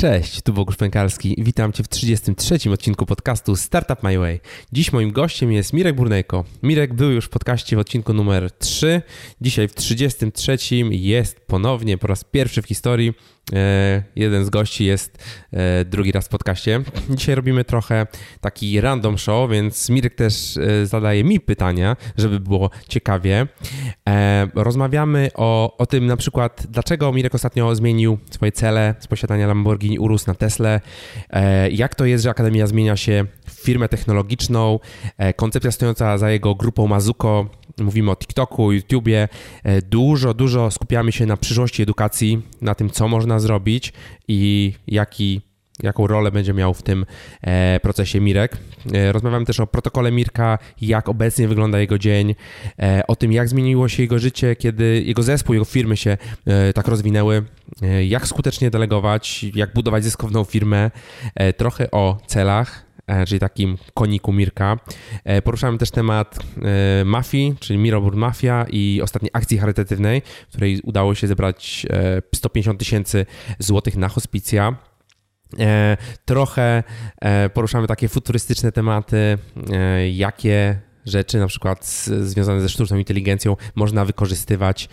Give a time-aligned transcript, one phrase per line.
[0.00, 1.36] Cześć, tu Bogusz Pękalski.
[1.38, 2.70] Witam Cię w 33.
[2.72, 4.40] odcinku podcastu Startup My Way.
[4.72, 6.44] Dziś moim gościem jest Mirek Burnejko.
[6.62, 9.02] Mirek był już w podcaście w odcinku numer 3.
[9.40, 10.56] Dzisiaj w 33.
[10.90, 13.14] jest ponownie po raz pierwszy w historii
[13.52, 16.80] E, jeden z gości jest e, drugi raz w podcaście.
[17.10, 18.06] Dzisiaj robimy trochę
[18.40, 23.46] taki random show, więc Mirek też e, zadaje mi pytania, żeby było ciekawie.
[24.54, 29.89] Rozmawiamy o, o tym na przykład, dlaczego Mirek ostatnio zmienił swoje cele z posiadania Lamborghini
[29.98, 30.80] Urus na Tesla,
[31.70, 34.78] jak to jest, że Akademia zmienia się w firmę technologiczną,
[35.36, 37.46] koncepcja stojąca za jego grupą Mazuko
[37.78, 39.28] mówimy o TikToku, YouTubie,
[39.64, 43.92] e, dużo, dużo skupiamy się na przyszłości edukacji, na tym, co można zrobić
[44.28, 45.40] i jaki
[45.82, 47.06] jaką rolę będzie miał w tym
[47.42, 48.56] e, procesie Mirek.
[48.94, 52.34] E, rozmawiamy też o protokole Mirka, jak obecnie wygląda jego dzień,
[53.08, 56.16] o tym, jak zmieniło się jego życie, kiedy jego zespół, jego firmy się
[56.74, 57.42] tak rozwinęły,
[58.08, 60.90] jak skutecznie delegować, jak budować zyskowną firmę,
[61.56, 64.76] trochę o celach, E, czyli takim koniku Mirka.
[65.24, 66.38] E, poruszałem też temat
[67.00, 71.86] e, mafii, czyli Mirobur Mafia i ostatniej akcji charytatywnej, w której udało się zebrać
[72.34, 73.26] 150 tysięcy
[73.58, 74.76] złotych na hospicja.
[76.24, 76.82] Trochę
[77.54, 79.38] poruszamy takie futurystyczne tematy,
[80.12, 81.86] jakie rzeczy, na przykład
[82.20, 84.88] związane ze sztuczną inteligencją, można wykorzystywać,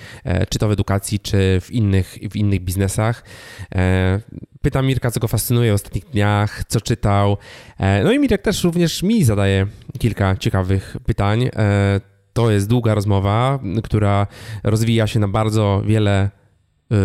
[0.50, 3.24] czy to w edukacji, czy w innych, w innych biznesach.
[4.68, 7.38] Pytam Mirka, co go fascynuje w ostatnich dniach, co czytał.
[7.78, 9.68] E, no i Mirek też również mi zadaje
[10.00, 11.44] kilka ciekawych pytań.
[11.44, 12.02] E,
[12.34, 14.28] to jest długa rozmowa, która
[14.64, 16.30] rozwija się na bardzo wiele e,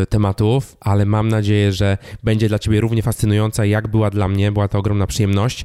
[0.08, 4.52] tematów, ale mam nadzieję, że będzie dla Ciebie równie fascynująca, jak była dla mnie.
[4.52, 5.64] Była to ogromna przyjemność.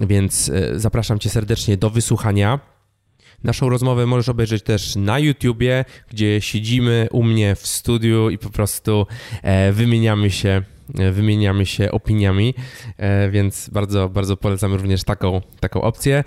[0.00, 2.60] Więc zapraszam Cię serdecznie do wysłuchania.
[3.44, 8.50] Naszą rozmowę możesz obejrzeć też na YouTubie, gdzie siedzimy u mnie w studiu i po
[8.50, 9.06] prostu
[9.42, 10.62] e, wymieniamy się
[10.98, 12.54] e, wymieniamy się opiniami,
[12.96, 16.24] e, więc bardzo, bardzo polecam również taką, taką opcję.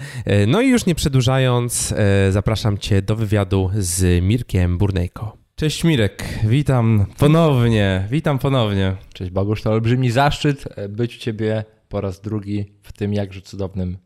[0.48, 1.94] No i już nie przedłużając,
[2.30, 5.45] zapraszam Cię do wywiadu z Mirkiem Burnejko.
[5.56, 8.96] Cześć Mirek, witam ponownie, witam ponownie.
[9.14, 13.98] Cześć Bogusz, to olbrzymi zaszczyt być u Ciebie po raz drugi w tym jakże cudownym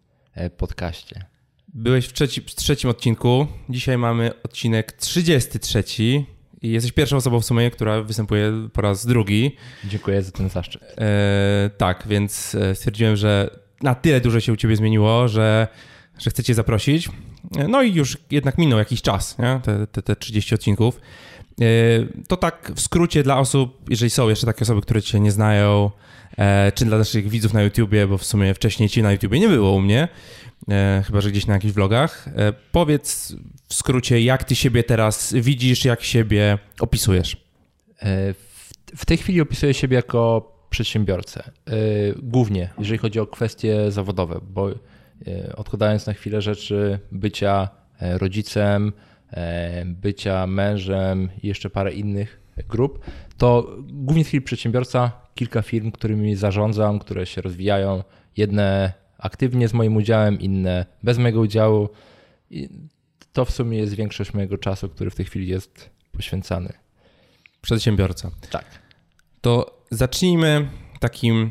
[0.58, 1.26] podcaście.
[1.68, 3.48] Byłeś w, trzeci, w trzecim odcinku.
[3.70, 5.84] Dzisiaj mamy odcinek 33.
[6.62, 9.56] I jesteś pierwszą osobą w sumie, która występuje po raz drugi.
[9.86, 10.81] Dziękuję za ten zaszczyt.
[10.98, 13.50] E, tak, więc e, stwierdziłem, że
[13.81, 15.68] na tyle dużo się u ciebie zmieniło, że,
[16.20, 17.10] że chcę cię zaprosić.
[17.58, 19.60] E, no i już jednak minął jakiś czas, nie?
[19.64, 21.00] Te, te, te 30 odcinków.
[21.62, 21.66] E,
[22.28, 25.92] to tak w skrócie dla osób, jeżeli są jeszcze takie osoby, które cię nie znają,
[26.75, 29.72] czy dla naszych widzów na YouTubie, bo w sumie wcześniej ci na YouTubie nie było
[29.72, 30.08] u mnie,
[30.69, 32.28] E, chyba że gdzieś na jakichś vlogach.
[32.28, 33.36] E, powiedz
[33.68, 37.38] w skrócie, jak ty siebie teraz widzisz, jak siebie opisujesz?
[38.02, 38.34] E,
[38.96, 41.52] w tej chwili opisuję siebie jako przedsiębiorcę.
[42.18, 44.69] Głównie, jeżeli chodzi o kwestie zawodowe, bo
[45.56, 47.69] odkładając na chwilę rzeczy bycia
[48.02, 48.94] rodzicem,
[49.86, 53.06] bycia mężem i jeszcze parę innych grup,
[53.38, 58.04] to głównie w chwili przedsiębiorca, kilka firm, którymi zarządzam, które się rozwijają.
[58.38, 61.90] Jedne aktywnie z moim udziałem, inne bez mojego udziału.
[62.50, 62.70] I
[63.34, 66.74] to w sumie jest większość mojego czasu, który w tej chwili jest poświęcany.
[67.62, 68.32] Przedsiębiorca.
[68.50, 68.66] Tak.
[69.42, 70.70] To zacznijmy
[71.00, 71.50] takim e,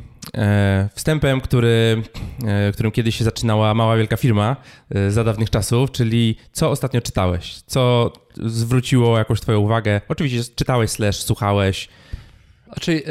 [0.95, 2.03] wstępem, który,
[2.47, 4.57] e, którym kiedyś się zaczynała mała wielka firma
[4.91, 7.63] e, za dawnych czasów, czyli co ostatnio czytałeś?
[7.67, 10.01] Co zwróciło jakąś twoją uwagę?
[10.09, 11.89] Oczywiście czytałeś slash słuchałeś.
[12.67, 13.03] Znaczy,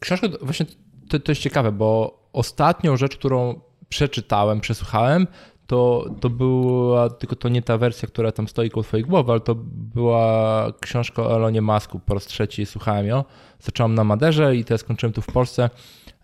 [0.00, 0.66] książka właśnie
[1.08, 5.26] to, to jest ciekawe, bo ostatnią rzecz, którą przeczytałem, przesłuchałem,
[5.68, 9.40] to, to była tylko to nie ta wersja, która tam stoi koło twojej głowy, ale
[9.40, 9.54] to
[9.94, 13.24] była książka o Elonie Masku, po raz trzeci słuchałem ją.
[13.60, 15.70] Zacząłem na Maderze i teraz skończyłem tu w Polsce.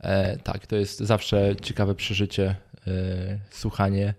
[0.00, 2.56] E, tak, to jest zawsze ciekawe przeżycie,
[2.86, 4.14] e, słuchanie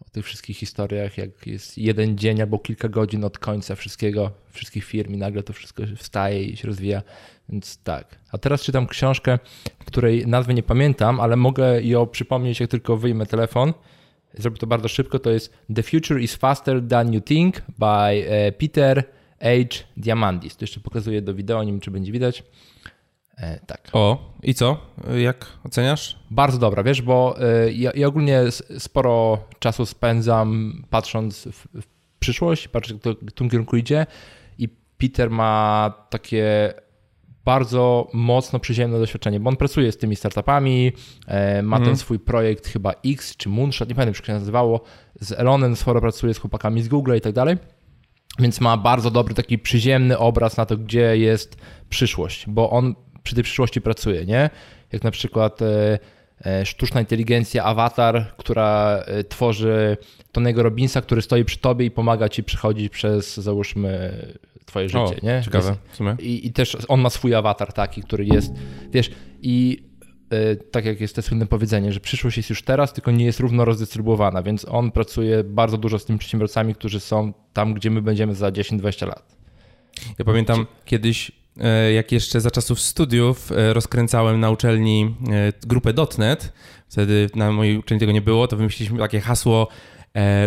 [0.00, 4.84] o tych wszystkich historiach, jak jest jeden dzień albo kilka godzin od końca wszystkiego, wszystkich
[4.84, 7.02] firm i nagle to wszystko wstaje i się rozwija.
[7.48, 8.18] Więc tak.
[8.32, 9.38] A teraz czytam książkę,
[9.84, 13.72] której nazwy nie pamiętam, ale mogę ją przypomnieć, jak tylko wyjmę telefon.
[14.34, 15.18] Zrobię to bardzo szybko.
[15.18, 17.86] To jest The Future is Faster Than You Think by
[18.28, 19.04] e, Peter
[19.40, 19.84] H.
[19.96, 20.56] Diamandis.
[20.56, 22.42] To jeszcze pokazuję do wideo, nie wiem, czy będzie widać.
[23.36, 23.88] E, tak.
[23.92, 24.76] O, i co?
[25.18, 26.18] Jak oceniasz?
[26.30, 28.42] Bardzo dobra, wiesz, bo e, ja, ja, ogólnie
[28.78, 31.86] sporo czasu spędzam patrząc w, w
[32.18, 34.06] przyszłość, patrzę, kto w którym kierunku idzie
[34.58, 34.68] i
[34.98, 36.74] Peter ma takie
[37.44, 40.92] bardzo mocno przyziemne doświadczenie, bo on pracuje z tymi startupami,
[41.26, 41.96] e, ma ten mhm.
[41.96, 44.80] swój projekt chyba X czy Moonshot, nie pamiętam jak się nazywało,
[45.20, 47.56] z Elonem sporo pracuje z chłopakami z Google i tak dalej,
[48.38, 51.56] więc ma bardzo dobry taki przyziemny obraz na to, gdzie jest
[51.88, 54.50] przyszłość, bo on przy tej przyszłości pracuje, nie?
[54.92, 55.98] Jak na przykład e,
[56.46, 59.96] e, sztuczna inteligencja, awatar, która tworzy
[60.32, 64.12] Tonego Robinsa, który stoi przy tobie i pomaga ci przechodzić przez, załóżmy,
[64.66, 65.42] twoje życie, O, nie?
[65.44, 66.16] ciekawe w sumie.
[66.20, 68.52] I, I też on ma swój awatar taki, który jest,
[68.92, 69.10] wiesz,
[69.42, 69.84] i
[70.32, 73.40] y, tak jak jest to słynne powiedzenie, że przyszłość jest już teraz, tylko nie jest
[73.40, 78.02] równo rozdystrybuowana, więc on pracuje bardzo dużo z tymi przedsiębiorcami, którzy są tam, gdzie my
[78.02, 79.36] będziemy za 10-20 lat.
[80.18, 85.92] Ja pamiętam kiedyś, e, jak jeszcze za czasów studiów e, rozkręcałem na uczelni e, grupę
[86.18, 86.52] .NET,
[86.88, 90.01] wtedy na mojej uczelni tego nie było, to wymyśliliśmy takie hasło e,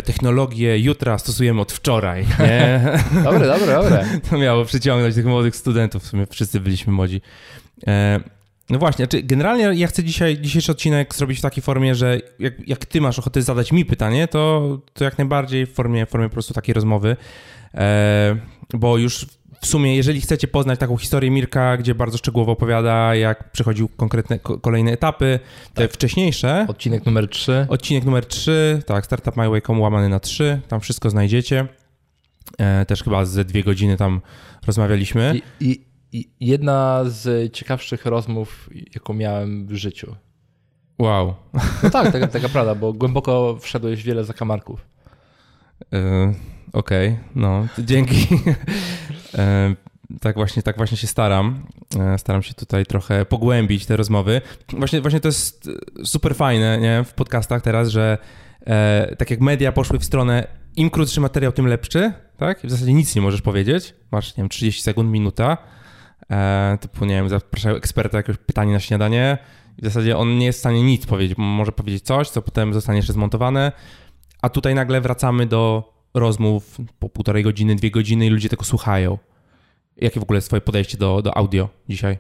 [0.06, 2.82] technologię jutra stosujemy od wczoraj, nie?
[3.24, 4.06] Dobre, dobre, dobre.
[4.30, 7.22] To miało przyciągnąć tych młodych studentów, w sumie wszyscy byliśmy młodzi.
[7.88, 8.20] E,
[8.70, 12.68] no właśnie, znaczy generalnie ja chcę dzisiaj, dzisiejszy odcinek zrobić w takiej formie, że jak,
[12.68, 16.30] jak ty masz ochotę zadać mi pytanie, to, to jak najbardziej w formie, w formie
[16.30, 17.18] po prostu takiej rozmowy,
[17.74, 18.38] e,
[18.74, 19.26] bo już
[19.62, 24.40] w sumie, jeżeli chcecie poznać taką historię Mirka, gdzie bardzo szczegółowo opowiada, jak przechodził konkretne
[24.40, 25.40] ko- kolejne etapy,
[25.74, 27.66] te wcześniejsze, Odcinek numer 3.
[27.70, 31.68] odcinek numer 3, tak, startupmyway.com łamany na 3, tam wszystko znajdziecie.
[32.58, 34.22] E, też chyba ze dwie godziny tam
[34.68, 35.42] rozmawialiśmy.
[35.60, 40.16] I, i, I jedna z ciekawszych rozmów, jaką miałem w życiu.
[41.00, 41.36] Wow.
[41.84, 44.86] No tak, taka, taka prawda, bo głęboko wszedłeś w wiele zakamarków.
[45.94, 46.34] E,
[46.76, 48.28] Okej, no, to dzięki.
[49.38, 49.76] E,
[50.22, 51.66] tak właśnie, tak właśnie się staram.
[52.00, 54.42] E, Staram się tutaj trochę pogłębić te rozmowy.
[54.70, 55.70] Właśnie, właśnie to jest
[56.04, 57.04] super fajne nie?
[57.04, 58.18] w podcastach teraz, że
[58.68, 62.60] e, tak jak media poszły w stronę im krótszy materiał, tym lepszy, tak?
[62.64, 63.94] W zasadzie nic nie możesz powiedzieć.
[64.12, 65.58] Masz, nie wiem, 30 sekund, minuta.
[66.32, 69.38] E, typu, nie wiem, zapraszają eksperta jakieś pytanie na śniadanie
[69.78, 71.38] w zasadzie on nie jest w stanie nic powiedzieć.
[71.38, 73.72] Może powiedzieć coś, co potem zostanie jeszcze zmontowane,
[74.42, 79.18] a tutaj nagle wracamy do rozmów po półtorej godziny, dwie godziny i ludzie tego słuchają.
[79.98, 82.18] Jakie w ogóle jest twoje podejście do, do audio dzisiaj?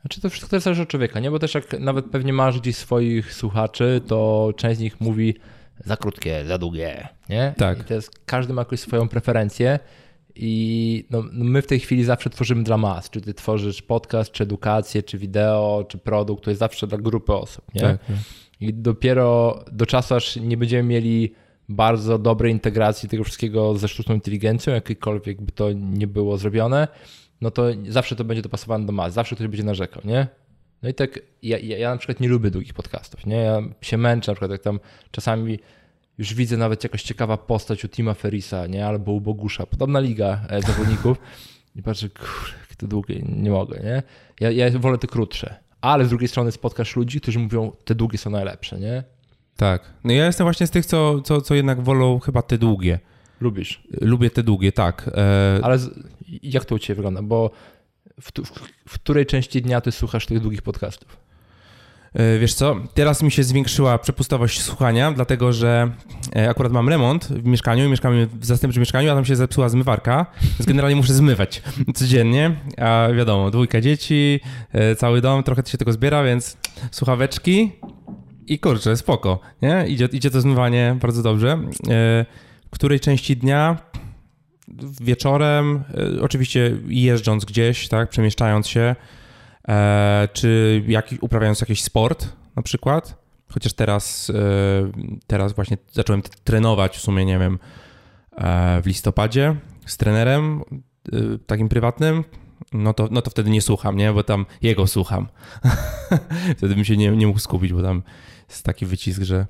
[0.00, 1.30] Znaczy to wszystko zależy od człowieka, nie?
[1.30, 5.34] Bo też jak nawet pewnie masz gdzieś swoich słuchaczy, to część z nich mówi
[5.84, 7.54] za krótkie, za długie, nie?
[7.56, 7.80] Tak.
[7.80, 9.78] I to jest, każdy ma jakąś swoją preferencję
[10.34, 13.10] i no, no my w tej chwili zawsze tworzymy dla mas.
[13.10, 17.32] Czy ty tworzysz podcast, czy edukację, czy wideo, czy produkt, to jest zawsze dla grupy
[17.32, 17.80] osób, nie?
[17.80, 17.98] Tak.
[18.60, 21.34] I dopiero do czasu, aż nie będziemy mieli
[21.70, 26.88] bardzo dobrej integracji tego wszystkiego ze sztuczną inteligencją, jakiekolwiek by to nie było zrobione,
[27.40, 30.26] no to zawsze to będzie dopasowane do mas, zawsze ktoś będzie narzekał, nie?
[30.82, 33.36] No i tak, ja, ja, ja na przykład nie lubię długich podcastów, nie?
[33.36, 34.80] Ja się męczę, na przykład jak tam
[35.10, 35.58] czasami
[36.18, 38.86] już widzę nawet jakaś ciekawa postać u Tima Ferisa, nie?
[38.86, 41.18] Albo u Bogusza, podobna liga e, zawodników
[41.76, 44.02] i patrzę, kurde, to długie, nie mogę, nie?
[44.40, 48.18] Ja, ja wolę te krótsze, ale z drugiej strony spotkasz ludzi, którzy mówią, te długie
[48.18, 49.04] są najlepsze, nie?
[49.60, 49.82] Tak.
[50.04, 52.98] No ja jestem właśnie z tych, co, co, co jednak wolą chyba te długie.
[53.40, 53.82] Lubisz.
[54.00, 55.10] Lubię te długie, tak.
[55.14, 55.90] E, Ale z,
[56.42, 57.22] jak to u Ciebie wygląda?
[57.22, 57.50] Bo
[58.20, 58.50] w, tu- w,
[58.88, 61.16] w której części dnia Ty słuchasz tych długich podcastów?
[62.14, 65.90] E, Wiesz co, teraz mi się zwiększyła przepustowość słuchania, dlatego że
[66.36, 69.68] e, akurat mam remont w mieszkaniu i mieszkamy w zastępczym mieszkaniu, a tam się zepsuła
[69.68, 71.62] zmywarka, więc generalnie muszę zmywać
[71.94, 74.40] codziennie, a wiadomo, dwójka dzieci,
[74.72, 76.56] e, cały dom, trochę się tego zbiera, więc
[76.90, 77.72] słuchaweczki
[78.46, 79.84] i kurczę, spoko, nie?
[79.88, 81.48] Idzie, idzie to zmywanie bardzo dobrze.
[81.88, 82.26] E,
[82.66, 83.76] W której części dnia?
[85.00, 85.84] Wieczorem,
[86.18, 88.96] e, oczywiście jeżdżąc gdzieś, tak, przemieszczając się,
[89.68, 93.20] e, czy jakiś, uprawiając jakiś sport na przykład.
[93.52, 94.32] Chociaż teraz,
[95.26, 97.58] teraz właśnie zacząłem trenować w sumie, nie wiem,
[98.82, 99.56] w listopadzie
[99.86, 100.62] z trenerem
[101.46, 102.24] takim prywatnym,
[102.72, 104.12] no to, no to wtedy nie słucham, nie?
[104.12, 105.28] Bo tam jego słucham.
[106.56, 108.02] wtedy bym się nie, nie mógł skupić, bo tam
[108.48, 109.46] jest taki wycisk, że,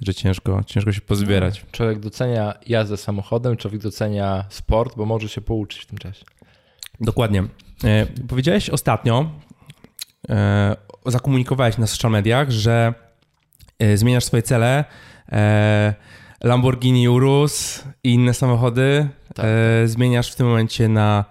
[0.00, 1.66] że ciężko, ciężko się pozbierać.
[1.72, 6.24] Człowiek docenia jazdę samochodem, człowiek docenia sport, bo może się pouczyć w tym czasie.
[7.00, 7.44] Dokładnie.
[7.84, 9.30] E, powiedziałeś ostatnio,
[10.28, 12.94] e, zakomunikowałeś na social mediach, że
[13.78, 14.84] e, zmieniasz swoje cele.
[15.32, 15.94] E,
[16.44, 19.46] Lamborghini Urus i inne samochody Tak.
[19.84, 21.24] e, zmieniasz w tym momencie na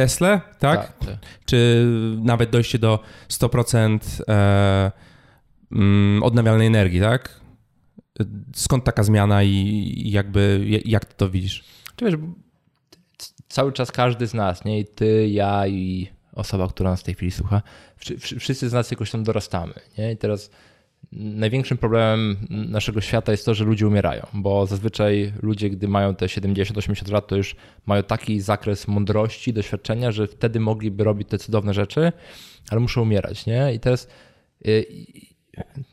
[0.00, 0.98] Tesla, tak?
[0.98, 1.16] tak.
[1.44, 1.86] Czy
[2.22, 4.92] nawet dojście do 100% e,
[5.72, 7.40] mm, odnawialnej energii, tak?
[8.54, 9.48] Skąd taka zmiana i,
[9.96, 11.64] i jakby jak ty to widzisz?
[11.96, 12.14] Czy wiesz,
[13.48, 14.80] cały czas każdy z nas, nie?
[14.80, 17.62] I ty, ja i osoba, która nas w tej chwili słucha,
[17.96, 20.12] wszy- wszy- wszyscy z nas jakoś tam dorastamy, nie?
[20.12, 20.50] I teraz
[21.12, 26.26] największym problemem naszego świata jest to, że ludzie umierają, bo zazwyczaj ludzie, gdy mają te
[26.26, 31.74] 70-80 lat, to już mają taki zakres mądrości, doświadczenia, że wtedy mogliby robić te cudowne
[31.74, 32.12] rzeczy,
[32.70, 33.74] ale muszą umierać, nie?
[33.74, 34.08] I teraz
[34.66, 34.86] y,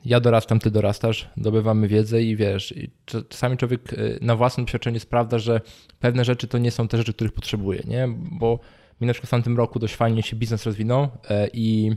[0.05, 4.65] ja dorastam, ty dorastasz, dobywamy wiedzę i wiesz, i cz- czasami człowiek y, na własnym
[4.65, 5.61] doświadczeniu sprawdza, że
[5.99, 8.07] pewne rzeczy to nie są te rzeczy, których potrzebuje, nie?
[8.31, 8.59] Bo
[9.01, 11.91] mi na przykład w tamtym roku dość fajnie się biznes rozwinął e, i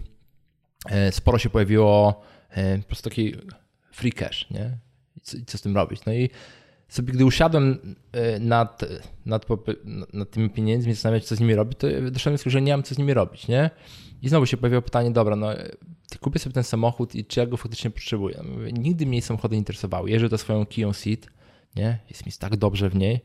[0.90, 2.20] e, sporo się pojawiło
[2.80, 3.34] po prostu taki
[3.92, 4.78] free cash, nie?
[5.16, 6.04] I co, z tym robić?
[6.06, 6.30] No i
[6.88, 8.84] sobie, gdy usiadłem e, nad,
[9.26, 9.46] nad,
[10.12, 12.94] nad tymi pieniędzmi, zastanawiać, co z nimi robić, to doszedłem do że nie mam co
[12.94, 13.70] z nimi robić, nie?
[14.22, 15.48] I znowu się pojawiło pytanie, dobra, no
[16.20, 18.42] kupię sobie ten samochód i czy ja go faktycznie potrzebuję?
[18.72, 20.10] Nigdy mnie samochody interesowały.
[20.10, 21.26] Jeżdżę to swoją Kia Ceed,
[21.76, 21.98] nie?
[22.08, 23.20] Jest mi tak dobrze w niej.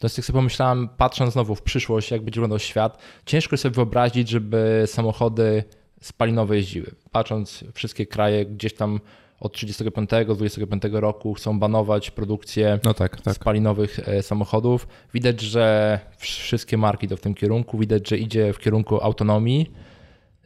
[0.00, 3.74] To jest jak sobie pomyślałem, patrząc znowu w przyszłość, jak będzie wyglądał świat, ciężko sobie
[3.74, 5.64] wyobrazić, żeby samochody
[6.00, 6.90] spalinowe jeździły.
[7.12, 9.00] Patrząc wszystkie kraje gdzieś tam
[9.40, 13.34] od 35 do 25 roku chcą banować produkcję no tak, tak.
[13.34, 14.88] spalinowych e, samochodów.
[15.14, 19.70] Widać, że wszystkie marki idą w tym kierunku, widać, że idzie w kierunku autonomii.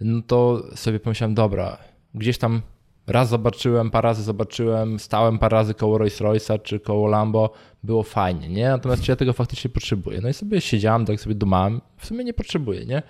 [0.01, 1.79] No to sobie pomyślałem, dobra,
[2.15, 2.63] gdzieś tam
[3.07, 8.03] raz zobaczyłem, parę razy zobaczyłem, stałem parę razy koło Rolls Royce'a czy koło Lambo, było
[8.03, 8.69] fajnie, nie?
[8.69, 10.21] Natomiast czy ja tego faktycznie potrzebuję?
[10.23, 13.03] No i sobie siedziałem, tak sobie dumałem, w sumie nie potrzebuję, nie?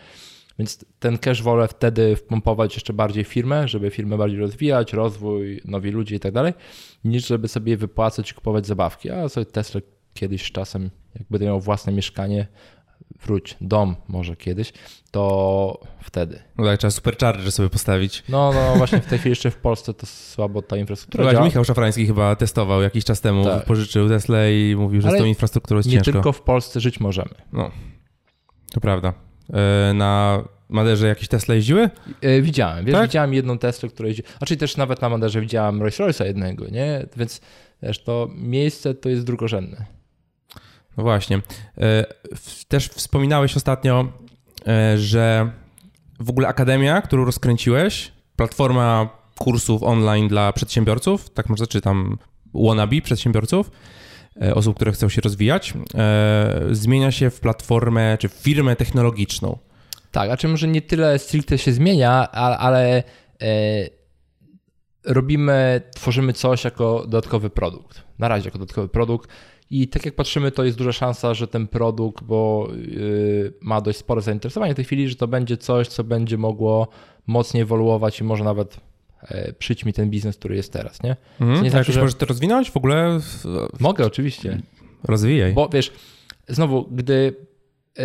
[0.58, 5.90] Więc ten cash wolę wtedy wpompować jeszcze bardziej firmę, żeby firmę bardziej rozwijać, rozwój, nowi
[5.90, 6.52] ludzie i tak dalej,
[7.04, 9.10] niż żeby sobie wypłacać i kupować zabawki.
[9.10, 9.80] A sobie Tesla
[10.14, 12.46] kiedyś z czasem, jak będę miał własne mieszkanie,
[13.22, 14.72] wróć, dom może kiedyś,
[15.10, 16.42] to wtedy.
[16.58, 18.22] No tak, trzeba supercharger sobie postawić.
[18.28, 21.64] No, no właśnie w tej chwili jeszcze w Polsce to słabo ta infrastruktura Właśnie Michał
[21.64, 23.64] Szafrański chyba testował jakiś czas temu, tak.
[23.64, 26.10] pożyczył Tesla i mówił, że Ale z tą infrastrukturą jest nie ciężko.
[26.10, 27.34] Nie tylko w Polsce żyć możemy.
[27.52, 27.70] No,
[28.72, 29.14] to prawda.
[29.52, 31.90] E, na Maderze jakieś Tesla jeździły?
[32.20, 33.02] E, widziałem, wiesz, tak?
[33.02, 37.06] widziałem jedną Teslę, która jeździ, znaczy też nawet na Maderze widziałem Rolls Royce'a jednego, nie?
[37.16, 37.40] Więc
[37.82, 39.86] wiesz, to miejsce to jest drugorzędne.
[40.96, 41.40] No właśnie.
[41.78, 42.04] E,
[42.68, 44.12] też wspominałeś ostatnio,
[44.96, 45.50] że
[46.20, 52.18] w ogóle akademia, którą rozkręciłeś, platforma kursów online dla przedsiębiorców, tak może czytam,
[52.54, 53.70] wannabe przedsiębiorców,
[54.54, 59.58] osób, które chcą się rozwijać, e, zmienia się w platformę czy w firmę technologiczną.
[60.10, 63.02] Tak, a czy może nie tyle stricte się zmienia, ale
[63.42, 63.88] e,
[65.04, 68.02] robimy, tworzymy coś jako dodatkowy produkt.
[68.18, 69.30] Na razie jako dodatkowy produkt.
[69.70, 72.68] I tak jak patrzymy, to jest duża szansa, że ten produkt, bo
[73.60, 76.88] ma dość spore zainteresowanie w tej chwili, że to będzie coś, co będzie mogło
[77.26, 78.80] mocniej ewoluować i może nawet
[79.22, 81.16] E, przyjdź mi ten biznes, który jest teraz, nie?
[81.40, 82.00] Mhm, nie znaczy, że...
[82.00, 83.18] możesz to rozwinąć w ogóle?
[83.80, 84.62] Mogę, oczywiście.
[85.04, 85.52] Rozwijaj.
[85.52, 85.92] Bo wiesz,
[86.48, 87.36] znowu, gdy
[87.98, 88.02] e,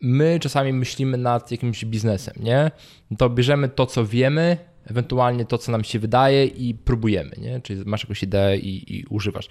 [0.00, 2.70] my czasami myślimy nad jakimś biznesem, nie?
[3.18, 4.56] To bierzemy to, co wiemy,
[4.86, 7.60] ewentualnie to, co nam się wydaje i próbujemy, nie?
[7.60, 9.48] Czyli masz jakąś ideę i, i używasz.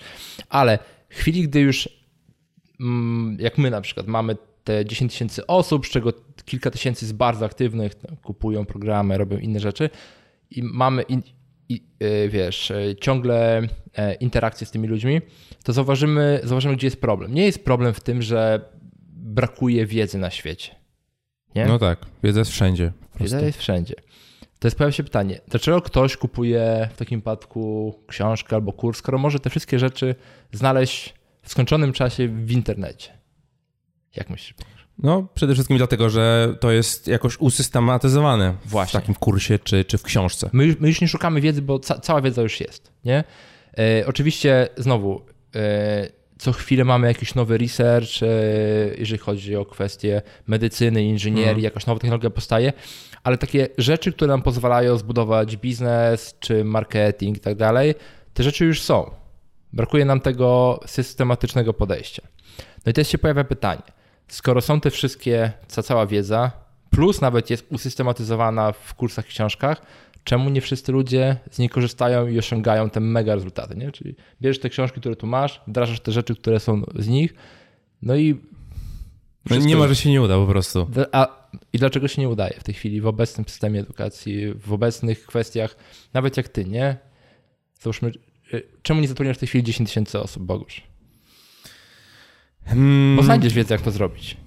[0.49, 0.79] Ale
[1.09, 1.89] w chwili, gdy już
[2.79, 6.13] mm, jak my na przykład mamy te 10 tysięcy osób, z czego
[6.45, 7.93] kilka tysięcy jest bardzo aktywnych,
[8.23, 9.89] kupują programy, robią inne rzeczy,
[10.57, 11.23] i mamy, in,
[11.69, 13.61] i, e, wiesz, e, ciągle
[13.97, 15.21] e, interakcje z tymi ludźmi,
[15.63, 17.33] to zauważymy, zauważymy, gdzie jest problem.
[17.33, 18.69] Nie jest problem w tym, że
[19.09, 20.75] brakuje wiedzy na świecie.
[21.55, 21.65] Nie?
[21.65, 22.91] No tak, wiedza jest wszędzie.
[23.19, 23.95] Wiedza jest wszędzie.
[24.59, 29.17] To jest pojawia się pytanie, dlaczego ktoś kupuje w takim przypadku książkę albo kurs, skoro
[29.17, 30.15] może te wszystkie rzeczy
[30.51, 33.17] znaleźć w skończonym czasie w internecie?
[34.15, 34.55] Jak myślisz?
[34.97, 38.99] No, przede wszystkim dlatego, że to jest jakoś usystematyzowane Właśnie.
[38.99, 40.49] w takim kursie czy, czy w książce.
[40.53, 42.91] My, my już nie szukamy wiedzy, bo ca cała wiedza już jest.
[43.05, 43.23] Nie?
[43.77, 45.21] E, oczywiście, znowu,
[45.55, 48.27] e, co chwilę mamy jakiś nowy research, e,
[48.97, 51.63] jeżeli chodzi o kwestie medycyny, inżynierii, hmm.
[51.63, 52.73] jakaś nowa technologia powstaje,
[53.23, 57.95] ale takie rzeczy, które nam pozwalają zbudować biznes czy marketing i tak dalej,
[58.33, 59.11] te rzeczy już są.
[59.73, 62.21] Brakuje nam tego systematycznego podejścia.
[62.85, 63.81] No i teraz się pojawia pytanie
[64.33, 66.51] skoro są te wszystkie, ta cała wiedza,
[66.89, 69.81] plus nawet jest usystematyzowana w kursach, książkach,
[70.23, 73.91] czemu nie wszyscy ludzie z niej korzystają i osiągają te mega rezultaty, nie?
[73.91, 77.33] Czyli bierzesz te książki, które tu masz, wdrażasz te rzeczy, które są z nich,
[78.01, 78.41] no i...
[79.49, 80.87] No nie ma, że się nie uda po prostu.
[81.11, 85.25] A, I dlaczego się nie udaje w tej chwili w obecnym systemie edukacji, w obecnych
[85.25, 85.75] kwestiach,
[86.13, 86.97] nawet jak ty, nie?
[87.81, 88.11] Załóżmy,
[88.53, 90.92] y, czemu nie zatrudniasz w tej chwili 10 tysięcy osób, Bogusz?
[92.65, 94.37] Hmm, Bo znajdziesz wiedzę, jak to zrobić.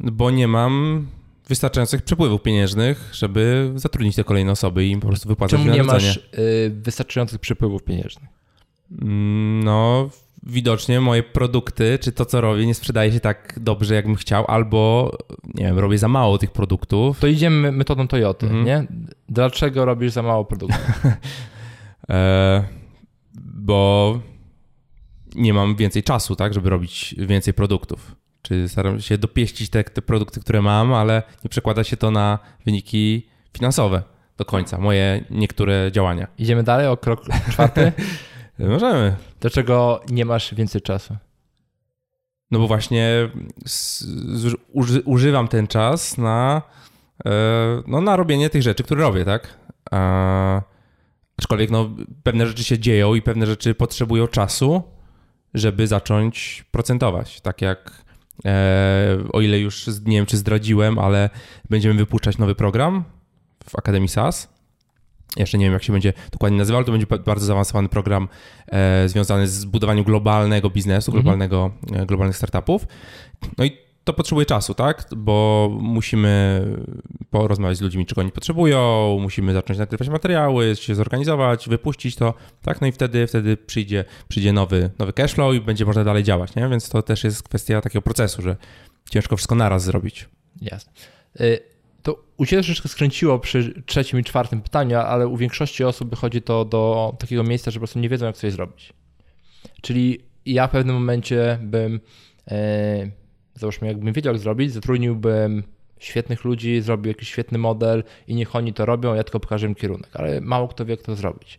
[0.00, 1.06] Bo nie mam
[1.48, 5.82] wystarczających przepływów pieniężnych, żeby zatrudnić te kolejne osoby i im po prostu wypłacać Czemu nie
[5.82, 6.20] masz y,
[6.74, 8.28] wystarczających przepływów pieniężnych?
[9.02, 10.10] Mm, no,
[10.42, 15.10] widocznie moje produkty, czy to, co robię, nie sprzedaje się tak dobrze, jakbym chciał, albo,
[15.54, 17.20] nie wiem, robię za mało tych produktów.
[17.20, 18.64] To idziemy metodą Toyoty, mhm.
[18.64, 18.86] nie?
[19.28, 21.02] Dlaczego robisz za mało produktów?
[22.10, 22.64] e,
[23.54, 24.20] bo
[25.36, 28.14] nie mam więcej czasu, tak, żeby robić więcej produktów.
[28.42, 32.38] Czy staram się dopieścić te, te produkty, które mam, ale nie przekłada się to na
[32.64, 33.26] wyniki
[33.56, 34.02] finansowe
[34.36, 36.26] do końca, moje niektóre działania.
[36.38, 37.92] Idziemy dalej o krok czwarty?
[38.58, 39.16] Możemy.
[39.40, 41.16] Dlaczego nie masz więcej czasu?
[42.50, 43.30] No bo właśnie
[45.04, 46.62] używam ten czas na,
[47.26, 47.30] e,
[47.86, 49.58] no, na robienie tych rzeczy, które robię, tak?
[49.90, 50.62] A,
[51.38, 51.90] aczkolwiek no,
[52.22, 54.82] pewne rzeczy się dzieją i pewne rzeczy potrzebują czasu,
[55.56, 57.40] żeby zacząć procentować.
[57.40, 58.04] Tak jak
[58.44, 61.30] e, o ile już nie wiem, czy zdradziłem, ale
[61.70, 63.04] będziemy wypuszczać nowy program
[63.70, 64.48] w Akademii SAS.
[65.36, 68.28] Jeszcze nie wiem, jak się będzie dokładnie nazywał, ale to będzie bardzo zaawansowany program
[68.66, 71.22] e, związany z budowaniem globalnego biznesu, Mhm.
[71.22, 72.86] globalnego, e, globalnych startupów.
[73.58, 75.08] No i to potrzebuje czasu, tak?
[75.16, 76.62] Bo musimy
[77.30, 82.80] porozmawiać z ludźmi, czego oni potrzebują, musimy zacząć nagrywać materiały, się zorganizować, wypuścić to, tak?
[82.80, 86.68] No i wtedy, wtedy przyjdzie, przyjdzie nowy, nowy cashflow i będzie można dalej działać, nie?
[86.68, 88.56] Więc to też jest kwestia takiego procesu, że
[89.10, 90.28] ciężko wszystko naraz zrobić.
[90.62, 90.92] Jasne.
[91.40, 91.60] Y,
[92.02, 96.42] To u Ciebie troszeczkę skręciło przy trzecim i czwartym pytaniu, ale u większości osób wychodzi
[96.42, 98.92] to do takiego miejsca, że po prostu nie wiedzą, jak coś zrobić.
[99.82, 102.00] Czyli ja w pewnym momencie bym,
[102.50, 103.25] e,
[103.56, 105.62] załóżmy, jakbym wiedział, jak zrobić, zatrudniłbym
[105.98, 109.74] świetnych ludzi, zrobił jakiś świetny model i niech oni to robią, ja tylko pokażę im
[109.74, 111.58] kierunek, ale mało kto wie, jak to zrobić.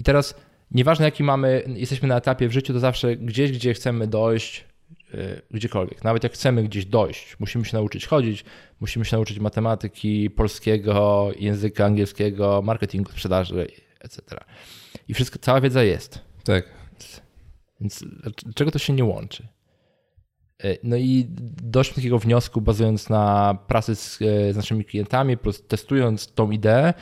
[0.00, 0.34] I teraz
[0.70, 4.64] nieważne jaki mamy, jesteśmy na etapie w życiu, to zawsze gdzieś, gdzie chcemy dojść,
[5.14, 6.04] y, gdziekolwiek.
[6.04, 8.44] Nawet jak chcemy gdzieś dojść, musimy się nauczyć chodzić,
[8.80, 13.66] musimy się nauczyć matematyki, polskiego, języka angielskiego, marketingu, sprzedaży,
[14.00, 14.22] etc.
[15.08, 16.20] I wszystko, cała wiedza jest.
[16.44, 16.64] Tak.
[17.80, 18.04] Więc
[18.44, 19.48] dlaczego to się nie łączy?
[20.64, 21.26] Y, No i
[21.62, 26.50] doszliśmy do takiego wniosku, bazując na pracy z, y, z naszymi klientami, prostu testując tą
[26.50, 26.94] ideę,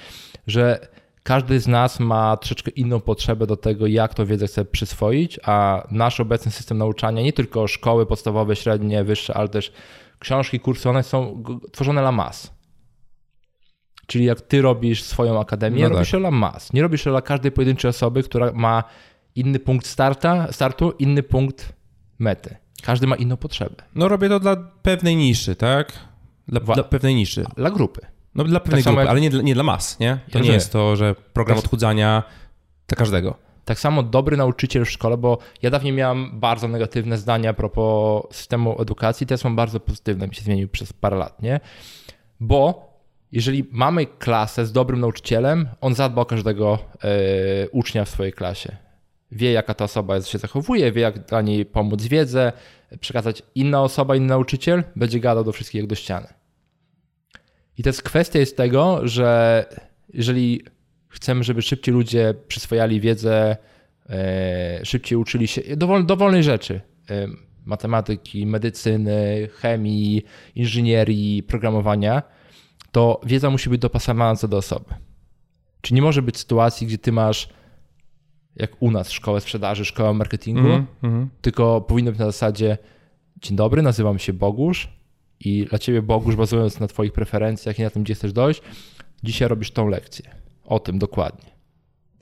[0.46, 0.88] że
[1.22, 5.86] każdy z nas ma troszeczkę inną potrzebę do tego, jak tą wiedzę chce przyswoić, a
[5.90, 9.72] nasz obecny system nauczania, nie tylko szkoły podstawowe, średnie, wyższe, ale też
[10.18, 12.60] książki, kursy, one są tworzone la mas.
[14.06, 15.92] Czyli jak ty robisz swoją akademię, No tak.
[15.92, 16.72] robisz ją la mas.
[16.72, 18.84] Nie robisz dla każdej pojedynczej osoby, która ma
[19.34, 21.72] inny punkt starta, startu, inny punkt
[22.18, 22.56] mety.
[22.82, 23.74] Każdy ma inną potrzebę.
[23.94, 25.92] No robię to dla pewnej niszy, tak?
[26.48, 27.44] Dla, dla pewnej niszy.
[27.56, 28.00] Dla grupy.
[28.34, 30.10] No dla pewnej samo grupy, jak- ale nie dla, nie dla mas, nie?
[30.10, 30.54] To nie rozumiem.
[30.54, 32.22] jest to, że program Tak- odchudzania
[32.88, 33.34] dla każdego.
[33.64, 38.22] Tak samo dobry nauczyciel w szkole, bo ja dawniej miałem bardzo negatywne zdania a propos
[38.36, 41.60] systemu edukacji, teraz mam bardzo pozytywne, mi się zmienił przez parę lat, nie?
[42.40, 42.90] Bo
[43.32, 48.76] jeżeli mamy klasę z dobrym nauczycielem, on zadba o każdego e, ucznia w swojej klasie.
[49.32, 52.52] Wie, jaka ta osoba się zachowuje, wie, jak dla niej pomóc wiedzę,
[53.00, 56.26] przekazać inna osoba, inny nauczyciel, będzie gadał do wszystkich jak do ściany.
[57.78, 59.64] I jest kwestia jest tego, że
[60.12, 60.64] jeżeli
[61.08, 63.56] chcemy, żeby szybciej ludzie przyswajali wiedzę,
[64.10, 66.80] e, szybciej uczyli się dowol, dowolnej rzeczy.
[67.10, 67.26] e,
[67.64, 72.22] Matematyki, medycyny, chemii, inżynierii, programowania,
[72.92, 74.94] to wiedza musi być dopasowana co do osoby.
[75.80, 77.48] Czy nie może być sytuacji, gdzie ty masz,
[78.56, 81.28] jak u nas, szkołę sprzedaży, szkołę marketingu, Mhm, mhm.
[81.40, 82.78] tylko powinno być na zasadzie
[83.42, 84.88] dzień dobry, nazywam się Bogusz
[85.40, 88.62] i dla ciebie Bogusz, bazując na twoich preferencjach i na tym, gdzie chcesz dojść,
[89.22, 90.30] dzisiaj robisz tą lekcję.
[90.64, 91.50] O tym dokładnie.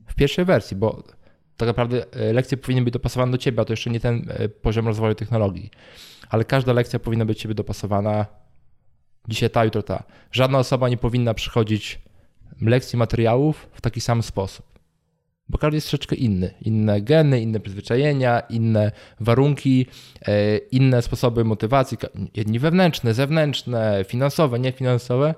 [0.07, 1.03] W pierwszej wersji, bo
[1.57, 4.49] tak naprawdę e, lekcje powinny być dopasowane do ciebie, a to jeszcze nie ten e,
[4.49, 5.71] poziom rozwoju technologii.
[6.29, 8.27] Ale każda lekcja powinna być ciebie dopasowana
[9.29, 10.03] dzisiaj ta, jutro ta.
[10.33, 11.99] Żadna osoba nie powinna przychodzić
[12.61, 14.78] lekcji materiałów w taki sam sposób.
[15.49, 16.55] Bo każdy jest troszeczkę inny.
[16.63, 19.87] Inne geny, inne przyzwyczajenia, inne warunki,
[20.23, 21.99] e, inne sposoby motywacji.
[22.37, 25.35] Jedni wewnętrzne, zewnętrzne, finansowe, niefinansowe.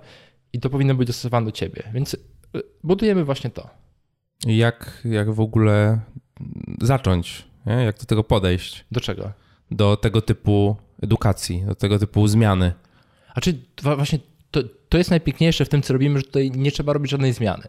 [0.52, 1.82] I to powinno być dostosowane do ciebie.
[1.94, 2.18] Więc e,
[2.84, 3.70] budujemy właśnie to.
[4.46, 6.00] Jak, jak w ogóle
[6.80, 7.44] zacząć?
[7.66, 7.72] Nie?
[7.72, 8.84] Jak do tego podejść?
[8.92, 9.32] Do czego?
[9.70, 12.72] Do tego typu edukacji, do tego typu zmiany.
[13.34, 14.18] A czy właśnie
[14.50, 17.68] to, to jest najpiękniejsze w tym, co robimy, że tutaj nie trzeba robić żadnej zmiany.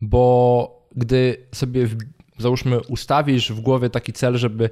[0.00, 1.88] Bo gdy sobie,
[2.38, 4.70] załóżmy, ustawisz w głowie taki cel, żeby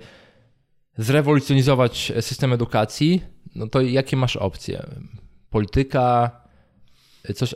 [0.98, 3.22] zrewolucjonizować system edukacji,
[3.54, 4.86] no to jakie masz opcje?
[5.50, 6.30] Polityka,
[7.34, 7.54] coś.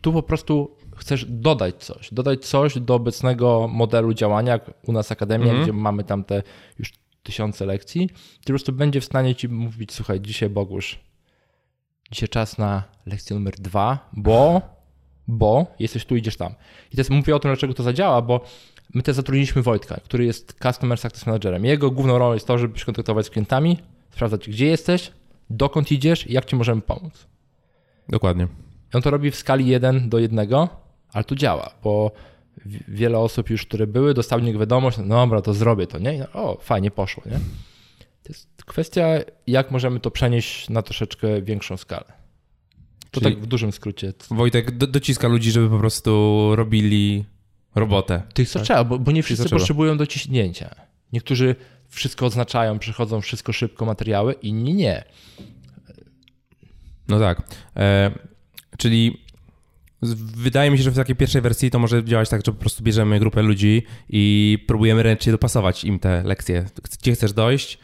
[0.00, 5.12] Tu po prostu chcesz dodać coś, dodać coś do obecnego modelu działania, jak u nas
[5.12, 5.62] Akademia, Mhm.
[5.62, 6.42] gdzie mamy tam te
[6.78, 11.00] już tysiące lekcji, ty po prostu będzie w stanie ci mówić, słuchaj, dzisiaj Bogusz,
[12.12, 14.62] dzisiaj czas na lekcję numer dwa, bo,
[15.28, 16.54] bo jesteś tu, idziesz tam.
[16.92, 18.40] I teraz mówię o tym, dlaczego to zadziała, bo
[18.94, 21.64] my też zatrudniliśmy Wojtka, który jest Customer Success Managerem.
[21.64, 23.78] Jego główną rolą jest to, żeby się kontaktować z klientami,
[24.10, 25.10] sprawdzać, gdzie jesteś,
[25.50, 27.26] dokąd idziesz i jak ci możemy pomóc.
[28.08, 28.48] Dokładnie.
[28.94, 30.48] I on to robi w skali 1 do 1,
[31.12, 32.10] ale to działa, bo
[32.66, 36.14] wi- wiele osób już, które były, dostały niego wiadomość, no dobra, to zrobię to, nie?
[36.14, 37.38] I no, o, fajnie poszło, nie?
[38.22, 39.06] To jest kwestia,
[39.46, 42.12] jak możemy to przenieść na troszeczkę większą skalę.
[43.16, 44.12] To Czyli- tak w dużym skrócie.
[44.30, 47.24] Wojtek do, dociska ludzi, żeby po prostu robili
[47.74, 48.22] robotę.
[48.34, 50.74] Tych co trzeba, bo, bo nie wszyscy potrzebują dociśnięcia.
[51.12, 51.56] Niektórzy
[51.88, 55.04] wszystko odznaczają, przychodzą wszystko szybko materiały, inni nie.
[57.08, 57.42] No tak.
[57.76, 58.10] E,
[58.78, 59.20] czyli
[60.36, 62.84] wydaje mi się, że w takiej pierwszej wersji to może działać tak, że po prostu
[62.84, 66.64] bierzemy grupę ludzi i próbujemy ręcznie dopasować im te lekcje.
[67.02, 67.78] Gdzie chcesz dojść?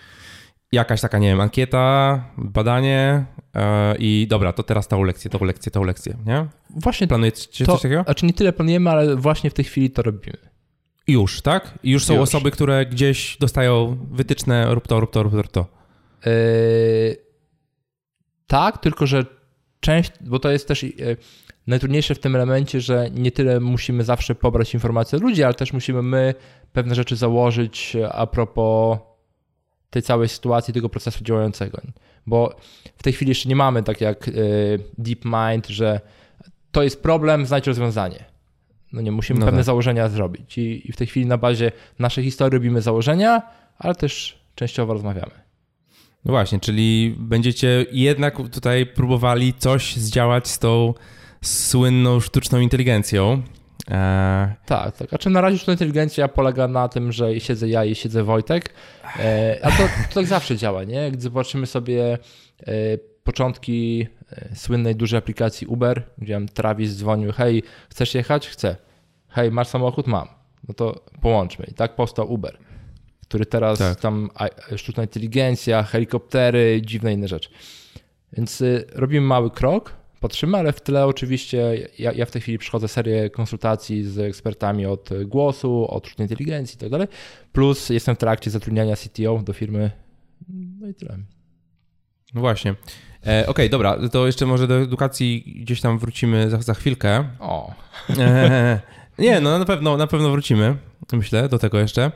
[0.72, 3.60] Jakaś taka, nie wiem, ankieta, badanie yy,
[3.98, 6.46] i dobra, to teraz tą lekcję, tą lekcję, tą lekcję, nie?
[6.70, 8.02] Właśnie Planujecie to, coś takiego?
[8.02, 10.38] Znaczy nie tyle planujemy, ale właśnie w tej chwili to robimy.
[11.06, 11.78] Już, tak?
[11.82, 12.22] I już są Już.
[12.22, 15.66] osoby, które gdzieś dostają wytyczne, rób to, rób to, rób to.
[16.26, 17.16] Yy,
[18.46, 19.24] tak, tylko że
[19.80, 21.16] część, bo to jest też yy,
[21.66, 25.72] najtrudniejsze w tym elemencie, że nie tyle musimy zawsze pobrać informacje od ludzi, ale też
[25.72, 26.34] musimy my
[26.72, 28.98] pewne rzeczy założyć a propos
[29.92, 31.80] tej całej sytuacji, tego procesu działającego.
[32.26, 32.56] Bo
[32.96, 34.34] w tej chwili jeszcze nie mamy tak jak yy,
[34.98, 36.00] DeepMind, że
[36.72, 38.24] to jest problem, znajdź rozwiązanie.
[38.92, 39.66] No nie, musimy No pewne tak.
[39.66, 40.58] założenia zrobić.
[40.58, 43.42] I, I w tej chwili na bazie naszej historii robimy założenia,
[43.78, 45.32] ale też częściowo rozmawiamy.
[46.24, 50.94] No właśnie, czyli będziecie jednak tutaj próbowali coś zdziałać z tą
[51.42, 53.42] słynną sztuczną inteligencją.
[53.90, 55.14] Eee, Tak, tak.
[55.14, 58.74] A czy na razie sztuczna inteligencja polega na tym, że siedzę ja i siedzę Wojtek,
[59.18, 61.10] e, a to, to tak zawsze działa, nie?
[61.10, 62.18] Gdy zobaczymy sobie
[62.66, 62.72] e,
[63.24, 68.48] początki e, słynnej dużej aplikacji Uber, gdzie Travis dzwonił, hej, chcesz jechać?
[68.48, 68.76] Chcę.
[69.28, 70.06] Hej, masz samochód?
[70.06, 70.28] Mam.
[70.68, 71.66] No to połączmy.
[71.70, 72.58] I tak powstał Uber,
[73.22, 74.00] który teraz Tak.
[74.00, 77.50] tam a, sztuczna inteligencja, helikoptery, dziwne inne rzeczy.
[78.32, 79.92] Więc y, robimy mały krok,
[80.22, 84.86] patrzymy, ale w tle oczywiście ja, ja w tej chwili przychodzę serię konsultacji z ekspertami
[84.86, 87.08] od głosu, od sztucznej inteligencji i tak dalej.
[87.52, 89.90] Plus jestem w trakcie zatrudniania CTO do firmy.
[90.80, 91.18] No i tyle.
[92.34, 92.74] no właśnie.
[93.26, 97.24] E, Okej, dobra, to jeszcze może do edukacji gdzieś tam wrócimy za, za chwilkę.
[97.40, 97.74] O,
[98.18, 98.78] Eee,
[99.18, 100.76] nie, no na pewno, na pewno wrócimy,
[101.12, 102.12] myślę, do tego jeszcze.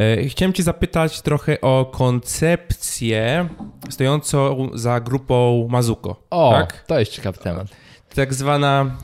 [0.00, 3.48] E, Chciałem cię zapytać trochę o koncepcję
[3.90, 6.22] stojącą za grupą Mazuko.
[6.30, 6.84] o tak?
[6.86, 7.66] to jest ciekawy temat.
[8.14, 8.96] tak zwana,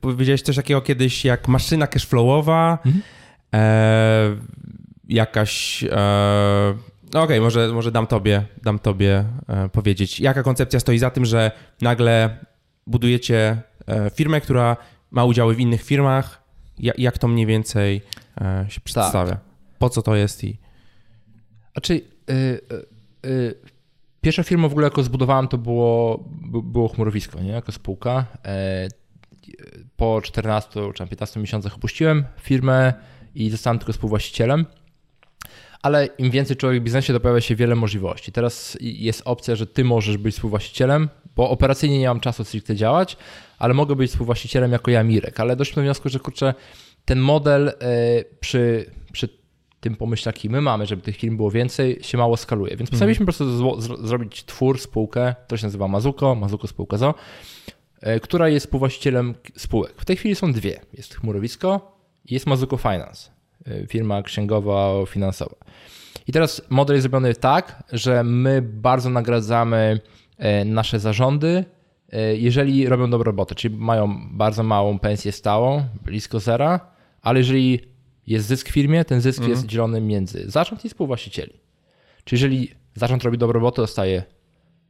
[0.00, 3.02] powiedziałeś coś takiego kiedyś jak maszyna cashflowowa, Mhm.
[3.54, 4.36] e,
[5.08, 6.74] jakaś, e,
[7.14, 11.24] no okej, może, może dam tobie, dam tobie e, powiedzieć, jaka koncepcja stoi za tym,
[11.24, 12.38] że nagle
[12.86, 14.76] budujecie e, firmę, która
[15.10, 16.42] ma udziały w innych firmach,
[16.78, 18.02] ja, jak to mniej więcej
[18.40, 19.36] e, się przedstawia,
[19.78, 20.58] po co to jest i...
[21.72, 22.00] Znaczy, y,
[22.32, 23.54] y, y,
[24.20, 27.50] pierwsza firma w ogóle, jaką zbudowałem, to było, by- było chmurowisko, nie?
[27.50, 28.26] jako spółka.
[28.44, 28.88] E,
[29.96, 32.94] po 14 czy tam 15 miesiącach opuściłem firmę
[33.34, 34.66] i zostałem tylko współwłaścicielem.
[35.82, 38.32] Ale im więcej człowiek w biznesie, to pojawia się wiele możliwości.
[38.32, 43.16] Teraz jest opcja, że ty możesz być współwłaścicielem, bo operacyjnie nie mam czasu stricte działać,
[43.58, 45.40] ale mogę być współwłaścicielem jako ja, Mirek.
[45.40, 46.54] Ale doszliśmy do wniosku, że kurczę,
[47.04, 47.74] ten model e,
[48.40, 48.90] przy
[49.84, 52.76] tym pomyśle, jaki my mamy, żeby tych firm było więcej, się mało skaluje.
[52.76, 56.96] Więc postanowiliśmy po prostu zło- zro- zrobić twór, spółkę, to się nazywa Mazuko, Mazuko Spółka
[56.96, 57.14] ZO,
[58.00, 59.94] e, która jest współwłaścicielem spółek.
[59.96, 60.80] W tej chwili są dwie.
[60.94, 63.30] Jest Chmurowisko i jest Mazuko Finance,
[63.66, 65.56] e, firma księgowa, finansowa.
[66.26, 70.00] I teraz model jest zrobiony tak, że my bardzo nagradzamy
[70.38, 71.64] e, nasze zarządy,
[72.34, 76.80] jeżeli robią dobrą robotę, czyli mają bardzo małą pensję stałą, blisko zera,
[77.22, 77.80] ale jeżeli
[78.26, 81.52] jest zysk w firmie, ten zysk jest dzielony między zarząd i współwłaścicieli.
[82.24, 84.22] Czyli jeżeli zarząd robi dobrą robotę, dostaje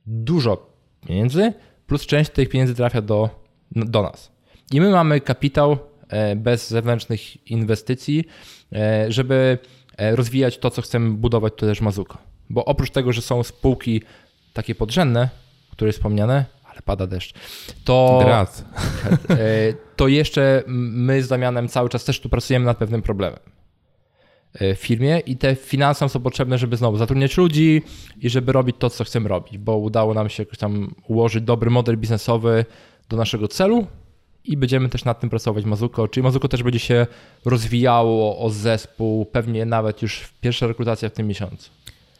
[0.06, 0.70] dużo
[1.06, 1.52] pieniędzy,
[1.86, 3.30] plus część tych pieniędzy trafia do,
[3.72, 4.32] do nas.
[4.72, 8.24] I my mamy kapitał e, bez zewnętrznych inwestycji,
[8.72, 9.58] e, żeby
[9.96, 12.18] e, rozwijać to, co chcemy budować, to też Mazuko.
[12.50, 14.02] Bo oprócz tego, że są spółki
[14.52, 15.28] takie podrzędne,
[15.70, 17.34] które wspomniane, ale pada deszcz,
[17.84, 18.18] to,
[19.30, 19.36] e,
[19.96, 23.40] to jeszcze my z Damianem cały czas też tu pracujemy nad pewnym problemem
[24.54, 27.82] e, w firmie i te finanse są potrzebne, żeby znowu zatrudniać ludzi
[28.20, 31.70] i żeby robić to, co chcemy robić, bo udało nam się jakoś tam ułożyć dobry
[31.70, 32.64] model biznesowy
[33.08, 33.86] do naszego celu
[34.44, 35.64] i będziemy też nad tym pracować.
[35.64, 37.06] Mazuko, czyli Mazuko też będzie się
[37.44, 41.70] rozwijało o zespół, pewnie nawet już pierwsza rekrutacja w tym miesiącu.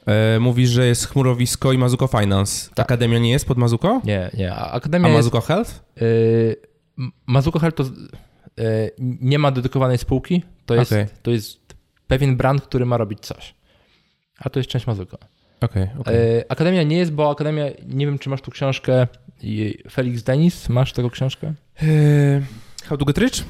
[0.07, 2.71] E, mówisz, że jest chmurowisko i Mazuko Finance.
[2.75, 2.87] Tak.
[2.87, 4.01] Akademia nie jest pod Mazuko?
[4.05, 5.17] Nie, nie, a A Akademia jest...
[5.19, 5.85] Mazuko Health?
[6.01, 6.57] Yy,
[7.27, 8.65] Mazuko Health to yy,
[8.99, 11.07] nie ma dedykowanej spółki, to jest, Okej.
[11.23, 11.61] to jest
[12.07, 13.55] pewien brand, który ma robić coś.
[14.39, 15.19] A to jest część Mazuko.
[15.61, 16.15] Okej, okej.
[16.17, 19.07] Yy, Akademia nie jest, bo Akademia, nie wiem czy masz tu książkę
[19.43, 21.55] i Felix Denis, masz tego książkę?
[21.83, 21.89] Eee,
[22.85, 23.45] How to get rich?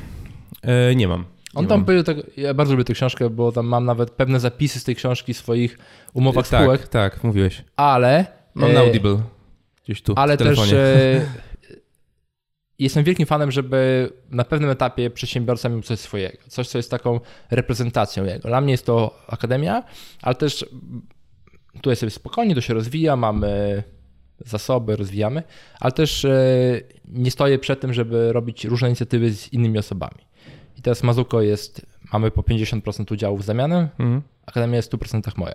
[0.62, 1.24] Eee, nie mam.
[1.54, 4.80] On tam powiedział, tego, ja bardzo lubię tę książkę, bo tam mam nawet pewne zapisy
[4.80, 5.78] z tej książki w swoich
[6.12, 7.64] umowach tak, spółek, Tak, mówiłeś.
[7.76, 8.26] ale...
[8.54, 9.18] Mam e, na Audible.
[9.84, 11.26] Gdzieś tu Ale też e,
[12.78, 17.20] jestem wielkim fanem, żeby na pewnym etapie przedsiębiorca miał coś swojego, coś, co jest taką
[17.50, 18.48] reprezentacją jego.
[18.48, 19.82] Dla mnie jest to akademia,
[20.22, 20.66] ale też
[21.74, 23.82] tutaj sobie spokojnie to się rozwija, mamy
[24.38, 25.42] zasoby, rozwijamy,
[25.80, 26.30] ale też e,
[27.04, 30.18] nie stoję przed tym, żeby robić różne inicjatywy z innymi osobami.
[30.85, 34.23] Teraz Mazuko jest, mamy po 50% udziału w zamianę, mhm.
[34.47, 35.55] Akademia jest w 100% moja.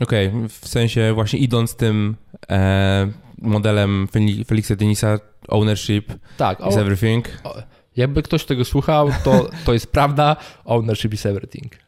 [0.00, 2.16] Okej, okay, w sensie właśnie idąc tym
[2.50, 4.08] e, modelem
[4.46, 7.28] Felixa Denisa, ownership tak, is everything.
[7.44, 7.54] O,
[7.96, 11.85] jakby ktoś tego słuchał, to, to jest prawda, ownership is everything.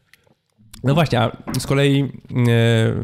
[0.84, 2.08] No właśnie, a z kolei e,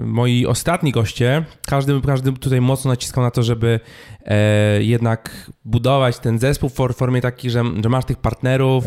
[0.03, 3.81] moi ostatni goście, każdy, każdy tutaj mocno naciskał na to, żeby
[4.25, 8.85] e, jednak budować ten zespół w formie takiej, że, że masz tych partnerów,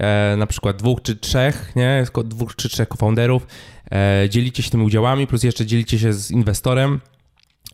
[0.00, 2.04] e, na przykład dwóch czy trzech, nie?
[2.24, 3.46] Dwóch czy trzech founderów,
[3.92, 7.00] e, dzielicie się tymi udziałami, plus jeszcze dzielicie się z inwestorem,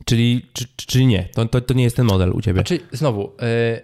[0.05, 1.29] czyli, czy, czy nie?
[1.35, 2.59] To, to, to nie jest ten model u ciebie.
[2.59, 3.81] Znaczy, znowu, e,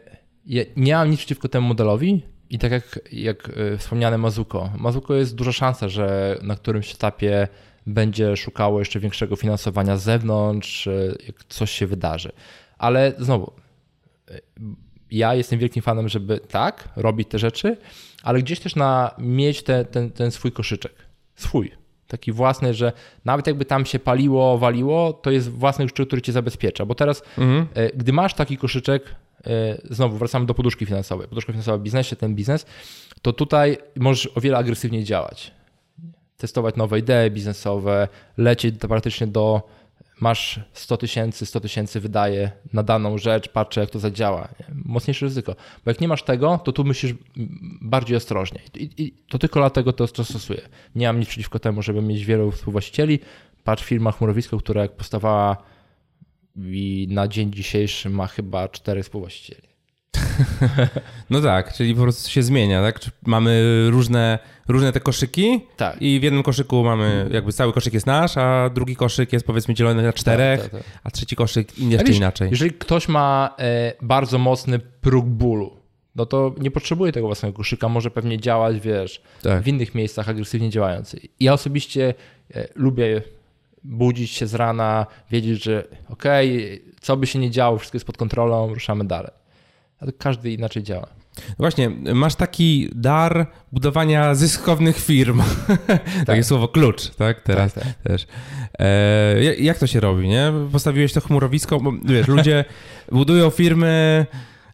[0.47, 4.71] ja nie mam nic przeciwko temu modelowi, i tak jak, jak e, wspomniane Mazuko.
[4.79, 7.49] Mazuko jest duża szansa, że na którymś etapie
[7.87, 12.33] będzie szukało jeszcze większego finansowania z zewnątrz, e, jak coś się wydarzy.
[12.79, 13.53] Ale znowu,
[14.31, 14.41] e,
[15.11, 17.77] ja jestem wielkim fanem, żeby tak, robić te rzeczy,
[18.23, 20.93] ale gdzieś też na mieć te, ten, ten swój koszyczek.
[21.35, 21.73] Swój.
[22.07, 22.93] Taki własny, że
[23.25, 26.87] nawet jakby tam się paliło, waliło, to jest własny koszyczek, który cię zabezpiecza.
[26.87, 27.67] Bo teraz, mhm.
[27.95, 29.15] gdy masz taki koszyczek,
[29.91, 31.29] znowu wracamy do poduszki finansowej.
[31.29, 32.67] Poduszka finansowa w biznesie, ten biznes,
[33.23, 35.51] to tutaj możesz o wiele agresywniej działać.
[36.37, 39.63] Testować nowe idee biznesowe, lecieć praktycznie do
[40.21, 44.49] masz 100 tysięcy, 100 tysięcy wydaje na daną rzecz, patrzę jak to zadziała.
[44.85, 45.57] Mocniejsze ryzyko.
[45.85, 47.15] Bo jak nie masz tego, to tu myślisz
[47.81, 48.61] bardziej ostrożnie.
[48.75, 50.61] I, i to tylko dlatego to, to stosuję.
[50.95, 53.19] Nie mam nic przeciwko temu, żeby mieć wielu współwłaścicieli.
[53.65, 55.57] Patrz firma Chmurowisko, która jak powstawała
[56.57, 59.67] i na dzień dzisiejszy ma chyba czterech współwłaścicieli.
[61.31, 63.01] No tak, czyli po prostu się zmienia, tak?
[63.27, 64.39] Mamy różne,
[64.69, 66.03] różne te koszyki tak.
[66.03, 69.75] i w jednym koszyku mamy, jakby cały koszyk jest nasz, a drugi koszyk jest powiedzmy
[69.75, 71.01] dzielony na czterech, tak, tak, tak.
[71.05, 72.51] a trzeci koszyk jeszcze wiesz, inaczej.
[72.51, 75.77] Jeżeli ktoś ma e, bardzo mocny próg bólu,
[76.17, 79.63] no to nie potrzebuje tego własnego koszyka, może pewnie działać, wiesz, tak.
[79.63, 81.21] w innych miejscach agresywnie działający.
[81.41, 82.15] Ja osobiście
[82.55, 83.23] e, lubię
[83.87, 88.07] budzić się z rana, wiedzieć, że okej, okay, co by się nie działo, wszystko jest
[88.07, 89.33] pod kontrolą, ruszamy dalej.
[90.01, 91.07] Ale każdy inaczej działa.
[91.37, 95.43] No właśnie, masz taki dar budowania zyskownych firm.
[95.87, 96.27] Tak.
[96.27, 97.41] Takie słowo klucz, tak?
[97.43, 97.95] Teraz tak, tak.
[97.95, 98.27] też.
[98.79, 100.53] E, jak to się robi, nie?
[100.73, 102.65] Postawiłeś to chmurowisko, bo wiesz, ludzie
[103.13, 104.27] budują firmy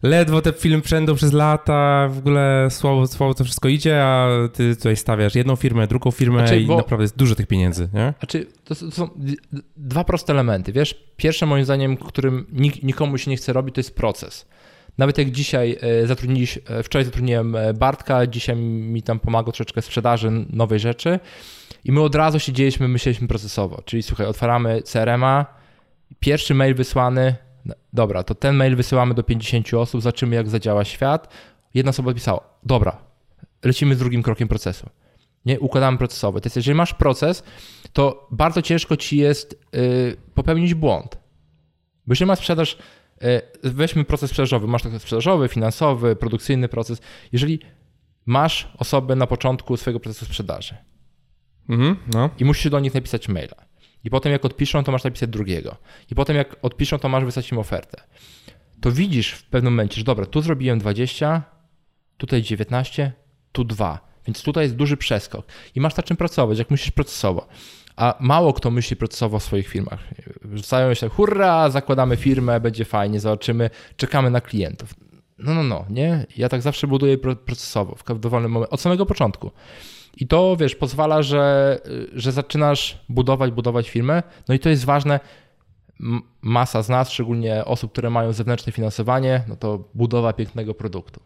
[0.03, 4.75] ledwo te film przędą przez lata, w ogóle słabo, słabo to wszystko idzie, a ty
[4.75, 8.13] tutaj stawiasz jedną firmę, drugą firmę znaczy, i bo, naprawdę jest dużo tych pieniędzy, nie?
[8.19, 9.09] Znaczy, to, to są
[9.77, 11.03] dwa proste elementy, wiesz?
[11.17, 14.45] Pierwsze moim zdaniem, którym nik, nikomu się nie chce robić, to jest proces.
[14.97, 19.81] Nawet jak dzisiaj e, zatrudniłeś, e, wczoraj zatrudniłem e, Bartka, dzisiaj mi tam pomagał troszeczkę
[19.81, 21.19] sprzedaży nowej rzeczy
[21.83, 25.45] i my od razu siedzieliśmy, myśleliśmy procesowo, czyli słuchaj, otwieramy CRM-a,
[26.19, 27.35] pierwszy mail wysłany,
[27.93, 31.33] dobra, to ten mail wysyłamy do 50 osób, zobaczymy jak zadziała świat.
[31.73, 32.97] Jedna osoba odpisała, dobra,
[33.63, 34.89] lecimy z drugim krokiem procesu.
[35.45, 36.41] Nie, układamy procesowy.
[36.41, 37.43] To jest, jeżeli masz proces,
[37.93, 41.17] to bardzo ciężko ci jest yy, popełnić błąd.
[42.07, 42.77] Bo jeżeli masz sprzedaż,
[43.21, 47.01] yy, weźmy proces sprzedażowy, masz taki sprzedażowy, finansowy, produkcyjny proces.
[47.31, 47.59] Jeżeli
[48.25, 50.75] masz osobę na początku swojego procesu sprzedaży
[51.69, 52.29] mhm, no.
[52.39, 53.55] i musisz do nich napisać maila,
[54.03, 55.77] i potem jak odpiszą, to masz napisać drugiego.
[56.11, 58.03] I potem jak odpiszą, to masz wysłać im ofertę.
[58.81, 61.43] To widzisz w pewnym momencie, że dobra, tu zrobiłem 20,
[62.17, 63.11] tutaj 19,
[63.51, 64.13] tu 2.
[64.27, 65.45] Więc tutaj jest duży przeskok.
[65.75, 67.47] I masz na czym pracować, jak myślisz procesowo.
[67.95, 69.99] A mało kto myśli procesowo w swoich firmach.
[70.53, 74.93] Rzucają się, hurra, zakładamy firmę, będzie fajnie, zobaczymy, czekamy na klientów.
[75.37, 76.25] No, no, no, nie?
[76.37, 79.51] Ja tak zawsze buduję procesowo, w dowolnym momencie, od samego początku.
[80.17, 81.79] I to, wiesz, pozwala, że,
[82.13, 84.23] że zaczynasz budować, budować firmę.
[84.47, 85.19] No i to jest ważne.
[86.41, 91.19] Masa z nas, szczególnie osób, które mają zewnętrzne finansowanie, no to budowa pięknego produktu.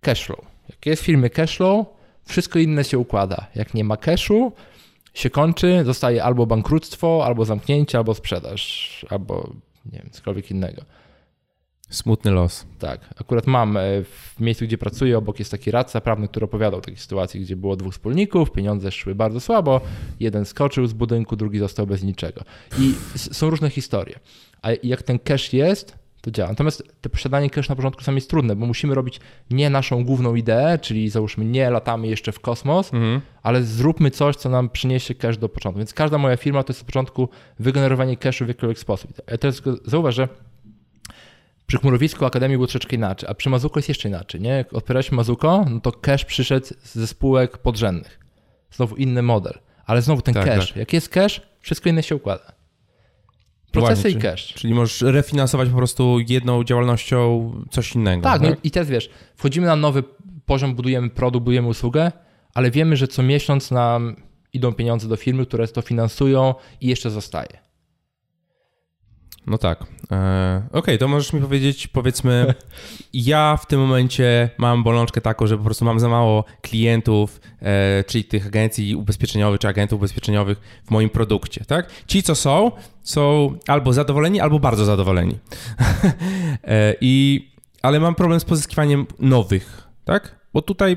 [0.00, 0.40] Cashflow.
[0.68, 1.86] Jak jest w firmie cashflow,
[2.24, 3.46] wszystko inne się układa.
[3.54, 4.52] Jak nie ma cashu,
[5.14, 9.52] się kończy, zostaje albo bankructwo, albo zamknięcie, albo sprzedaż, albo
[9.92, 10.82] nie wiem, cokolwiek innego.
[11.90, 12.66] Smutny los.
[12.78, 13.00] Tak.
[13.20, 16.82] Akurat mam e, w miejscu, gdzie pracuję, obok jest taki radca prawny, który opowiadał o
[16.82, 19.80] takiej sytuacji, gdzie było dwóch wspólników, pieniądze szły bardzo słabo,
[20.20, 22.40] jeden skoczył z budynku, drugi został bez niczego.
[22.78, 24.20] I są różne historie.
[24.62, 26.48] A jak ten cash jest, to działa.
[26.48, 29.20] Natomiast to posiadanie cash na początku sam jest trudne, bo musimy robić
[29.50, 33.20] nie naszą główną ideę, czyli załóżmy nie latamy jeszcze w kosmos, mhm.
[33.42, 35.78] ale zróbmy coś, co nam przyniesie cash do początku.
[35.78, 39.12] Więc każda moja firma to jest na początku wygenerowanie cashu w jakikolwiek sposób.
[39.30, 40.28] Ja teraz zauważ, że
[41.66, 44.40] przy chmurowisku Akademii było troszeczkę inaczej, a przy Mazuko jest jeszcze inaczej.
[44.40, 44.50] Nie?
[44.50, 48.20] Jak odpieraliśmy Mazuko, no to cash przyszedł ze spółek podrzędnych.
[48.70, 49.58] Znowu inny model.
[49.86, 50.68] Ale znowu ten tak, cash.
[50.68, 50.76] Tak.
[50.76, 52.52] Jak jest cash, wszystko inne się układa.
[53.72, 54.54] Procesy Właśnie, i cash.
[54.54, 58.22] Czyli możesz refinansować po prostu jedną działalnością coś innego.
[58.22, 60.02] Tak, no i teraz wiesz, wchodzimy na nowy
[60.46, 62.12] poziom, budujemy produkt, budujemy usługę,
[62.54, 64.16] ale wiemy, że co miesiąc nam
[64.52, 67.65] idą pieniądze do firmy, które to finansują i jeszcze zostaje.
[69.46, 69.84] No tak.
[70.12, 72.54] E, Okej, okay, to możesz mi powiedzieć, powiedzmy,
[73.12, 78.04] ja w tym momencie mam bolączkę taką, że po prostu mam za mało klientów, e,
[78.04, 81.90] czyli tych agencji ubezpieczeniowych, czy agentów ubezpieczeniowych w moim produkcie, tak?
[82.06, 85.38] Ci, co są, są albo zadowoleni, albo bardzo zadowoleni.
[86.64, 87.46] e, I,
[87.82, 90.46] ale mam problem z pozyskiwaniem nowych, tak?
[90.54, 90.96] Bo tutaj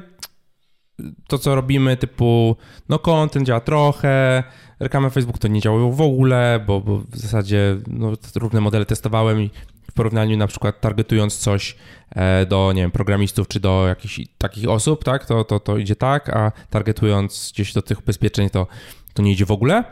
[1.27, 2.55] to, co robimy, typu,
[2.89, 4.43] no content działa trochę,
[4.79, 9.41] reklamy Facebook to nie działają w ogóle, bo, bo w zasadzie no, różne modele testowałem
[9.41, 9.49] i
[9.89, 11.75] w porównaniu na przykład targetując coś
[12.09, 15.95] e, do, nie wiem, programistów czy do jakichś takich osób, tak, to, to, to idzie
[15.95, 18.67] tak, a targetując gdzieś do tych ubezpieczeń to,
[19.13, 19.83] to nie idzie w ogóle.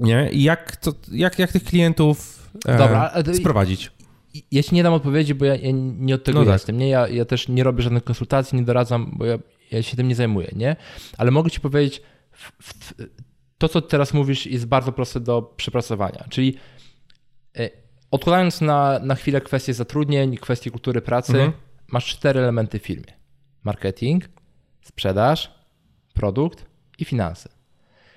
[0.00, 0.30] Nie?
[0.32, 3.90] I jak, to, jak, jak tych klientów e, Dobra, sprowadzić?
[4.52, 6.52] Ja ci nie dam odpowiedzi, bo ja, ja nie od tego no tak.
[6.52, 6.78] jestem.
[6.78, 6.88] Nie?
[6.88, 9.38] Ja, ja też nie robię żadnych konsultacji, nie doradzam, bo ja,
[9.70, 10.76] ja się tym nie zajmuję, nie?
[11.18, 12.92] Ale mogę ci powiedzieć, w, w,
[13.60, 16.24] to, co teraz mówisz, jest bardzo proste do przepracowania.
[16.30, 16.56] Czyli
[17.58, 17.70] e,
[18.10, 21.52] odkładając na, na chwilę kwestię zatrudnień, kwestię kultury pracy, mhm.
[21.88, 23.12] masz cztery elementy w firmie:
[23.64, 24.24] marketing,
[24.82, 25.54] sprzedaż,
[26.14, 26.64] produkt
[26.98, 27.48] i finanse.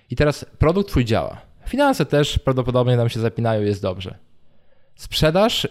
[0.10, 1.41] I teraz produkt twój działa.
[1.67, 4.17] Finanse też prawdopodobnie nam się zapinają, jest dobrze.
[4.95, 5.67] Sprzedaż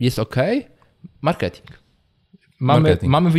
[0.00, 0.36] jest ok,
[1.20, 1.79] marketing.
[2.60, 3.30] Mamy, mamy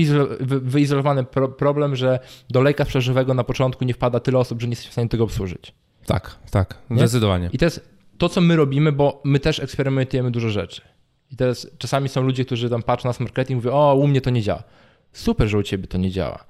[0.45, 4.71] wyizolowany pro, problem, że do lejka sprzedażowego na początku nie wpada tyle osób, że nie
[4.71, 5.73] jesteś w stanie tego obsłużyć.
[6.05, 6.97] Tak, tak, nie?
[6.97, 7.49] zdecydowanie.
[7.53, 10.81] I to jest to, co my robimy, bo my też eksperymentujemy dużo rzeczy.
[11.31, 14.21] I teraz czasami są ludzie, którzy tam patrzą na marketing i mówią, o, u mnie
[14.21, 14.63] to nie działa.
[15.13, 16.45] Super, że u ciebie to nie działa.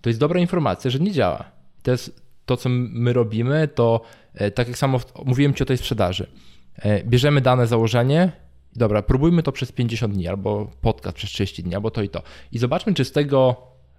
[0.00, 1.44] To jest dobra informacja, że nie działa.
[1.82, 4.00] To jest to, co my robimy, to
[4.34, 6.26] e, tak jak samo mówiłem ci o tej sprzedaży.
[6.76, 8.32] E, bierzemy dane założenie,
[8.76, 12.22] dobra, próbujmy to przez 50 dni, albo podcast przez 30 dni, albo to i to.
[12.52, 13.56] I zobaczmy, czy z tego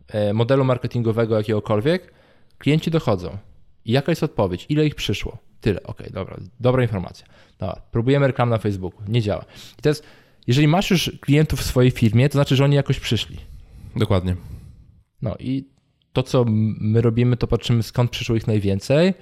[0.07, 2.13] e, modelu marketingowego jakiegokolwiek
[2.57, 3.37] klienci dochodzą.
[3.85, 4.65] I jaka jest odpowiedź?
[4.69, 5.37] Ile ich przyszło?
[5.61, 7.25] Tyle, ok, dobra, dobra informacja.
[7.59, 9.45] Dobra, próbujemy reklam na Facebooku, nie działa.
[9.79, 10.03] I teraz,
[10.47, 13.37] jeżeli masz już klientów w swojej firmie, to znaczy, że oni jakoś przyszli.
[13.95, 14.35] Dokładnie.
[15.21, 15.69] No i
[16.13, 19.13] to, co my robimy, to patrzymy skąd przyszło ich najwięcej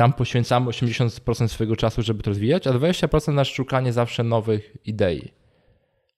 [0.00, 5.32] tam poświęcamy 80% swojego czasu, żeby to rozwijać, a 20% na szukanie zawsze nowych idei.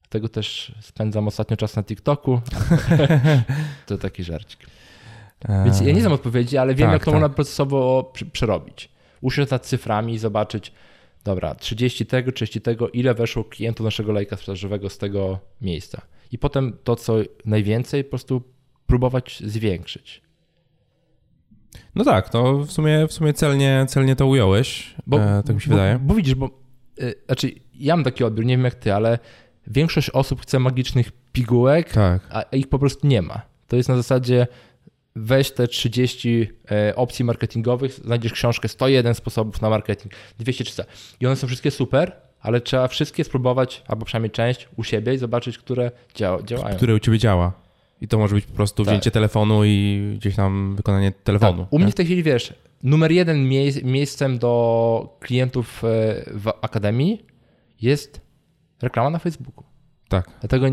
[0.02, 2.40] Dlatego też spędzam ostatnio czas na TikToku.
[3.86, 4.66] to taki żarcik.
[5.64, 7.20] Więc ja nie znam odpowiedzi, ale wiem, tak, jak to tak.
[7.20, 8.88] można procesowo przerobić.
[9.20, 10.72] Usiąść nad cyframi i zobaczyć,
[11.24, 16.02] dobra, 30 tego, 30 tego, ile weszło klientów naszego lejka sprzedażowego z tego miejsca.
[16.32, 18.42] I potem to, co najwięcej, po prostu
[18.86, 20.22] próbować zwiększyć.
[21.94, 25.62] No tak, to w sumie, w sumie celnie, celnie to ująłeś, bo, e, tak mi
[25.62, 25.98] się bo, wydaje.
[25.98, 26.50] Bo widzisz, bo
[27.02, 29.18] y, znaczy ja mam taki odbiór, nie wiem jak ty, ale
[29.66, 32.22] większość osób chce magicznych pigułek, tak.
[32.30, 33.42] a ich po prostu nie ma.
[33.68, 34.46] To jest na zasadzie
[35.16, 40.84] weź te 30 e, opcji marketingowych, znajdziesz książkę 101 sposobów na marketing, 200
[41.20, 45.18] i one są wszystkie super, ale trzeba wszystkie spróbować, albo przynajmniej część u siebie i
[45.18, 46.76] zobaczyć, które działa, działają.
[46.76, 47.52] Które u ciebie działa.
[48.02, 48.92] I to może być po prostu tak.
[48.92, 51.62] wzięcie telefonu i gdzieś tam wykonanie telefonu.
[51.62, 51.72] Tak.
[51.72, 55.88] U mnie w tej chwili wiesz, numer jeden mie miejscem do klientów e,
[56.26, 57.26] w akademii
[57.80, 58.20] jest
[58.82, 59.64] reklama na Facebooku.
[60.08, 60.30] Tak.
[60.40, 60.66] Dlatego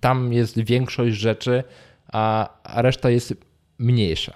[0.00, 1.64] tam jest większość rzeczy,
[2.12, 3.34] a, a reszta jest
[3.78, 4.34] mniejsza.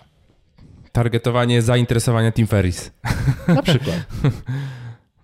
[0.92, 2.90] Targetowanie zainteresowania Tim Ferris.
[3.48, 3.96] Na przykład.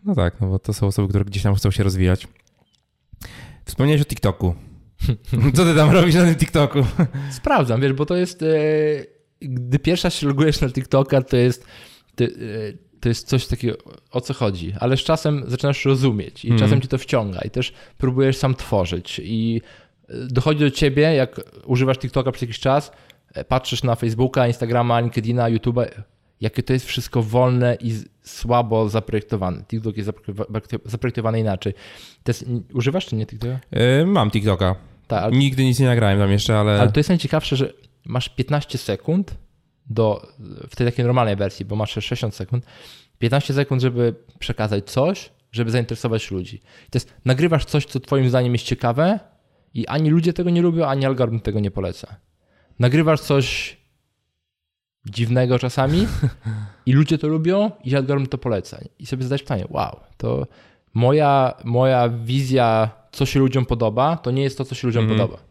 [0.04, 2.28] No tak, no bo to są osoby, które gdzieś tam chcą się rozwijać.
[3.64, 4.54] Wspomniałeś o TikToku.
[5.56, 6.78] Co ty tam robisz na tym TikToku?
[7.30, 8.42] Sprawdzam, wiesz, bo to jest.
[8.42, 8.46] E,
[9.40, 11.66] gdy pierwsza się logujesz na TikToka, to jest.
[12.14, 12.28] To, e,
[13.00, 13.78] to jest coś takiego,
[14.10, 16.58] o co chodzi, ale z czasem zaczynasz rozumieć i mm.
[16.60, 19.60] czasem ci to wciąga i też próbujesz sam tworzyć i
[20.08, 22.92] e, dochodzi do ciebie, jak używasz TikToka przez jakiś czas,
[23.48, 25.86] patrzysz na Facebooka, Instagrama, LinkedIna, YouTube'a,
[26.40, 29.62] jakie to jest wszystko wolne i słabo zaprojektowane.
[29.64, 30.10] TikTok jest
[30.84, 31.74] zaprojektowany inaczej.
[32.28, 32.44] Jest,
[32.74, 33.58] używasz czy nie TikToka?
[33.72, 34.76] Yy, mam TikToka.
[35.06, 35.36] Tak, ale...
[35.36, 36.80] Nigdy nic nie nagrałem tam jeszcze, ale...
[36.80, 37.72] Ale to jest najciekawsze, że
[38.04, 39.34] masz 15 sekund
[39.90, 40.26] do,
[40.70, 42.66] w tej takiej normalnej wersji, bo masz 60 sekund,
[43.18, 46.60] 15 sekund, żeby przekazać coś, żeby zainteresować ludzi.
[46.90, 49.20] To jest, nagrywasz coś, co twoim zdaniem jest ciekawe
[49.74, 52.16] i ani ludzie tego nie lubią, ani algorytm tego nie poleca.
[52.78, 53.75] Nagrywasz coś
[55.10, 56.06] dziwnego czasami
[56.86, 58.78] i ludzie to lubią i algorytm to poleca.
[58.98, 60.46] I sobie zadać pytanie, wow, to
[60.94, 65.18] moja, moja wizja, co się ludziom podoba, to nie jest to, co się ludziom mm.
[65.18, 65.42] podoba.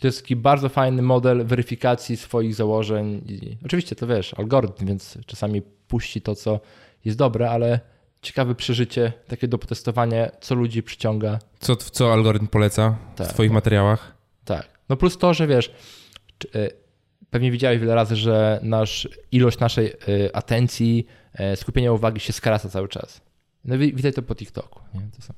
[0.00, 3.22] To jest taki bardzo fajny model weryfikacji swoich założeń.
[3.28, 6.60] I oczywiście to wiesz, algorytm, więc czasami puści to, co
[7.04, 7.80] jest dobre, ale
[8.22, 11.38] ciekawe przeżycie, takie do potestowania, co ludzi przyciąga.
[11.60, 13.28] Co, co algorytm poleca Tak.
[13.28, 14.14] w twoich materiałach?
[14.44, 14.68] Tak.
[14.88, 15.72] No plus to, że wiesz,
[16.38, 16.85] czy- y,
[17.30, 21.06] pewnie widziałeś wiele razy, że nasz, ilość naszej y, atencji,
[21.52, 23.20] y, skupienia uwagi się skraca cały czas.
[23.64, 24.80] No wi- widać to po TikToku.
[24.94, 25.00] Nie?
[25.16, 25.34] To są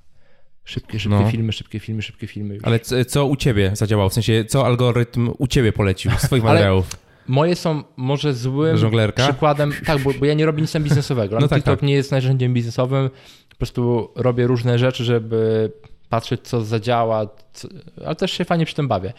[0.65, 1.31] szybkie, szybkie No.
[1.31, 2.55] filmy, szybkie filmy, szybkie filmy.
[2.55, 2.65] Już.
[2.65, 4.09] Ale co, co u ciebie zadziałało?
[4.11, 6.87] W sensie, co algorytm u ciebie polecił Ale- materiałów?
[7.27, 9.25] Moje są może złym Żonglerka?
[9.29, 11.35] przykładem, tak, bo, bo ja nie robię nic biznesowego.
[11.37, 11.87] No No tak, TikTok tak.
[11.89, 13.11] nie jest narzędziem biznesowym,
[13.51, 15.73] po prostu robię różne rzeczy, żeby
[16.09, 17.69] patrzeć, co zadziała, co,
[18.07, 19.13] ale też się fajnie przy tym bawię.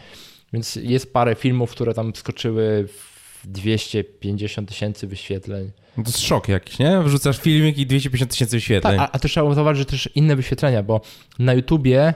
[0.52, 5.70] Więc jest parę filmów, które tam skoczyły w 250 tysięcy wyświetleń.
[5.96, 7.00] No to jest szok jakiś, nie?
[7.02, 8.98] Wrzucasz filmik i 250 tysięcy wyświetleń.
[8.98, 11.00] Tak, a, a też trzeba zauważyć, że też inne wyświetlenia, bo
[11.38, 12.14] na YouTubie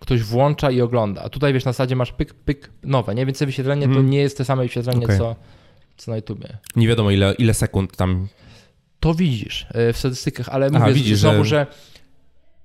[0.00, 3.26] ktoś włącza i ogląda, a tutaj wiesz, na zasadzie masz pyk, pyk, nowe, nie?
[3.26, 4.10] Więc wyświetlenie to Mhm.
[4.10, 5.18] nie jest te same wyświetlenie, Okej.
[5.18, 5.36] co,
[5.96, 6.58] co na YouTubie.
[6.76, 8.28] Nie wiadomo ile, ile sekund tam.
[9.00, 11.66] To widzisz e, w statystykach, ale Aha, mówię widzisz, znowu, że-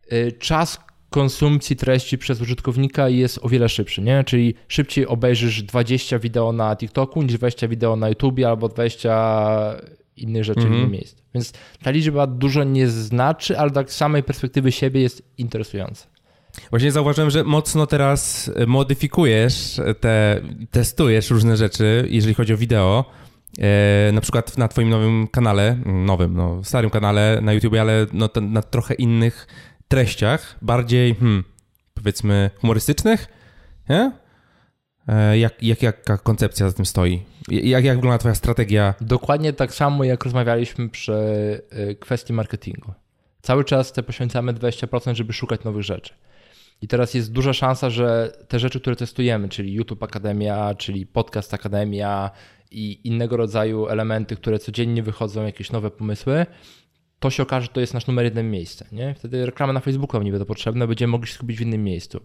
[0.09, 0.79] że e, czas
[1.14, 4.24] konsumpcji treści przez użytkownika jest o wiele szybszy, nie?
[4.24, 9.76] Czyli szybciej obejrzysz 20 wideo na TikToku niż 20 wideo na YouTubie albo 20
[10.18, 10.80] innych rzeczy w Mhm.
[10.80, 11.24] innym miejscu.
[11.34, 11.53] Więc
[11.84, 16.07] ta liczba dużo nie znaczy, ale tak z samej perspektywy siebie jest interesująca.
[16.70, 20.41] Właśnie zauważyłem, że mocno teraz modyfikujesz te,
[20.72, 23.05] testujesz różne rzeczy, jeżeli chodzi o wideo.
[23.59, 28.30] E, na przykład na twoim nowym kanale, nowym, no starym kanale na YouTube, ale no,
[28.41, 29.47] na trochę innych
[29.93, 31.43] treściach, bardziej hmm,
[31.93, 33.27] powiedzmy humorystycznych,
[33.89, 34.11] nie?
[35.07, 37.23] E, jak, jak, jaka koncepcja za tym stoi?
[37.47, 38.93] Jak, jak wygląda twoja strategia?
[39.01, 41.13] Dokładnie tak samo, jak rozmawialiśmy przy
[41.91, 42.93] y, kwestii marketingu.
[43.41, 46.13] Cały czas te poświęcamy 20%, żeby szukać nowych rzeczy.
[46.81, 51.53] I teraz jest duża szansa, że te rzeczy, które testujemy, czyli YouTube Akademia, czyli Podcast
[51.53, 52.31] Akademia
[52.71, 56.45] i innego rodzaju elementy, które codziennie wychodzą, jakieś nowe pomysły,
[57.24, 58.86] to się okaże, że to jest nasz numer jeden miejsce.
[58.91, 59.15] Nie?
[59.15, 62.19] Wtedy reklamy na Facebooku nie będą potrzebne, będziemy mogli się skupić w innym miejscu.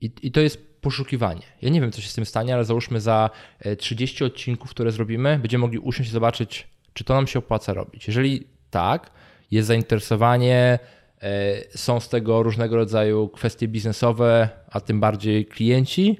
[0.00, 1.42] I, I to jest poszukiwanie.
[1.62, 4.92] Ja nie wiem, co się z tym stanie, ale załóżmy za e, 30 odcinków, które
[4.92, 8.06] zrobimy, będziemy mogli usiąść i zobaczyć, czy to nam się opłaca robić.
[8.06, 9.10] Jeżeli tak,
[9.50, 10.78] jest zainteresowanie,
[11.22, 16.18] e, są z tego różnego rodzaju kwestie biznesowe, a tym bardziej klienci,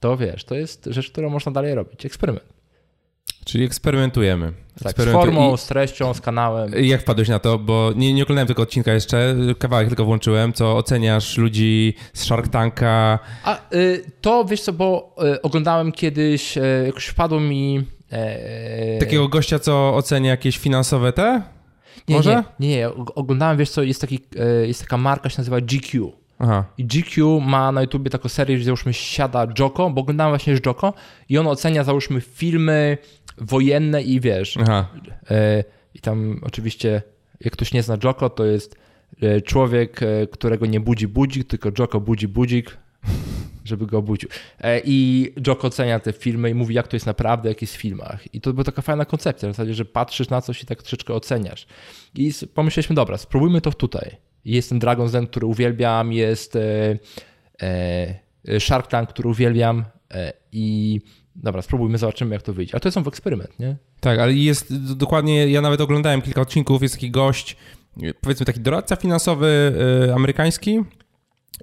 [0.00, 2.06] to wiesz, to jest rzecz, którą można dalej robić.
[2.06, 2.61] Eksperyment.
[3.44, 4.52] Czyli eksperymentujemy.
[4.84, 6.72] Tak, z formą, i- z treścią, z kanałem.
[6.76, 7.58] Jak wpadłeś na to?
[7.58, 12.48] Bo nie, nie oglądałem tego odcinka jeszcze, kawałek tylko włączyłem, co oceniasz ludzi z Shark
[12.48, 13.18] Tanka.
[13.44, 17.84] A y, to wiesz co, bo y, oglądałem kiedyś, y, jakoś wpadło mi.
[18.12, 21.42] E, Takiego gościa, co ocenia jakieś finansowe te?
[22.08, 22.44] nie, może?
[22.60, 26.12] Nie, nie, nie, oglądałem, wiesz co, jest, taki, e, jest taka marka, się nazywa GQ.
[26.38, 26.64] Aha.
[26.78, 30.66] I GQ ma na YouTubie taką serię, gdzie załóżmy siada Joko, bo oglądałem właśnie z
[30.66, 30.92] Joko
[31.28, 32.98] i on ocenia załóżmy filmy
[33.38, 34.58] wojenne i wiesz.
[34.62, 34.88] Aha.
[35.30, 35.64] E,
[35.94, 37.02] I tam oczywiście,
[37.40, 38.76] jak ktoś nie zna Joko, to jest
[39.22, 42.76] e, człowiek, e, którego nie budzi budzik, tylko Joko budzi budzik,
[43.64, 44.28] żeby go obudził.
[44.84, 48.34] I Joko ocenia te filmy i mówi, jak to jest naprawdę, jak jest w filmach.
[48.34, 51.14] I to była taka fajna koncepcja, w zasadzie, że patrzysz na coś i tak troszeczkę
[51.14, 51.66] oceniasz.
[52.14, 54.16] I pomyśleliśmy, dobra, spróbujmy to tutaj.
[54.44, 56.58] Jest ten Dragon's Den, który uwielbiam, jest
[58.58, 59.84] Shark Tank, który uwielbiam
[60.52, 61.00] i
[61.36, 62.74] dobra, spróbujmy, zobaczymy, jak to wyjdzie.
[62.74, 63.76] Ale to jest w eksperyment, nie?
[64.00, 67.56] Tak, ale jest dokładnie, ja nawet oglądałem kilka odcinków, jest taki gość,
[68.20, 69.72] powiedzmy taki doradca finansowy
[70.08, 70.80] y, amerykański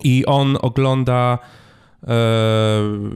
[0.03, 1.39] i on ogląda
[2.07, 2.15] e,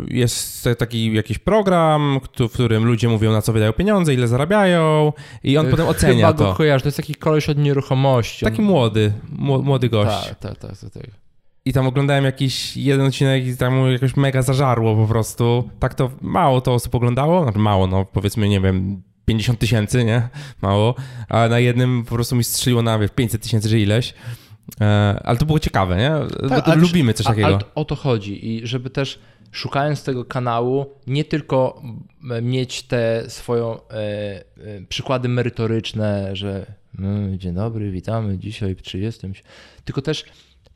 [0.08, 5.58] jest taki jakiś program, w którym ludzie mówią na co wydają pieniądze, ile zarabiają i
[5.58, 6.54] on potem ocenia go to.
[6.54, 8.45] kojarzy, to jest taki koleś od nieruchomości.
[8.45, 10.28] Taki młody, mło- młody gość.
[10.28, 11.22] Tak, tak, tak, tak, tak.
[11.66, 15.70] I tam oglądałem jakiś jeden odcinek i tam mu jakoś mega zażarło po prostu.
[15.80, 20.30] Tak to mało to osób oglądało, znaczy mało, no powiedzmy, nie wiem, 50 tysięcy, nie?
[20.61, 20.95] Mało.
[21.30, 24.14] A na jednym po prostu mi strzeliło na wiesz, 500 tysięcy czy ileś.
[24.82, 26.11] E, ale to było ciekawe, nie?
[26.49, 27.59] Tak, ale lubimy coś takiego.
[27.76, 29.20] O to chodzi i żeby też
[29.51, 31.82] szukając tego kanału, nie tylko
[32.41, 34.43] mieć te swoją e,
[34.89, 36.66] przykłady merytoryczne, że
[36.97, 39.28] no, dzień dobry, witamy dzisiaj w 30,
[39.86, 40.26] tylko też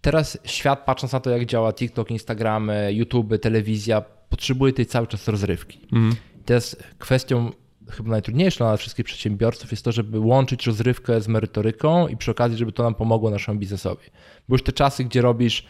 [0.01, 5.27] teraz świat patrząc na to, jak działa TikTok, Instagram, YouTube, telewizja, potrzebuje tej cały czas
[5.27, 5.79] rozrywki.
[5.93, 6.15] Mhm.
[6.45, 7.51] Teraz kwestią
[7.89, 12.57] chyba najtrudniejszą dla wszystkich przedsiębiorców jest to, żeby łączyć rozrywkę z merytoryką i przy okazji,
[12.57, 14.05] żeby to nam pomogło naszemu biznesowi.
[14.49, 15.65] Bo już te czasy, gdzie robisz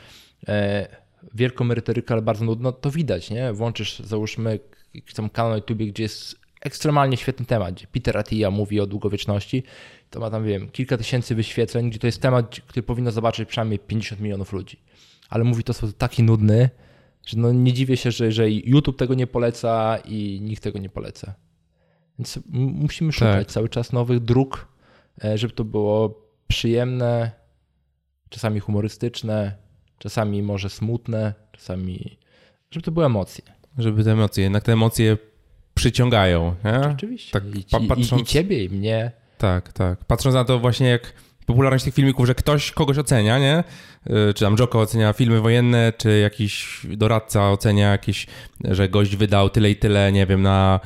[0.48, 0.88] e,
[1.34, 3.54] wielką merytorykę, ale bardzo nudno, to widać, nie?
[3.54, 4.60] Włączysz, załóżmy,
[4.94, 8.88] jakiś tam kanał na YouTube, gdzie jest ekstremalnie świetny temat, gdzie Peter Attia mówi o
[8.88, 9.64] długowieczności,
[10.10, 13.80] to ma tam, wiem, kilka tysięcy wyświetleń, gdzie to jest temat, który powinno zobaczyć przynajmniej
[13.80, 14.80] 50 milionów ludzi.
[15.30, 16.70] Ale mówi to w sposób taki nudny,
[17.26, 20.90] że no nie dziwię się, że, że YouTube tego nie poleca i nikt tego nie
[20.90, 21.34] poleca.
[22.20, 23.54] Więc musimy szukać Tak.
[23.54, 24.68] cały czas nowych dróg
[25.24, 27.32] e, żeby to było przyjemne,
[28.30, 29.56] czasami humorystyczne,
[29.98, 32.18] czasami może smutne, czasami,
[32.72, 33.44] żeby to były emocje.
[33.78, 35.18] Żeby te emocje, jednak te emocje
[35.74, 36.56] przyciągają.
[36.66, 36.80] Nie?
[36.80, 37.32] Oczywiście.
[37.32, 39.12] Tak, I, pa- i, patrząc- I ciebie, i mnie.
[39.38, 40.06] Tak, tak.
[40.06, 41.14] Patrząc na to właśnie jak
[41.46, 43.64] popularność tych filmików, że ktoś kogoś ocenia, nie?
[44.30, 48.28] Y, Czy tam Joko ocenia filmy wojenne, czy jakiś doradca ocenia jakieś,
[48.64, 50.80] że gość wydał tyle i tyle, nie wiem, na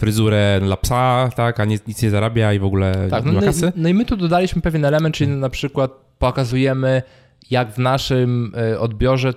[0.00, 3.34] fryzurę dla psa, tak, a nic, nic nie zarabia i w ogóle Tak, nie no,
[3.34, 3.72] ma no, kasy.
[3.76, 7.02] i- no i my tu dodaliśmy pewien element, czyli na przykład pokazujemy,
[7.50, 9.32] jak w naszym e, odbiorze,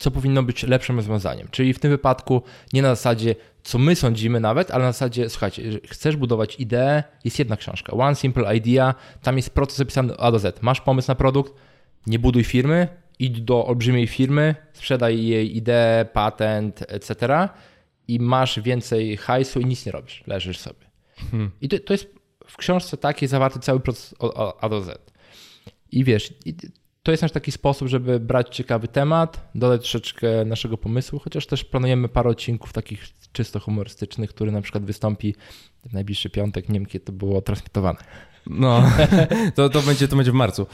[0.00, 1.48] co powinno być lepszym rozwiązaniem.
[1.50, 2.42] Czyli w tym wypadku
[2.72, 7.38] nie na zasadzie, co my sądzimy nawet, ale na zasadzie, słuchajcie, chcesz budować ideę, jest
[7.38, 10.62] jedna książka, One Simple Idea, tam jest proces opisany A do Z.
[10.62, 11.52] Masz pomysł na produkt,
[12.06, 12.88] nie buduj firmy,
[13.18, 17.48] idź do olbrzymiej firmy, sprzedaj jej ideę, patent, etc.
[18.08, 20.90] i masz więcej hajsu i nic nie robisz, leżysz sobie.
[21.60, 22.14] I to, to jest
[22.46, 25.12] w książce takiej zawarty cały proces od A do Z.
[25.92, 26.34] I wiesz,
[27.02, 31.64] to jest nasz taki sposób, żeby brać ciekawy temat, dodać troszeczkę naszego pomysłu, chociaż też
[31.64, 35.34] planujemy parę odcinków takich czysto humorystycznych, który na przykład wystąpi
[35.86, 37.98] w najbliższy piątek, nie wiem kiedy to było transmitowane.
[38.46, 38.82] No,
[39.54, 40.66] to, to, będzie, to będzie w marcu.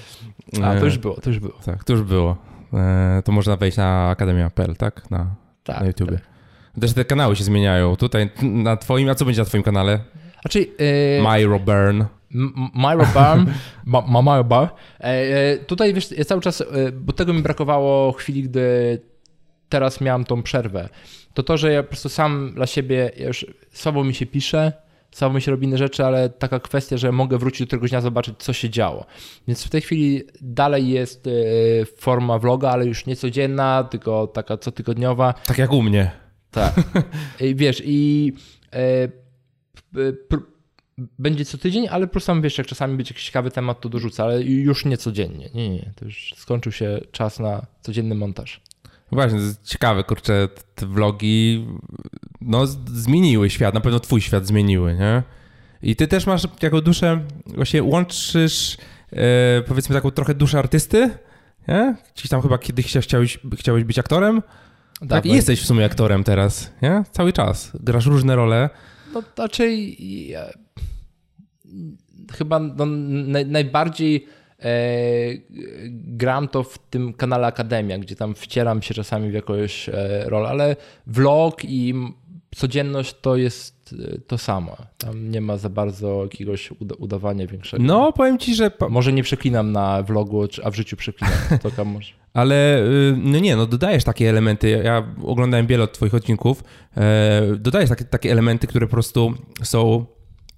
[0.63, 1.55] A, E, to już było, to już było.
[1.65, 2.37] Tak, to już było.
[2.73, 5.11] E, To można wejść na akademia.pl, tak?
[5.11, 6.13] Na, Tak, na YouTubie.
[6.13, 6.81] tak.
[6.81, 7.97] Też te kanały się zmieniają.
[7.97, 10.01] Tutaj na twoim, a co będzie na twoim kanale?
[10.43, 12.05] Znaczy, yy, Myro Burn.
[12.75, 13.47] Myro Barm,
[13.85, 14.69] ma, ma Bar.
[15.01, 18.99] E, e, tutaj wiesz, ja cały czas, e, bo tego mi brakowało chwili, gdy
[19.69, 20.89] teraz miałem tą przerwę.
[21.35, 24.73] To to, że ja po prostu sam dla siebie, ja już słabo mi się pisze,
[25.11, 28.01] słabo mi się robi inne rzeczy, ale taka kwestia, że mogę wrócić do któregoś dnia,
[28.01, 29.07] zobaczyć, co się działo.
[29.49, 31.29] Więc w tej chwili dalej jest
[31.97, 35.33] forma vloga, ale już nie codzienna, tylko taka cotygodniowa.
[35.33, 36.11] Tak jak u mnie.
[36.51, 36.75] Tak.
[37.41, 38.33] I wiesz, i
[38.73, 39.09] e,
[41.19, 44.23] będzie co tydzień, ale plus tam wiesz, jak czasami będzie jakiś ciekawy temat, to dorzucę,
[44.23, 45.51] ale już nie codziennie.
[45.55, 48.61] Nie, nie, to już skończył się czas na codzienny montaż.
[49.13, 51.67] Właśnie, to jest ciekawe, kurczę, te vlogi
[52.41, 55.23] no, zmieniły świat, na pewno twój świat zmieniły, nie?
[55.83, 58.77] I ty też masz jako duszę, właśnie łączysz
[59.13, 61.11] e, powiedzmy taką trochę duszę artysty,
[61.69, 61.97] nie?
[62.17, 64.43] Gdzieś tam chyba kiedyś chcia- chciałeś, chciałeś być aktorem,
[65.09, 65.27] tak?
[65.27, 67.05] I bo- jesteś w sumie aktorem teraz, nie?
[67.11, 67.73] Cały czas.
[67.81, 68.71] Grasz różne role.
[69.17, 69.97] No raczej
[70.29, 70.47] ja,
[72.33, 74.27] chyba no, naj, najbardziej
[74.61, 74.69] e,
[75.93, 80.49] gram to w tym kanale Akademia, gdzie tam wcieram się czasami w jakąś e, rolę,
[80.49, 81.95] ale vlog i
[82.57, 84.77] codzienność to jest e, to samo.
[84.99, 87.83] Tam nie ma za bardzo jakiegoś uda, udawania większego.
[87.83, 88.71] No, powiem ci, że...
[88.89, 91.39] Może nie przeklinam na vlogu, a w życiu przeklinam.
[91.63, 92.13] To tam może.
[92.35, 94.71] Ale y, no nie, no dodajesz takie elementy.
[94.85, 96.65] Ja oglądałem wiele od twoich odcinków.
[96.97, 100.07] E, dodajesz takie, takie elementy, które po prostu są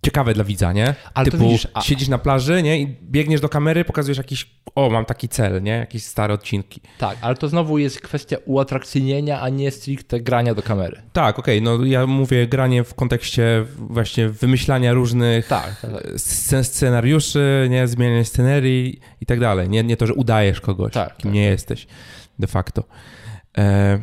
[0.04, 0.94] ciekawe dla widza, nie?
[1.14, 2.80] Ale Typu widzisz, a- siedzisz na plaży, nie?
[2.80, 5.70] I biegniesz do kamery, pokazujesz jakiś, o, mam taki cel, nie?
[5.72, 6.80] Jakieś stare odcinki.
[6.98, 11.02] Tak, ale to znowu jest kwestia uatrakcyjnienia, a nie stricte grania do kamery.
[11.12, 16.04] Tak, okej, no ja mówię granie w kontekście właśnie wymyślania różnych Tak, tak, tak.
[16.16, 17.88] scen- scenariuszy, nie?
[17.88, 19.68] Zmieniania scenerii i tak dalej.
[19.68, 21.32] Nie, nie to, że udajesz kogoś, Tak, kim tak.
[21.32, 21.86] nie jesteś
[22.38, 22.84] de facto.
[23.58, 23.98] E,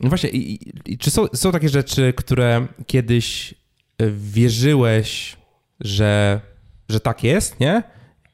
[0.00, 3.54] no właśnie, i, i, i czy są, są takie rzeczy, które kiedyś
[3.98, 5.36] e, wierzyłeś,
[5.80, 6.40] że,
[6.88, 7.82] że tak jest, nie?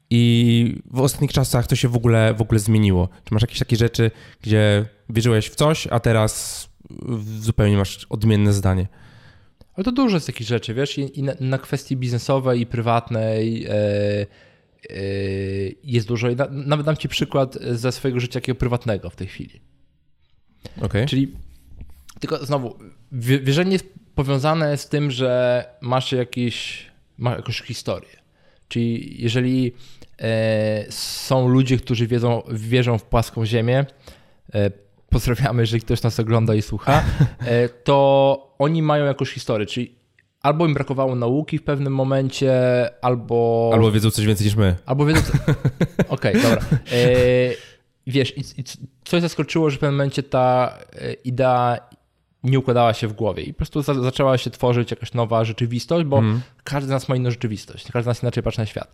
[0.09, 3.09] I w ostatnich czasach to się w ogóle, w ogóle zmieniło.
[3.23, 6.69] Czy masz jakieś takie rzeczy, gdzie wierzyłeś w coś, a teraz
[7.39, 8.87] zupełnie masz odmienne zdanie?
[9.75, 13.65] Ale to dużo jest takich rzeczy, wiesz, i, i na, na kwestii biznesowej i prywatnej
[13.65, 14.25] e, e,
[15.83, 16.29] jest dużo.
[16.29, 19.61] I na, nawet dam ci przykład ze swojego życia takiego prywatnego w tej chwili.
[20.81, 21.05] Okej.
[21.05, 21.33] Czyli
[22.19, 22.77] tylko znowu,
[23.11, 23.85] wie- wierzenie jest
[24.15, 26.85] powiązane z tym, że masz jakiś,
[27.17, 28.09] masz jakąś historię.
[28.67, 29.73] Czyli jeżeli
[30.21, 33.85] e, są ludzie, którzy wiedzą, wierzą w płaską ziemię,
[34.53, 34.71] e,
[35.09, 37.03] pozdrawiamy, jeżeli ktoś nas ogląda i słucha,
[37.39, 39.95] e, to oni mają jakąś historię, czyli
[40.41, 42.53] albo im brakowało nauki w pewnym momencie,
[43.01, 43.69] albo...
[43.73, 44.75] Albo wiedzą coś więcej niż my.
[44.85, 45.21] Albo wiedzą.
[45.21, 45.53] co-
[46.15, 46.61] Okej, dobra.
[46.91, 47.05] E,
[48.07, 48.63] wiesz, i, i
[49.05, 50.77] coś zaskoczyło, że w pewnym momencie ta
[51.23, 51.77] idea
[52.47, 56.05] nie układała się w głowie i po prostu za, zaczęła się tworzyć jakaś nowa rzeczywistość,
[56.05, 56.23] bo
[56.63, 58.91] każdy z nas ma inną rzeczywistość, każdy z nas inaczej patrzy na świat.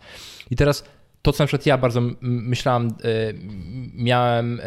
[0.52, 0.84] I teraz
[1.24, 2.94] to, co na przykład ja bardzo myślałem, e,
[3.94, 4.66] miałem e,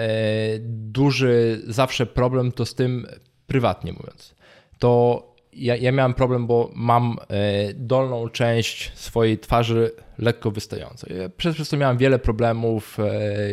[0.68, 3.07] duży zawsze problem to z tym
[3.47, 4.34] prywatnie mówiąc.
[4.78, 5.22] To
[5.53, 11.07] ja, ja miałem problem, bo mam e, dolną część swojej twarzy lekko wystającą.
[11.37, 12.99] Przez, przez to miałem wiele problemów,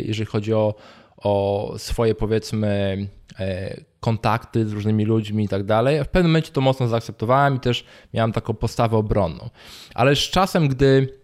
[0.01, 0.75] jeżeli chodzi o,
[1.23, 2.97] o swoje powiedzmy
[3.39, 6.03] e, kontakty z różnymi ludźmi i tak dalej.
[6.03, 9.49] W pewnym momencie to mocno zaakceptowałem i też miałem taką postawę obronną.
[9.93, 11.19] Ale z czasem, gdy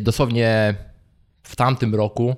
[0.00, 0.74] dosłownie
[1.42, 2.36] w tamtym roku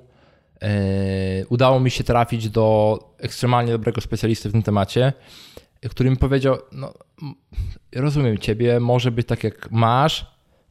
[1.49, 5.13] udało mi się trafić do ekstremalnie dobrego specjalisty w tym temacie,
[5.89, 6.93] który mi powiedział: No,
[7.95, 10.25] rozumiem ciebie, może być tak jak masz,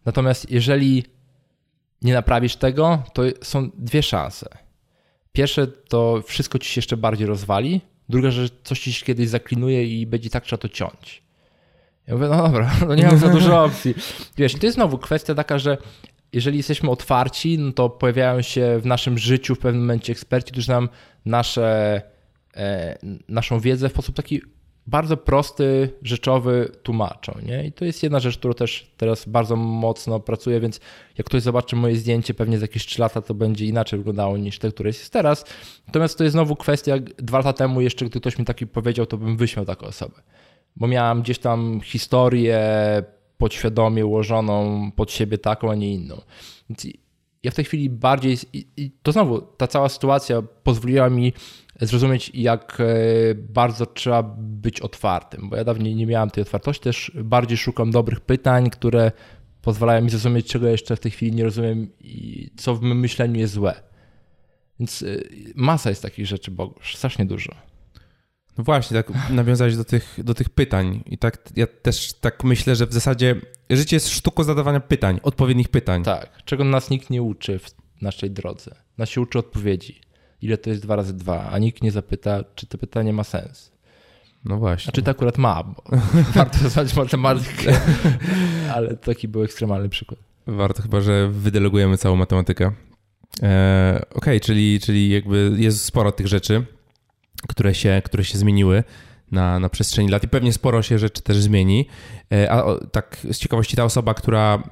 [0.04, 1.04] natomiast jeżeli
[2.02, 4.65] nie naprawisz tego, to są dwie szanse.
[5.36, 9.84] Pierwsze to wszystko ci się jeszcze bardziej rozwali, druga, że coś ci się kiedyś zaklinuje
[10.00, 11.22] i będzie tak trzeba to ciąć.
[12.06, 13.94] Ja mówię, no dobra, no nie mam za dużo opcji.
[14.36, 15.78] Wiesz, to jest znowu kwestia taka, że
[16.32, 20.68] jeżeli jesteśmy otwarci, no to pojawiają się w naszym życiu w pewnym momencie eksperci, którzy
[20.68, 20.88] nam
[21.24, 22.02] nasze,
[22.56, 24.42] e, naszą wiedzę w sposób taki
[24.86, 27.38] bardzo prosty, rzeczowy tłumaczą.
[27.46, 27.66] Nie?
[27.66, 30.80] I to jest jedna rzecz, którą też teraz bardzo mocno pracuję, więc
[31.18, 34.58] jak ktoś zobaczy moje zdjęcie, pewnie za jakieś 3 lata to będzie inaczej wyglądało niż
[34.58, 35.44] te, które jest teraz.
[35.86, 39.16] Natomiast to jest znowu kwestia, dwa lata temu jeszcze, gdy ktoś mi taki powiedział, to
[39.16, 40.22] bym wyśmiał taką osobę.
[40.76, 42.60] Bo miałem gdzieś tam historię
[43.38, 46.20] podświadomie ułożoną pod siebie taką, a nie inną.
[46.70, 46.86] Więc
[47.42, 51.32] ja w tej chwili bardziej, i to znowu, ta cała sytuacja pozwoliła mi
[51.80, 52.84] zrozumieć, jak e,
[53.34, 58.20] bardzo trzeba być otwartym, bo ja dawniej nie miałem tej otwartości, też bardziej szukam dobrych
[58.20, 59.12] pytań, które
[59.62, 63.40] pozwalają mi zrozumieć, czego jeszcze w tej chwili nie rozumiem i co w moim myśleniu
[63.40, 63.74] jest złe.
[64.80, 65.06] Więc e,
[65.54, 67.54] masa jest takich rzeczy, bo strasznie dużo.
[68.58, 72.76] No właśnie, tak nawiązałeś do tych, do tych pytań i tak ja też tak myślę,
[72.76, 73.36] że w zasadzie
[73.70, 76.04] życie jest sztuką zadawania pytań, odpowiednich pytań.
[76.04, 78.74] Tak, czego nas nikt nie uczy w naszej drodze.
[78.98, 80.05] Nas się uczy odpowiedzi
[80.42, 83.72] ile to jest 2 razy 2, a nikt nie zapyta, czy to pytanie ma sens.
[84.44, 84.90] No właśnie.
[84.90, 85.82] A czy to akurat ma, bo
[86.34, 87.80] warto znać matematykę,
[88.74, 90.20] ale taki był ekstremalny przykład.
[90.46, 92.72] Warto chyba, że wydelegujemy całą matematykę.
[93.42, 96.66] E, Okej, okay, czyli, czyli jakby jest sporo tych rzeczy,
[97.48, 98.84] które się, które się zmieniły
[99.30, 101.86] na, na przestrzeni lat i pewnie sporo się rzeczy też zmieni.
[102.32, 104.62] E, a o, tak z ciekawości ta osoba, która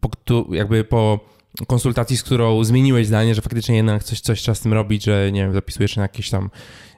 [0.00, 0.10] po,
[0.50, 1.20] jakby po
[1.66, 5.32] konsultacji, z którą zmieniłeś zdanie, że faktycznie jednak coś, coś trzeba z tym robić, że
[5.32, 6.50] nie wiem, zapisujesz na jakieś tam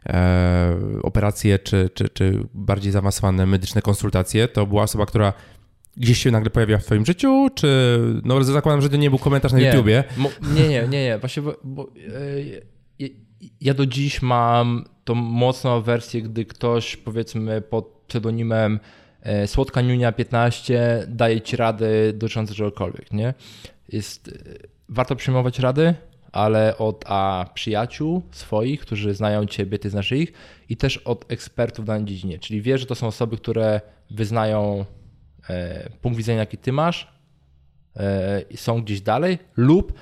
[0.06, 5.32] e, operacje czy, czy, czy bardziej zaawansowane medyczne konsultacje, to była osoba, która
[5.96, 9.52] gdzieś się nagle pojawiła w twoim życiu, czy no zakładam, że to nie był komentarz
[9.52, 10.04] na nie, YouTubie.
[10.54, 11.18] Nie, nie, nie, nie.
[11.18, 11.90] Właśnie, bo, bo
[13.00, 13.08] e,
[13.60, 18.80] ja do dziś mam tą mocną wersję, gdy ktoś powiedzmy pod pseudonimem
[19.22, 23.34] e, Słodka Niunia 15 daje ci rady dotyczące czegokolwiek, nie?
[23.88, 25.94] Jest, y, warto przyjmować rady,
[26.32, 30.32] ale od a przyjaciół swoich, którzy znają ciebie, ty znasz ich
[30.68, 32.38] i też od ekspertów w danej dziedzinie.
[32.38, 33.80] Czyli wiesz, że to są osoby, które
[34.10, 34.84] wyznają
[35.48, 37.14] e, punkt widzenia, jaki ty masz
[37.96, 39.92] e, i są gdzieś dalej lub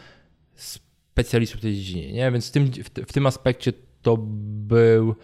[0.54, 2.12] specjalistów w tej dziedzinie.
[2.12, 2.30] Nie?
[2.32, 3.72] Więc w tym, w, w tym aspekcie
[4.02, 5.14] to był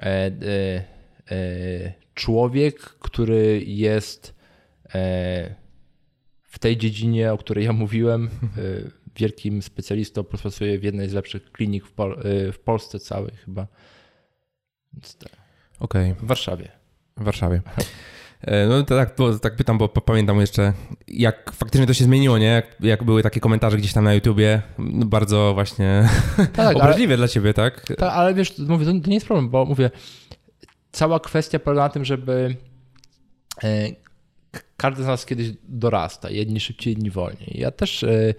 [0.00, 0.30] e, e,
[1.30, 4.34] e człowiek, który jest
[4.94, 5.54] e,
[6.50, 11.52] w tej dziedzinie, o której ja mówiłem, y, wielkim specjalistą, pracuje w jednej z lepszych
[11.52, 13.66] klinik w, Pol y, w Polsce całej chyba.
[15.18, 15.32] Tak.
[15.80, 16.12] Okej.
[16.12, 16.24] Okay.
[16.24, 16.68] W Warszawie.
[17.16, 17.62] W Warszawie.
[18.40, 20.72] E, no to tak, tak pytam, bo pamiętam jeszcze,
[21.08, 22.46] jak faktycznie to się zmieniło, nie?
[22.46, 26.08] Jak, jak były takie komentarze gdzieś tam na YouTubie, no bardzo właśnie
[26.52, 27.86] tak, obraźliwe ale, dla ciebie, tak?
[27.86, 29.90] Tak, ale wiesz, mówię, to, to, nie jest problem, bo mówię,
[30.92, 32.56] cała kwestia polega na tym, żeby
[33.62, 33.88] e,
[34.80, 37.52] każdy z nas kiedyś dorasta, jedni szybciej, jedni wolniej.
[37.54, 38.34] Ja też, e,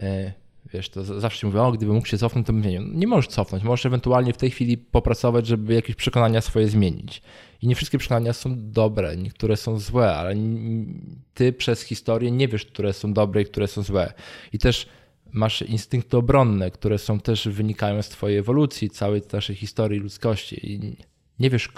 [0.00, 0.32] e,
[0.72, 2.82] wiesz, to zawsze mówię, o, gdybym mógł się cofnąć, to zmienił.
[2.82, 7.22] Nie możesz cofnąć, możesz ewentualnie w tej chwili popracować, żeby jakieś przekonania swoje zmienić.
[7.62, 10.34] I nie wszystkie przekonania są dobre, niektóre są złe, ale
[11.34, 14.12] ty przez historię nie wiesz, które są dobre i które są złe.
[14.52, 14.88] I też
[15.32, 20.72] masz instynkty obronne, które są też wynikają z twojej ewolucji, całej naszej historii ludzkości.
[20.72, 20.96] I
[21.38, 21.68] nie wiesz,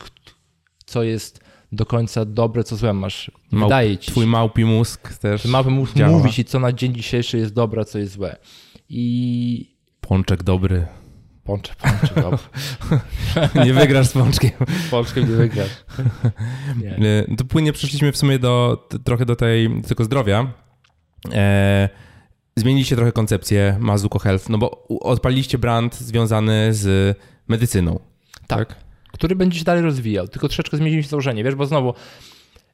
[0.86, 1.41] co jest
[1.72, 3.30] do końca dobre, co złe masz.
[3.50, 6.12] Małp, wydaje ci Twój małpi mózg też Małpi mózg działa.
[6.12, 8.36] mówi ci, co na dzień dzisiejszy jest dobre, co jest złe.
[8.88, 9.76] I...
[10.00, 10.86] Pączek dobry.
[11.44, 12.38] Pączek, pączek dobry.
[13.66, 14.50] nie wygrasz z pączkiem.
[14.90, 15.70] Pączkiem nie wygrasz.
[16.98, 17.26] Nie.
[17.36, 20.52] To płynnie przeszliśmy w sumie do, trochę do tej, tego zdrowia.
[21.32, 21.88] E,
[22.56, 27.18] zmieniliście trochę koncepcję Mazuko Health, no bo odpaliliście brand związany z
[27.48, 28.00] medycyną.
[28.46, 28.68] tak?
[28.68, 28.91] tak?
[29.22, 31.94] Który będzie się dalej rozwijał, tylko troszeczkę zmieniliśmy założenie, wiesz, bo znowu,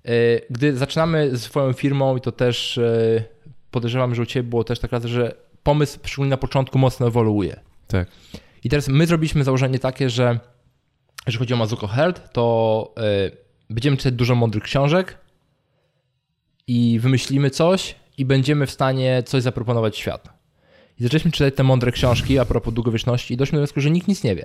[0.04, 0.10] e,
[0.50, 3.24] gdy zaczynamy z swoją firmą i to też e,
[3.70, 7.60] podejrzewam, że u Ciebie było też tak razy, że pomysł szczególnie na początku mocno ewoluuje.
[7.88, 8.08] Tak.
[8.64, 10.38] I teraz my zrobiliśmy założenie takie, że
[11.26, 13.30] jeżeli chodzi o Mazuko Health, to e,
[13.70, 15.18] będziemy czytać dużo mądrych książek
[16.66, 20.30] i wymyślimy coś i będziemy w stanie coś zaproponować światu.
[21.00, 24.08] I zaczęliśmy czytać te mądre książki a propos długowieczności i doszliśmy do wniosku, że nikt
[24.08, 24.44] nic nie wie.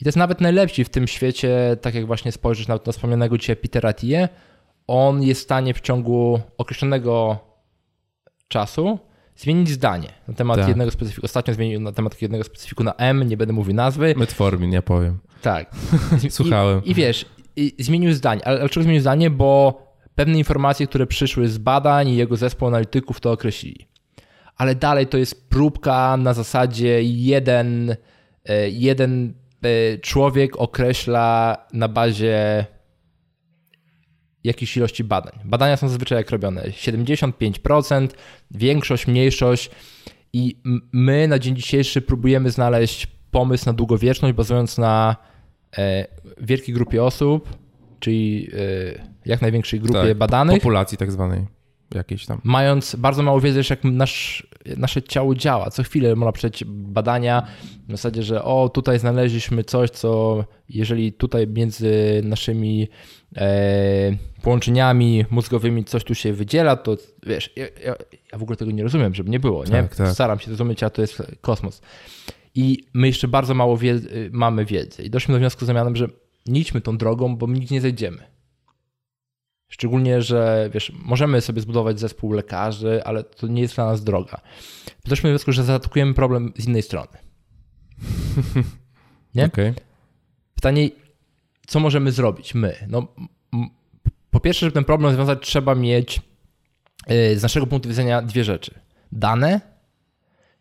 [0.00, 3.38] I to jest nawet najlepsi w tym świecie, tak jak właśnie spojrzysz na, na wspomnianego
[3.38, 4.28] dzisiaj Petera Tie,
[4.86, 7.38] on jest w stanie w ciągu określonego
[8.48, 8.98] czasu
[9.36, 10.68] zmienić zdanie na temat Tak.
[10.68, 11.24] jednego specyfiku.
[11.24, 14.14] Ostatnio zmienił na temat jednego specyfiku na M, nie będę mówił nazwy.
[14.16, 15.18] Metformin, ja powiem.
[15.42, 15.70] Tak.
[16.30, 16.84] Słuchałem.
[16.84, 17.26] I, i wiesz,
[17.56, 18.46] i zmienił zdanie.
[18.46, 19.30] Ale dlaczego zmienił zdanie?
[19.30, 19.82] Bo
[20.14, 23.88] pewne informacje, które przyszły z badań i jego zespół analityków to określili.
[24.56, 27.96] Ale dalej to jest próbka na zasadzie jeden,
[28.44, 29.34] e, jeden
[30.02, 32.66] człowiek określa na bazie
[34.44, 35.32] jakiejś ilości badań.
[35.44, 36.62] Badania są zazwyczaj jak robione.
[36.62, 38.08] 75%,
[38.50, 39.70] większość, mniejszość.
[40.32, 40.56] I
[40.92, 45.16] my na dzień dzisiejszy próbujemy znaleźć pomysł na długowieczność bazując na
[45.78, 46.06] e,
[46.40, 47.48] wielkiej grupie osób,
[48.00, 51.55] czyli e, jak największej grupie Tak, badanych, Populacji tak zwanej
[51.94, 52.40] jakiejś tam.
[52.44, 55.70] mając bardzo mało wiedzy, jak nasz, nasze ciało działa.
[55.70, 57.46] Co chwilę można przejść badania
[57.88, 62.88] w zasadzie, że o, tutaj znaleźliśmy coś, co jeżeli tutaj między naszymi
[63.36, 67.94] e, połączeniami mózgowymi coś tu się wydziela, to wiesz, ja, ja,
[68.32, 69.70] ja w ogóle tego nie rozumiem, żeby nie było, nie?
[69.70, 70.08] Tak, tak.
[70.08, 71.82] Staram się zrozumieć, a to jest kosmos.
[72.54, 75.02] I my jeszcze bardzo mało wiedzy, mamy wiedzy.
[75.02, 76.08] I doszliśmy do wniosku z zamianem, że
[76.46, 78.35] nie idźmy tą drogą, bo my nigdzie nie zejdziemy.
[79.68, 84.40] Szczególnie, że wiesz, możemy sobie zbudować zespół lekarzy, ale to nie jest dla nas droga.
[85.04, 87.18] Doszliśmy do wniosku, że zaatakujemy problem z innej strony.
[89.34, 89.44] Nie?
[89.44, 89.74] Okej.
[90.54, 90.90] Pytanie,
[91.66, 92.74] co możemy zrobić my?
[92.88, 93.08] No,
[94.30, 96.20] po pierwsze, żeby ten problem rozwiązać, trzeba mieć
[97.08, 98.74] yy, z naszego punktu widzenia dwie rzeczy.
[99.12, 99.60] Dane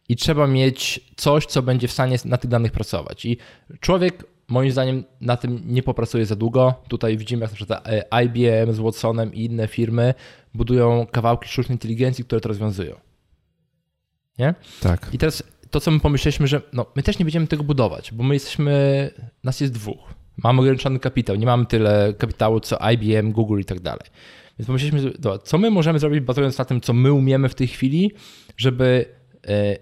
[0.09, 3.25] i trzeba mieć coś, co będzie w stanie na tych danych pracować.
[3.25, 3.37] I
[3.79, 6.73] człowiek, moim zdaniem, na tym nie popracuje za długo.
[6.87, 10.13] Tutaj widzimy, jak na przykład e, IBM z Watsonem i inne firmy
[10.53, 12.95] budują kawałki sztucznej inteligencji, które to rozwiązują.
[14.39, 14.55] Nie?
[14.81, 15.09] Tak.
[15.13, 18.23] I teraz to, co my pomyśleliśmy, że no, my też nie będziemy tego budować, bo
[18.23, 19.09] my jesteśmy,
[19.43, 20.13] nas jest dwóch.
[20.43, 24.07] Mamy ograniczony kapitał, nie mamy tyle kapitału co IBM, Google i tak dalej.
[24.59, 25.11] Więc pomyśleliśmy,
[25.43, 28.11] co my możemy zrobić, bazując na tym, co my umiemy w tej chwili,
[28.57, 29.05] żeby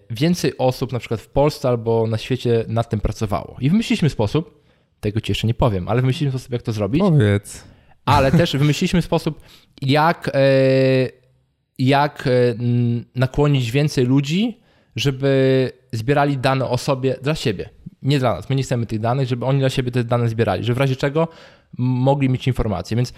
[0.10, 3.58] więcej osób, na przykład w Polsce albo na świecie, nad tym pracowało.
[3.60, 4.64] I wymyśliliśmy sposób,
[5.00, 7.64] tego ci jeszcze nie powiem, ale wymyśliliśmy sposób, jak to zrobić Powiedz.
[8.06, 9.42] ale też wymyśliliśmy sposób,
[9.82, 10.40] jak, e,
[11.80, 12.32] jak e,
[13.16, 14.60] nakłonić więcej ludzi,
[14.96, 17.70] żeby zbierali dane o sobie dla siebie.
[18.02, 18.50] Nie dla nas.
[18.50, 20.96] My nie chcemy tych danych, żeby oni dla siebie te dane zbierali, żeby w razie
[20.96, 21.28] czego
[21.78, 22.98] mogli mieć informacje.
[22.98, 23.14] Więc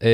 [0.00, 0.08] yy,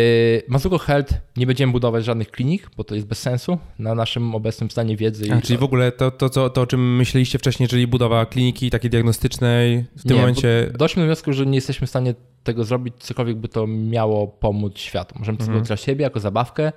[0.48, 4.70] Mazuko Health nie będziemy budować żadnych klinik, bo to jest bez sensu na naszym obecnym
[4.70, 5.32] stanie wiedzy.
[5.32, 8.26] A, i czyli w ogóle to, to, to, to, o czym myśleliście wcześniej, czyli budowa
[8.26, 10.70] kliniki takiej diagnostycznej, w tym Nie, momencie...
[10.78, 12.14] Doszliśmy do wniosku, że nie jesteśmy w stanie
[12.44, 15.14] tego zrobić, cokolwiek by to miało pomóc światu.
[15.18, 15.54] Możemy to Mhm.
[15.54, 16.72] zrobić dla siebie, jako zabawkę,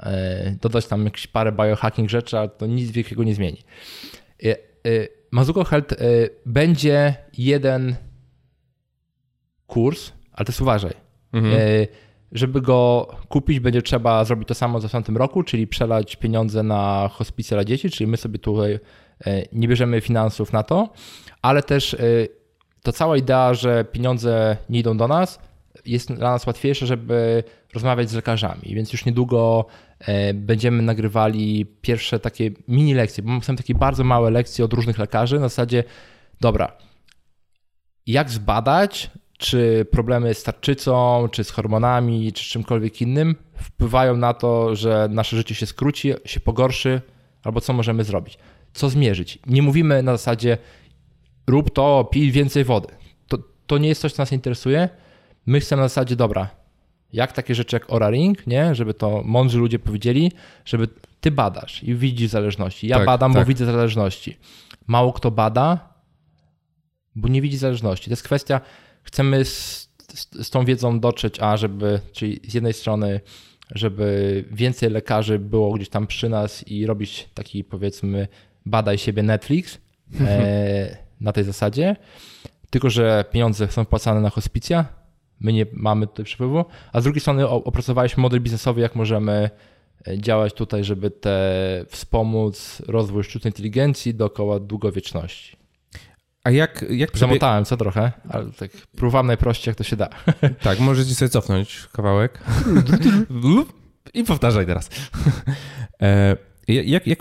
[0.00, 3.58] e, dodać tam jakieś parę biohacking rzeczy, ale to nic wielkiego nie zmieni.
[4.44, 4.56] E,
[5.30, 5.94] Mazuko Health
[6.46, 7.96] będzie jeden
[9.66, 10.92] kurs, ale też uważaj.
[11.32, 11.54] Mhm.
[12.32, 16.62] Żeby go kupić, będzie trzeba zrobić to samo co w tamtym roku, czyli przelać pieniądze
[16.62, 18.78] na hospicje dla dzieci, czyli my sobie tutaj
[19.26, 20.88] e, nie bierzemy finansów na to,
[21.42, 21.98] ale też e,
[22.82, 25.38] to cała idea, że pieniądze nie idą do nas,
[25.86, 29.66] jest dla nas łatwiejsze, żeby rozmawiać z lekarzami, więc już niedługo
[30.00, 34.98] e, będziemy nagrywali pierwsze takie mini lekcje, bo są takie bardzo małe lekcje od różnych
[34.98, 35.34] lekarzy.
[35.34, 35.84] Na zasadzie,
[36.40, 36.72] dobra,
[38.06, 44.76] jak zbadać, czy problemy z tarczycą, czy z hormonami, czy czymkolwiek innym wpływają na to,
[44.76, 47.00] że nasze życie się skróci, się pogorszy,
[47.44, 48.38] albo co możemy zrobić.
[48.72, 49.38] Co zmierzyć.
[49.46, 50.58] Nie mówimy na zasadzie
[51.46, 52.88] rób to, pij więcej wody.
[53.28, 54.88] To, to nie jest coś, co nas interesuje.
[55.46, 56.50] My chcemy na zasadzie, dobra,
[57.12, 58.74] jak takie rzeczy jak Oura Ring, nie?
[58.74, 60.32] żeby to mądrzy ludzie powiedzieli,
[60.64, 60.88] żeby
[61.20, 62.88] ty badasz i widzisz zależności.
[62.88, 63.42] Ja Tak, badam, tak.
[63.42, 64.36] bo widzę zależności.
[64.86, 65.94] Mało kto bada,
[67.14, 68.04] bo nie widzi zależności.
[68.04, 68.60] To jest kwestia,
[69.06, 73.20] chcemy z, z, z tą wiedzą dotrzeć, a żeby, czyli z jednej strony,
[73.74, 78.28] żeby więcej lekarzy było gdzieś tam przy nas i robić taki powiedzmy
[78.66, 79.78] badaj siebie Netflix
[80.20, 81.96] e, na tej zasadzie,
[82.70, 84.86] tylko że pieniądze są wpłacane na hospicja,
[85.40, 89.50] my nie mamy tutaj przepływu, a z drugiej strony opracowaliśmy model biznesowy, jak możemy
[90.08, 95.65] e, działać tutaj, żeby te wspomóc rozwój sztucznej inteligencji dookoła długowieczności.
[96.46, 97.18] A jak, jak.
[97.18, 100.08] Zamotałem co trochę, ale tak próbowałem najprościej, jak to się da.
[100.62, 102.38] Tak, możecie sobie cofnąć kawałek.
[104.14, 104.90] I powtarzaj teraz.
[106.02, 106.36] E,
[106.68, 107.18] Jak, jak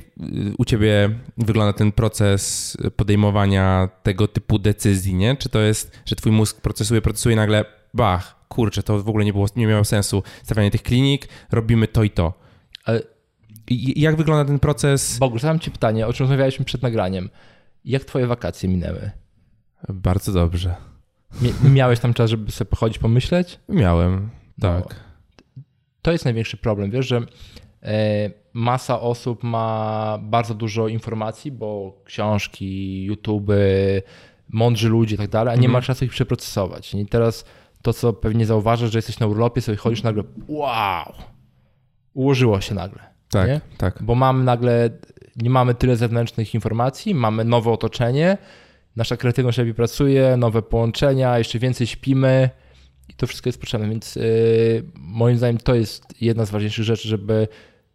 [0.57, 5.35] u ciebie wygląda ten proces podejmowania tego typu decyzji, nie?
[5.35, 9.33] Czy to jest, że twój mózg procesuje, procesuje nagle bach, kurczę, to w ogóle nie,
[9.33, 10.23] było, nie miało sensu.
[10.43, 12.33] Stawianie tych klinik, robimy to i to.
[12.83, 13.01] Ale
[13.95, 15.17] jak wygląda ten proces?
[15.17, 17.29] Bogu, zadam ci pytanie, o czym rozmawialiśmy przed nagraniem.
[17.85, 19.11] Jak twoje wakacje minęły?
[19.89, 20.75] Bardzo dobrze.
[21.63, 23.59] Miałeś tam czas, żeby sobie pochodzić, pomyśleć?
[23.69, 24.29] Miałem,
[24.61, 24.95] tak.
[26.01, 27.21] To jest największy problem, wiesz, że
[27.85, 33.51] E, masa osób ma bardzo dużo informacji, bo książki, YouTube,
[34.49, 36.93] mądrzy ludzie i tak dalej, a nie ma czasu ich przeprocesować.
[36.93, 37.45] I teraz
[37.81, 41.13] to, co pewnie zauważasz, że jesteś na urlopie, sobie chodzisz nagle, wow,
[42.13, 42.99] ułożyło się nagle.
[43.29, 43.61] Tak, nie?
[43.77, 44.03] tak.
[44.03, 44.89] Bo mamy nagle,
[45.35, 48.37] nie mamy tyle zewnętrznych informacji, mamy nowe otoczenie,
[48.95, 52.49] nasza kreatywność lepiej pracuje, nowe połączenia, jeszcze więcej śpimy
[53.09, 54.23] i to wszystko jest potrzebne, więc yy,
[54.95, 57.47] moim zdaniem to jest jedna z ważniejszych rzeczy, żeby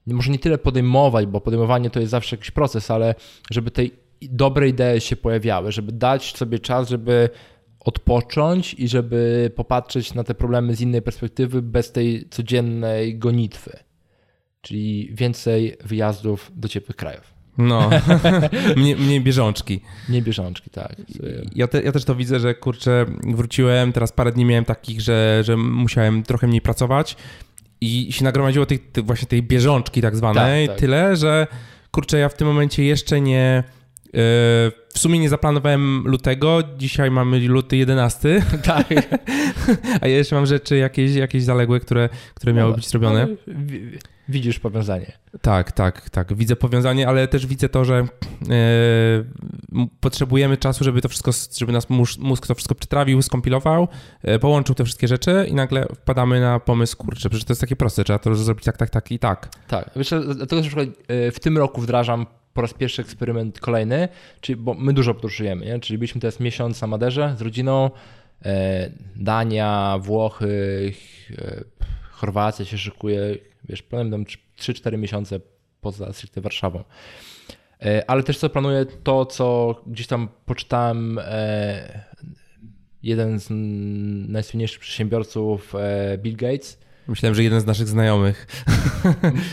[0.06, 3.14] może nie tyle podejmować, bo podejmowanie to jest zawsze jakiś proces, ale
[3.50, 3.82] żeby te
[4.22, 7.30] dobre idee się pojawiały, żeby dać sobie czas, żeby
[7.80, 13.89] odpocząć i żeby popatrzeć na te problemy z innej perspektywy, bez tej codziennej gonitwy.
[14.60, 17.34] Czyli więcej wyjazdów do ciepłych krajów.
[17.58, 17.90] No,
[18.76, 19.80] mniej, mniej bieżączki.
[20.08, 20.96] Nie bieżączki, tak.
[21.54, 25.42] Ja, te, ja też to widzę, że kurczę, wróciłem, teraz parę dni miałem takich, że,
[25.44, 27.16] że musiałem trochę mniej pracować
[27.80, 30.80] i się nagromadziło tej, tej właśnie tej bieżączki tak zwanej tak, tak.
[30.80, 31.46] tyle, że
[31.90, 33.64] kurczę, ja w tym momencie jeszcze nie
[34.94, 38.42] w sumie nie zaplanowałem lutego, dzisiaj mamy luty 11.
[38.62, 38.86] Tak.
[40.00, 43.26] A ja jeszcze mam rzeczy jakieś, jakieś zaległe, które, które miały no, być zrobione.
[44.30, 45.12] Widzisz powiązanie.
[45.42, 46.34] Tak, tak, tak.
[46.34, 48.06] Widzę powiązanie, ale też widzę to, że e,
[50.00, 51.86] potrzebujemy czasu, żeby to wszystko, żeby nas
[52.18, 53.88] mózg to wszystko przetrawił, skompilował,
[54.22, 57.76] e, połączył te wszystkie rzeczy i nagle wpadamy na pomysł, kurczę, przecież to jest takie
[57.76, 59.48] proste, trzeba to zrobić tak, tak, tak i tak.
[59.68, 59.90] Tak.
[59.96, 64.08] Wiesz, dlatego na przykład e, w tym roku wdrażam po raz pierwszy eksperyment kolejny,
[64.40, 65.80] czyli, bo my dużo podróżujemy, nie?
[65.80, 67.90] czyli byliśmy teraz miesiąc na Maderze z rodziną,
[69.16, 70.92] Dania, Włochy,
[72.20, 74.24] Chorwacja się szykuje, wiesz, planuję
[74.58, 75.40] 3-4 miesiące
[75.80, 76.84] poza stricte Warszawą.
[77.82, 82.04] E, ale też co planuję, to co gdzieś tam poczytałem, e,
[83.02, 83.46] jeden z
[84.30, 86.78] najsłynniejszych przedsiębiorców, e, Bill Gates,
[87.08, 88.46] Myślałem, że jeden z naszych znajomych.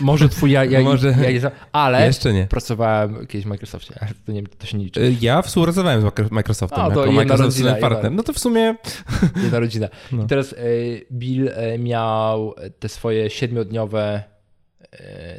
[0.02, 1.16] Może twój, ja, ja, Może...
[1.42, 2.48] ja, ale Jeszcze nie.
[2.48, 3.94] pracowałem kiedyś w Microsoftie,
[4.26, 5.02] to, nie, to się nie liczy.
[5.02, 8.12] Y, ja współpracowałem z Microsoftem A, to jako Microsoft rodzina, partner.
[8.12, 8.76] No to w sumie...
[9.44, 9.88] Jedna rodzina.
[10.12, 10.24] No.
[10.24, 14.24] I teraz y, Bill y, miał te swoje siedmiodniowe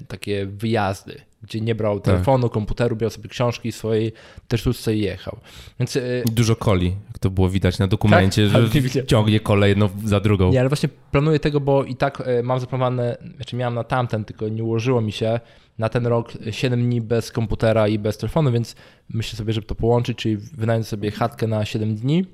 [0.08, 2.04] takie wyjazdy gdzie nie brał tak.
[2.04, 2.52] telefonu, tak.
[2.52, 4.12] komputeru, brał sobie książki swojej,
[4.48, 5.38] też tu i jechał.
[5.80, 8.82] Więc, y, Dużo coli, jak to było widać na dokumencie, tak?
[8.92, 10.50] że ciągnie kole jedną za drugą.
[10.50, 14.24] Nie, ale właśnie planuję tego, bo i tak y, mam zaplanowane, znaczy miałem na tamten,
[14.24, 15.40] tylko nie ułożyło mi się
[15.78, 18.76] na ten rok 7 dni bez komputera i bez telefonu, więc
[19.08, 22.24] myślę sobie, żeby to połączyć, czyli wynająć sobie chatkę na 7 dni,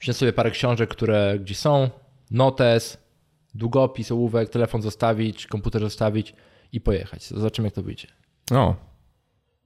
[0.00, 1.90] wziąć sobie parę książek, które gdzie są,
[2.30, 3.05] notes,
[3.56, 6.34] długopis, ołówek, telefon zostawić, komputer zostawić,
[6.72, 7.26] i pojechać.
[7.26, 8.08] Zobaczymy, jak to wyjdzie.
[8.50, 8.76] O,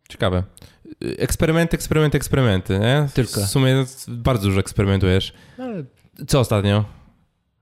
[0.08, 0.44] ciekawe.
[1.18, 3.08] Eksperymenty, eksperymenty, eksperymenty, nie?
[3.14, 3.40] Tylko.
[3.40, 5.32] W sumie bardzo dużo eksperymentujesz.
[5.58, 5.84] No, ale...
[6.26, 6.84] Co ostatnio?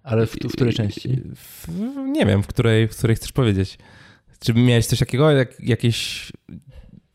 [0.02, 1.20] Ale w, w której części?
[1.34, 1.68] W,
[2.06, 3.78] nie wiem, w której, w której chcesz powiedzieć.
[4.40, 6.32] Czy miałeś coś takiego, jak, jakieś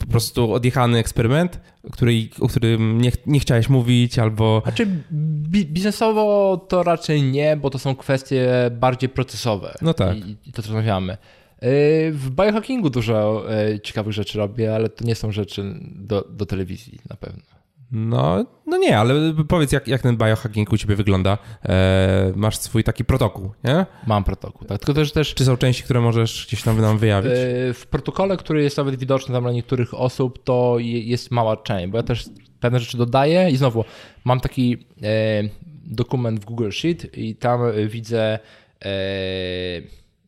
[0.06, 1.60] po prostu odjechany eksperyment,
[1.92, 4.62] który, o którym nie, nie chciałeś mówić, albo...
[4.64, 9.76] Znaczy bi biznesowo to raczej nie, bo to są kwestie bardziej procesowe.
[9.82, 10.18] No tak.
[10.18, 11.18] I, i to, co rozmawiamy.
[11.62, 11.70] Yy,
[12.12, 17.00] w biohackingu dużo yy, ciekawych rzeczy robię, ale to nie są rzeczy do, do telewizji
[17.10, 17.53] na pewno.
[17.96, 21.38] No, no nie, ale powiedz, jak, jak ten biohacking u ciebie wygląda?
[21.66, 23.86] E, masz swój taki protokół, nie?
[24.08, 24.80] Mam protokół, tak.
[24.80, 25.34] Tylko też, też...
[25.34, 27.32] Czy są części, które możesz gdzieś tam nam wyjawić?
[27.32, 31.88] E, w protokole, który jest nawet widoczny tam dla niektórych osób, to jest mała część,
[31.88, 32.26] bo ja też
[32.60, 33.86] pewne rzeczy dodaję i znowu
[34.24, 35.44] mam taki e,
[35.86, 38.40] dokument w Google Sheet i tam widzę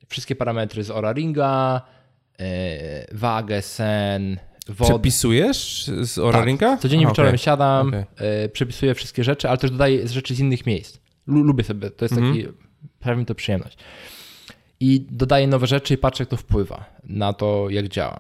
[0.08, 1.82] wszystkie parametry z Oura Ringa,
[2.40, 4.94] e, wagę, sen, wodę.
[4.94, 6.80] Przepisujesz z Oura tak.
[6.80, 7.38] Codziennie wieczorem okay.
[7.38, 8.06] siadam, okay.
[8.18, 11.00] E, przepisuję wszystkie rzeczy, ale też dodaję rzeczy z innych miejsc.
[11.28, 12.54] Lubię sobie, to jest taki, mm
[13.06, 13.18] -hmm.
[13.18, 13.78] mi to przyjemność.
[14.80, 18.20] I dodaję nowe rzeczy i patrzę, jak to wpływa na to, jak działa.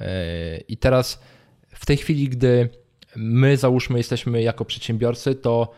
[0.00, 1.22] E, I teraz
[1.68, 2.68] w tej chwili, gdy
[3.16, 5.72] my załóżmy jesteśmy jako przedsiębiorcy, to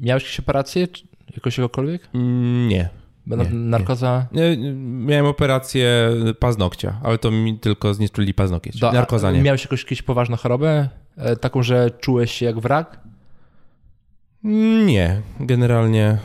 [0.00, 0.86] miałeś jakieś operacje
[1.34, 2.08] jakoś czegokolwiek?
[2.14, 2.88] Mm, nie.
[3.26, 4.26] Nie, narkoza?
[4.32, 4.56] Nie.
[4.76, 8.78] Miałem operację paznokcia, ale to mi tylko zniszczyli paznokieć.
[8.78, 9.42] Do, Narkoza nie.
[9.42, 10.88] Miałeś jakąś, jakąś poważną chorobę?
[11.16, 13.00] E, taką, że czułeś się jak wrak?
[14.86, 16.18] Nie, generalnie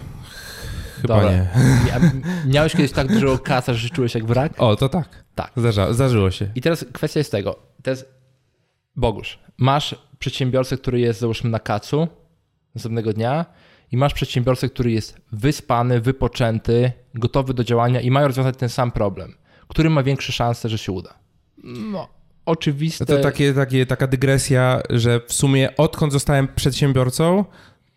[1.01, 1.31] chyba Dobra.
[1.31, 1.47] nie.
[2.53, 4.53] Miałeś kiedyś tak dużo kasa, że czułeś jak wrak?
[4.57, 5.23] O, to tak.
[5.35, 5.51] Tak.
[5.55, 6.49] Zdarza, zdarzyło się.
[6.55, 7.59] I teraz kwestia jest tego.
[8.95, 12.07] Bogusz, masz przedsiębiorcę, który jest załóżmy na kacu
[12.75, 13.45] następnego dnia
[13.91, 18.91] i masz przedsiębiorcę, który jest wyspany, wypoczęty, gotowy do działania i mają rozwiązać ten sam
[18.91, 19.35] problem,
[19.67, 21.13] który ma większe szanse, że się uda.
[21.63, 22.07] No,
[22.45, 23.05] oczywiste.
[23.05, 27.45] To takie, takie, taka dygresja, że w sumie odkąd zostałem przedsiębiorcą,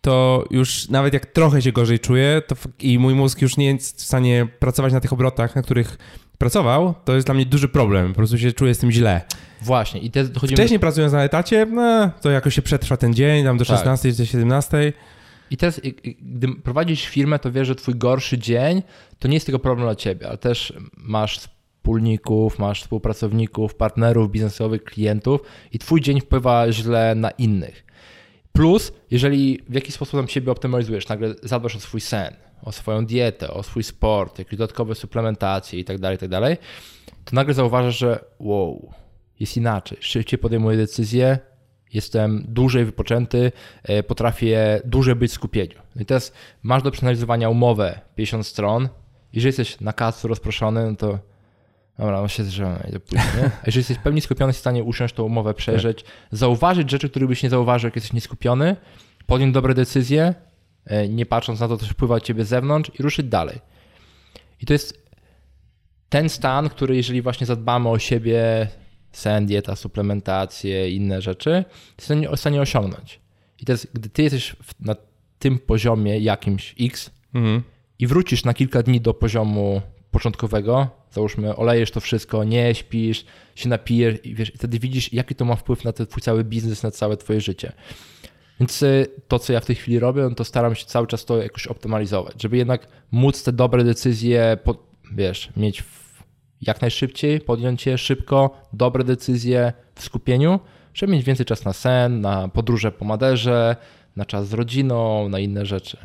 [0.01, 4.01] to już nawet jak trochę się gorzej czuję to i mój mózg już nie jest
[4.01, 5.97] w stanie pracować na tych obrotach, na których
[6.37, 8.07] pracował, to jest dla mnie duży problem.
[8.07, 9.21] Po prostu się czuję z tym źle.
[9.63, 10.01] Właśnie.
[10.01, 10.57] I te dochodzimy...
[10.57, 13.77] Wcześniej pracując na etacie, no, to jakoś się przetrwa ten dzień, tam do tak.
[13.77, 14.93] 16 do 17.
[15.51, 15.81] I teraz,
[16.21, 18.83] gdy prowadzisz firmę, to wiesz, że twój gorszy dzień
[19.19, 24.83] to nie jest tylko problem dla ciebie, ale też masz wspólników, masz współpracowników, partnerów biznesowych,
[24.83, 25.41] klientów
[25.71, 27.85] i twój dzień wpływa źle na innych.
[28.53, 33.05] Plus, jeżeli w jakiś sposób tam siebie optymalizujesz, nagle zadbasz o swój sen, o swoją
[33.05, 36.57] dietę, o swój sport, jakieś dodatkowe suplementacje i tak dalej, tak dalej,
[37.25, 38.93] to nagle zauważasz, że wow,
[39.43, 39.97] jest inaczej.
[40.01, 41.39] Szybciej podejmuję decyzje,
[41.93, 43.51] jestem dłużej wypoczęty,
[43.83, 45.75] e, potrafię dłużej być w skupieniu.
[45.95, 46.33] No I teraz
[46.63, 48.89] masz do przeanalizowania umowę 50 stron.
[49.33, 51.19] Jeżeli jesteś na kacu rozproszony, no to
[51.97, 53.45] dobra, no się zrzemy, idę pójść, nie?
[53.45, 56.11] A jeżeli jesteś w pełni skupiony, jesteś w stanie usiąść tą umowę, przejrzeć, tak.
[56.31, 58.75] zauważyć rzeczy, których byś nie zauważył, jak jesteś nieskupiony,
[59.25, 60.33] podjąć dobre decyzje,
[60.85, 63.59] e, nie patrząc na to, co wpływa od ciebie z zewnątrz i ruszyć dalej.
[64.61, 65.03] I to jest
[66.09, 68.67] ten stan, który jeżeli właśnie zadbamy o siebie,
[69.13, 71.65] sen, dieta, suplementacje, inne rzeczy,
[71.97, 73.19] jesteś w stanie osiągnąć.
[73.59, 74.95] I teraz, gdy ty jesteś na
[75.39, 77.63] tym poziomie jakimś X mhm.
[77.99, 83.69] i wrócisz na kilka dni do poziomu początkowego, załóżmy, olejesz to wszystko, nie śpisz, się
[83.69, 86.91] napijesz i wiesz, wtedy widzisz, jaki to ma wpływ na ten twój cały biznes, na
[86.91, 87.71] całe twoje życie.
[88.59, 91.25] Więc y, to, co ja w tej chwili robię, no to staram się cały czas
[91.25, 94.57] to jakoś optymalizować, żeby jednak móc te dobre decyzje,
[95.11, 95.83] wiesz, mieć
[96.67, 100.59] jak najszybciej, podjąć je szybko, dobre decyzje w skupieniu,
[100.93, 103.75] żeby mieć więcej czasu na sen, na podróże po Maderze,
[104.15, 105.97] na czas z rodziną, na inne rzeczy.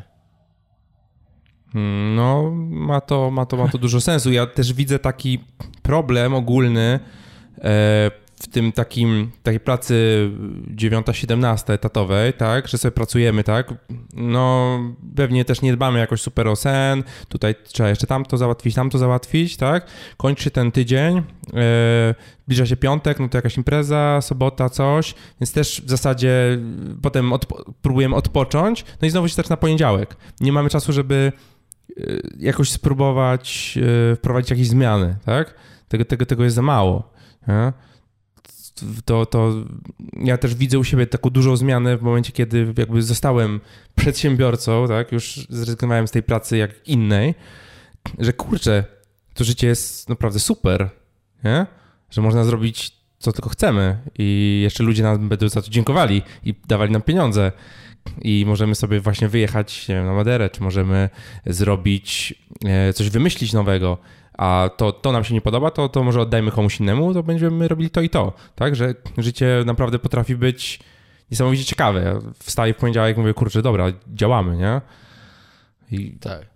[1.73, 4.33] Hmm, no, ma to, ma to, ma to dużo sensu.
[4.33, 5.39] Ja też widzę taki
[5.83, 7.01] problem ogólny
[7.59, 8.11] e,
[8.43, 10.31] w tym takim, takiej pracy
[10.77, 13.75] 9-17 etatowej, tak, że sobie pracujemy, tak,
[14.15, 14.79] no
[15.17, 19.57] pewnie też nie dbamy jakoś super o sen, tutaj trzeba jeszcze tamto załatwić, tamto załatwić,
[19.57, 19.87] tak,
[20.17, 21.63] kończy ten tydzień, yy,
[22.45, 26.59] zbliża się piątek, no to jakaś impreza, sobota, coś, więc też w zasadzie
[27.03, 30.17] potem odpo próbujemy odpocząć, no i znowu się zaczyna poniedziałek.
[30.41, 31.33] Nie mamy czasu, żeby
[31.97, 35.55] yy, jakoś spróbować yy, wprowadzić jakieś zmiany, tak,
[35.89, 37.13] tego, tego, tego jest za mało,
[37.49, 37.73] nie?
[39.05, 39.53] To, to
[40.13, 43.61] ja też widzę u siebie taką dużą zmianę w momencie, kiedy jakby zostałem
[43.95, 47.35] przedsiębiorcą, tak, już zrezygnowałem z tej pracy jak innej,
[48.19, 48.85] że kurczę,
[49.35, 50.91] to życie jest naprawdę super,
[51.45, 51.67] nie?
[52.11, 56.55] że można zrobić co tylko chcemy i jeszcze ludzie nam będą za to dziękowali i
[56.69, 57.53] dawali nam pieniądze.
[58.23, 61.11] I możemy sobie właśnie wyjechać wiem, na Maderę, czy możemy
[61.47, 63.99] zrobić, e, coś wymyślić nowego
[64.39, 67.69] a to, to nam się nie podoba, to, to może oddajmy komuś innemu, to będziemy
[67.69, 68.33] robili to i to.
[68.55, 70.81] Tak, że życie naprawdę potrafi być
[71.31, 72.03] niesamowicie ciekawe.
[72.03, 74.81] Ja wstaję w poniedziałek mówię, kurczę, dobra, działamy, nie?
[75.91, 76.13] I...
[76.13, 76.47] Tak.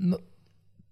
[0.00, 0.18] No,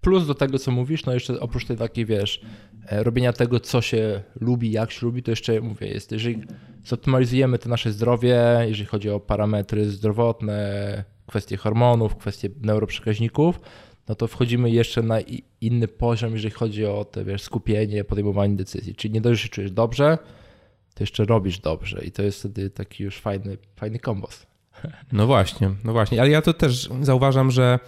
[0.01, 2.41] plus do tego, co mówisz, no jeszcze oprócz tej takiej, wiesz,
[2.87, 6.43] e, robienia tego, co się lubi, jak się lubi, to jeszcze mówię, jest, jeżeli
[6.85, 13.61] zoptymalizujemy to nasze zdrowie, jeżeli chodzi o parametry zdrowotne, kwestie hormonów, kwestie neuroprzekaźników,
[14.13, 15.19] no to wchodzimy jeszcze na
[15.61, 18.95] inny poziom, jeżeli chodzi o te, wiesz, skupienie, podejmowanie decyzji.
[18.95, 20.19] Czyli nie dość, że czujesz dobrze,
[20.95, 24.47] to jeszcze robisz dobrze i to jest wtedy taki już fajny, fajny kombos.
[25.13, 27.79] No właśnie, no właśnie, ale ja to też zauważam, że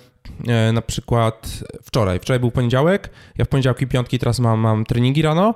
[0.46, 5.22] e, na przykład wczoraj, wczoraj był poniedziałek, ja w poniedziałki, piątki teraz mam, mam treningi
[5.22, 5.54] rano,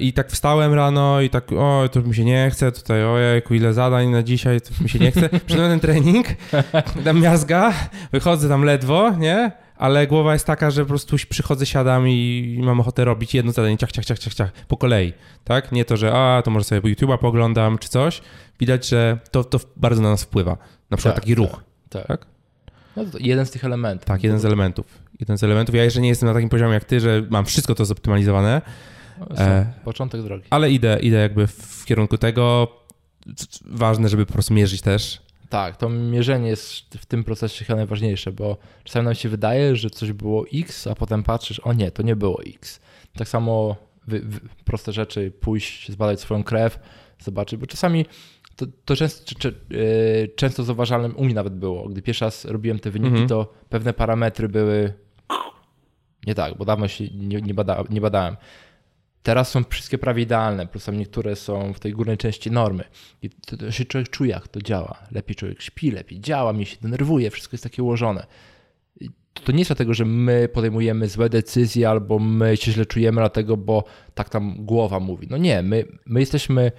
[0.00, 3.74] I tak wstałem rano i tak, o, to mi się nie chce, tutaj ojejku, ile
[3.74, 5.28] zadań na dzisiaj, to mi się nie chce.
[5.28, 6.26] Przyszedłem ten trening,
[7.04, 7.72] tam miazga,
[8.12, 9.52] wychodzę tam ledwo, nie?
[9.76, 13.78] Ale głowa jest taka, że po prostu przychodzę, siadam i mam ochotę robić jedno zadanie,
[13.78, 15.12] ciach, ciach, ciach, ciach, ciach, po kolei,
[15.44, 15.72] tak?
[15.72, 18.22] Nie to, że a, to może sobie YouTube'a poglądam czy coś.
[18.60, 20.56] Widać, że to, to bardzo na nas wpływa.
[20.90, 21.60] Na przykład tak, taki ruch,
[21.90, 22.06] tak?
[22.06, 22.26] tak?
[22.96, 24.04] No to jeden z tych elementów.
[24.04, 24.86] Tak, jeden z elementów.
[25.20, 25.74] Jeden z elementów.
[25.74, 28.62] Ja jeszcze nie jestem na takim poziomie jak ty, że mam wszystko to zoptymalizowane,
[29.38, 30.44] E, początek drogi.
[30.50, 32.68] Ale idę, idę jakby w kierunku tego.
[33.64, 35.22] Ważne, żeby po prostu mierzyć też.
[35.48, 39.90] Tak, to mierzenie jest w tym procesie chyba najważniejsze, bo czasami nam się wydaje, że
[39.90, 42.80] coś było X, a potem patrzysz, o nie, to nie było X.
[43.16, 46.78] Tak samo wy, wy, proste rzeczy, pójść, zbadać swoją krew,
[47.18, 48.06] zobaczyć, bo czasami
[48.56, 52.78] to, to często, czy, yy, często zauważalne, u mnie nawet było, gdy pierwszy raz robiłem
[52.78, 53.28] te wyniki, mhm.
[53.28, 54.92] to pewne parametry były
[56.26, 58.36] nie tak, bo dawno się nie, nie, bada, nie badałem.
[59.22, 62.84] Teraz są wszystkie prawie idealne, plus tam niektóre są w tej górnej części normy.
[63.22, 64.98] I to, to się człowiek czuje, jak to działa.
[65.10, 68.26] Lepiej człowiek śpi, lepiej działa, mi się denerwuje, wszystko jest takie ułożone.
[69.00, 69.10] I
[69.44, 73.56] to nie jest dlatego, że my podejmujemy złe decyzje albo my się źle czujemy, dlatego,
[73.56, 75.26] bo tak tam głowa mówi.
[75.30, 76.72] No nie, my, my jesteśmy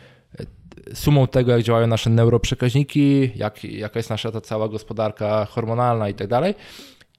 [0.94, 6.14] sumą tego, jak działają nasze neuroprzekaźniki, jak, jaka jest nasza ta cała gospodarka hormonalna i
[6.14, 6.56] tak dalej.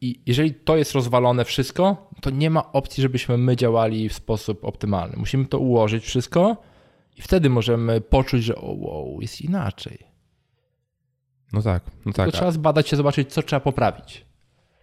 [0.04, 4.64] I jeżeli to jest rozwalone wszystko, to nie ma opcji, żebyśmy my działali w sposób
[4.64, 5.16] optymalny.
[5.16, 6.56] Musimy to ułożyć wszystko
[7.16, 9.98] i wtedy możemy poczuć, że o, wow, jest inaczej.
[11.52, 12.26] No tak, no tak.
[12.26, 14.24] To trzeba zbadać się, zobaczyć, co trzeba poprawić.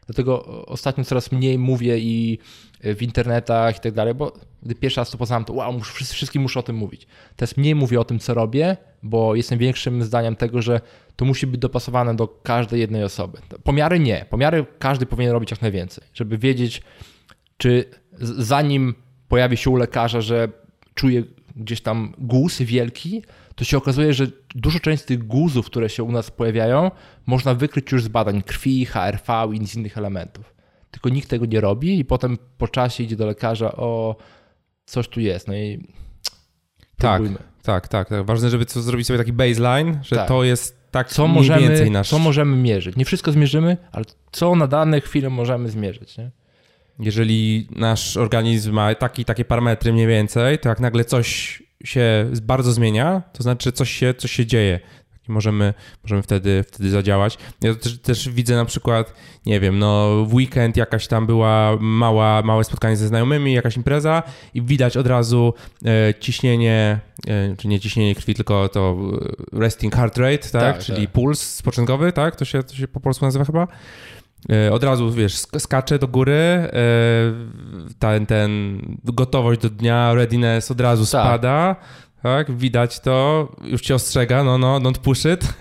[0.05, 2.39] Dlatego ostatnio coraz mniej mówię i
[2.83, 6.41] w internetach i tak dalej, bo gdy pierwszy raz to poznałem, to wow, muszę, wszystkim
[6.41, 7.07] muszę o tym mówić.
[7.35, 10.81] Teraz mniej mówię o tym, co robię, bo jestem większym zdaniem tego, że
[11.21, 13.37] to musi być dopasowane do każdej jednej osoby.
[13.63, 14.25] Pomiary nie.
[14.29, 16.81] Pomiary każdy powinien robić jak najwięcej, żeby wiedzieć,
[17.57, 17.85] czy
[18.21, 18.95] zanim
[19.27, 20.49] pojawi się u lekarza, że
[20.93, 21.23] czuje
[21.55, 23.23] gdzieś tam guz wielki,
[23.55, 26.91] to się okazuje, że dużo część tych guzów, które się u nas pojawiają,
[27.25, 30.53] można wykryć już z badań krwi, HRV i z innych elementów.
[30.91, 34.15] Tylko nikt tego nie robi i potem po czasie idzie do lekarza, o
[34.85, 35.47] coś tu jest.
[35.47, 35.87] No i
[36.97, 37.39] tak, próbujmy.
[37.61, 38.25] tak, tak, tak.
[38.25, 40.27] Ważne, żeby co zrobić sobie taki baseline, że tak.
[40.27, 42.09] to jest tak co możemy, więcej nasz...
[42.09, 42.95] Co możemy mierzyć?
[42.95, 46.31] Nie wszystko zmierzymy, ale co na dane chwile możemy zmierzyć, nie?
[46.99, 52.71] Jeżeli nasz organizm ma taki, takie parametry mniej więcej, to jak nagle coś się bardzo
[52.71, 54.79] zmienia, to znaczy coś się, coś się dzieje.
[55.31, 55.73] Możemy,
[56.03, 57.37] możemy wtedy, wtedy zadziałać.
[57.61, 59.13] Ja też, też, widzę na przykład,
[59.45, 64.23] nie wiem, no w weekend jakaś tam była mała, małe spotkanie ze znajomymi, jakaś impreza
[64.53, 65.53] i widać od razu
[65.85, 68.97] e, ciśnienie, e, czy nie ciśnienie krwi, tylko to
[69.53, 70.51] e, resting heart rate, tak?
[70.51, 71.13] tak Czyli tak.
[71.13, 72.35] puls spoczynkowy, tak?
[72.35, 73.67] To się, to się po polsku nazywa chyba.
[74.49, 76.69] E, od razu, wiesz, skacze do góry, e,
[77.99, 81.09] ten, ten gotowość do dnia, readiness od razu tak.
[81.09, 81.75] spada,
[82.23, 85.47] tak, widać to, już cię ostrzega, no, no, don't push it.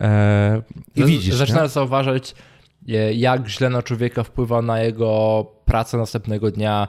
[0.00, 0.62] E,
[0.96, 1.34] I widzisz.
[1.34, 2.34] Zaczynasz zauważać,
[3.14, 6.88] jak źle na człowieka wpływa na jego pracę następnego dnia,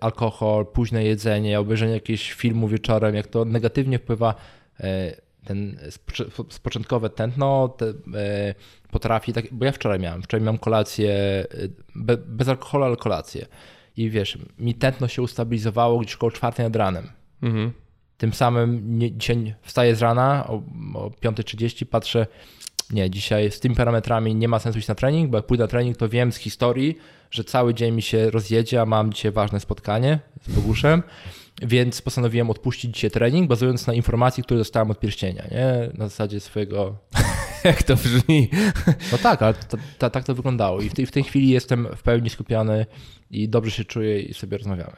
[0.00, 4.34] alkohol, późne jedzenie, obejrzenie jakiegoś filmu wieczorem, jak to negatywnie wpływa
[5.44, 5.78] ten
[6.62, 8.54] początkowe tętno te, e,
[8.90, 11.46] potrafi, tak, bo ja wczoraj miałem, wczoraj miałem kolację, e,
[11.94, 13.46] be, bez alkoholu, ale kolację.
[13.96, 17.08] I wiesz, mi tętno się ustabilizowało gdzieś około czwartej nad ranem.
[17.42, 17.72] Mhm.
[18.18, 20.62] Tym samym nie, dzisiaj wstaję z rana o,
[20.94, 22.26] o 5.30, patrzę,
[22.90, 25.68] nie, dzisiaj z tymi parametrami nie ma sensu iść na trening, bo jak pójdę na
[25.68, 26.98] trening, to wiem z historii,
[27.30, 31.02] że cały dzień mi się rozjedzie, a mam dzisiaj ważne spotkanie z Boguszem
[31.62, 35.90] więc postanowiłem odpuścić dzisiaj trening, bazując na informacji, które dostałem od pierścienia, nie?
[35.98, 36.96] Na zasadzie swojego...
[37.64, 38.50] Jak to brzmi?
[39.12, 39.54] No tak, ale
[39.98, 42.86] tak to wyglądało i w tej, w tej chwili jestem w pełni skupiony
[43.30, 44.96] i dobrze się czuję i sobie rozmawiamy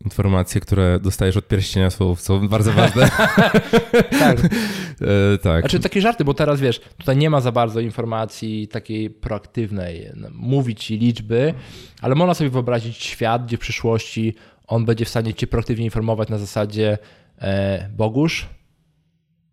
[0.00, 3.10] informacje, które dostajesz od pierścienia są, są bardzo ważne.
[4.20, 4.38] tak.
[5.34, 5.60] e, tak.
[5.60, 10.28] Znaczy takie żarty, bo teraz wiesz, tutaj nie ma za bardzo informacji takiej proaktywnej, no,
[10.32, 11.54] mówić ci liczby,
[12.02, 14.34] ale można sobie wyobrazić świat, gdzie w przyszłości
[14.66, 16.98] on będzie w stanie cię proaktywnie informować na zasadzie
[17.38, 18.48] e, Bogusz,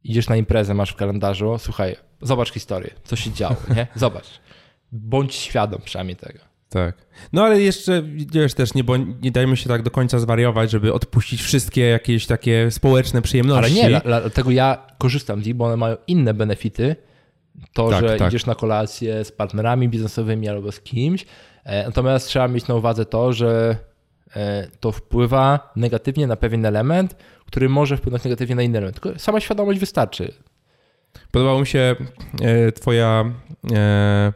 [0.03, 3.87] idziesz na imprezę, masz w kalendarzu, słuchaj, zobacz historię, co się działo, nie?
[3.95, 4.39] Zobacz.
[4.91, 6.50] Bądź świadom przynajmniej tego.
[6.71, 6.95] Tak.
[7.33, 10.93] No ale jeszcze, wiesz, też nie, bo nie dajmy się tak do końca zwariować, żeby
[10.93, 13.81] odpuścić wszystkie jakieś takie społeczne przyjemności.
[13.81, 16.95] Ale nie, dlatego ja korzystam z nich, bo one mają inne benefity.
[17.73, 18.29] To, tak, że tak.
[18.29, 21.25] idziesz na kolację z partnerami biznesowymi albo z kimś.
[21.63, 23.75] E, natomiast trzeba mieć na uwadze to, że
[24.35, 27.15] E, to wpływa negatywnie na pewien element,
[27.45, 28.99] który może wpłynąć negatywnie na inny element.
[28.99, 30.33] Tylko sama świadomość wystarczy.
[31.31, 31.95] Podobała mi się
[32.41, 33.25] e, Twoja
[33.73, 34.33] e,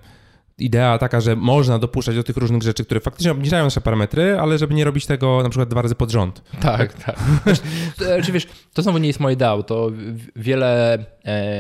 [0.58, 4.58] idea taka, że można dopuszczać do tych różnych rzeczy, które faktycznie obniżają nasze parametry, ale
[4.58, 6.42] żeby nie robić tego na przykład dwa razy pod rząd.
[6.62, 7.20] Tak, tak.
[7.98, 9.64] Znaczy, wiesz, to znowu nie jest moje ideał.
[9.64, 9.92] To
[10.36, 10.98] wiele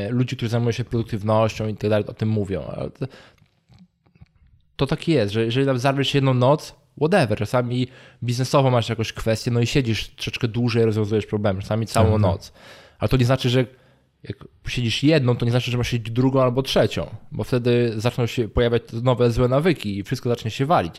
[0.09, 2.61] ludzi, którzy zajmują się produktywnością i tak dalej, o tym mówią.
[2.99, 3.05] To,
[4.76, 7.38] to tak jest, że jeżeli zarwiesz jedną noc, whatever.
[7.38, 7.88] Czasami
[8.23, 12.22] biznesowo masz jakąś kwestię, no i siedzisz troszeczkę dłużej, rozwiązujesz problem, czasami całą mhm.
[12.22, 12.53] noc.
[12.99, 13.65] Ale to nie znaczy, że
[14.30, 18.26] jak siedzisz jedną, to nie znaczy, że masz siedzieć drugą albo trzecią, bo wtedy zaczną
[18.26, 20.95] się pojawiać nowe złe nawyki i wszystko zacznie się walić.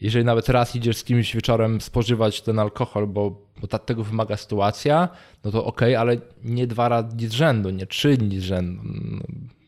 [0.00, 5.08] Jeżeli nawet raz idziesz z kimś wieczorem spożywać ten alkohol, bo, bo tego wymaga sytuacja,
[5.44, 8.82] no to okej, okay, ale nie dwa razy z rzędu, nie trzy dni z rzędu.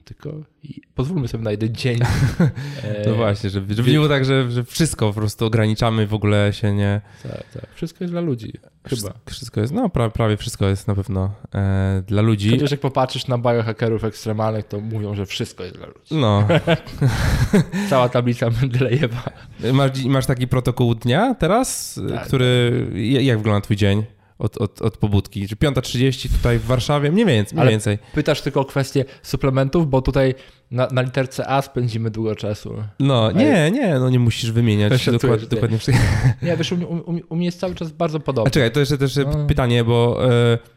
[0.06, 0.30] Tylko
[0.94, 1.98] pozwólmy sobie na jeden dzień.
[3.06, 6.52] No właśnie, żeby, żeby nie było tak, że, że wszystko po prostu ograniczamy, w ogóle
[6.52, 7.00] się nie...
[7.22, 7.66] Tak, tak.
[7.74, 8.52] Wszystko jest dla ludzi,
[8.84, 9.12] chyba.
[9.26, 12.50] Wszystko jest, no prawie wszystko jest na pewno e, dla ludzi.
[12.50, 16.14] Chociaż jak popatrzysz na biohackerów ekstremalnych, to mówią, że wszystko jest dla ludzi.
[16.14, 16.48] No.
[17.90, 19.22] Cała tablica Mendelejewa.
[19.72, 22.86] Masz, masz taki protokół dnia teraz, tak, który...
[23.20, 24.04] Jak wygląda twój dzień?
[24.38, 25.48] Od, od, od pobudki.
[25.48, 27.12] Czy 5.30 tutaj w Warszawie?
[27.12, 27.58] Mniej więcej.
[27.58, 27.98] Mniej więcej.
[28.14, 30.34] Pytasz tylko o kwestię suplementów, bo tutaj
[30.70, 32.74] na, na literce A spędzimy długo czasu.
[33.00, 35.78] No, nie, nie, no nie musisz wymieniać dokładnie, dokładnie
[36.42, 38.48] Nie, wiesz, u, u, u, mnie jest cały czas bardzo podobnie.
[38.48, 39.46] A czekaj, to jeszcze też no.
[39.46, 40.26] pytanie, bo...
[40.52, 40.76] Y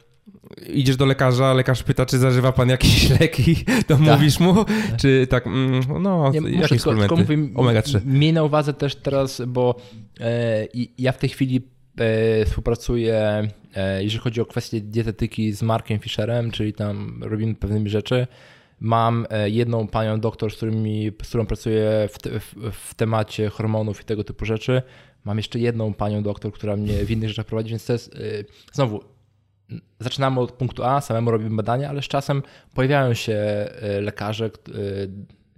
[0.67, 3.99] idziesz do lekarza, lekarz pyta, czy zażywa pan jakieś leki, to tak.
[3.99, 4.65] mówisz mu,
[4.97, 7.37] czy tak, mm, no, nie, jakie muszę, suplementy?
[7.55, 8.05] Omega-3.
[8.05, 9.75] Miej na uwadze też teraz, bo
[10.19, 10.67] e,
[10.97, 11.61] ja w tej chwili e,
[12.45, 18.27] współpracuję, e, jeżeli chodzi o kwestie dietetyki z Markiem Fischerem, czyli tam robimy pewnymi rzeczy.
[18.79, 23.49] Mam e, jedną panią doktor, z, którymi, z którą pracuję w, te, w, w temacie
[23.49, 24.81] hormonów i tego typu rzeczy.
[25.23, 28.19] Mam jeszcze jedną panią doktor, która mnie w innych rzeczach prowadzi, więc to jest e,
[28.73, 29.03] znowu
[29.99, 32.43] zaczynamy od punktu A, samemu robimy badania, ale z czasem
[32.73, 34.49] pojawiają się e, lekarze, e,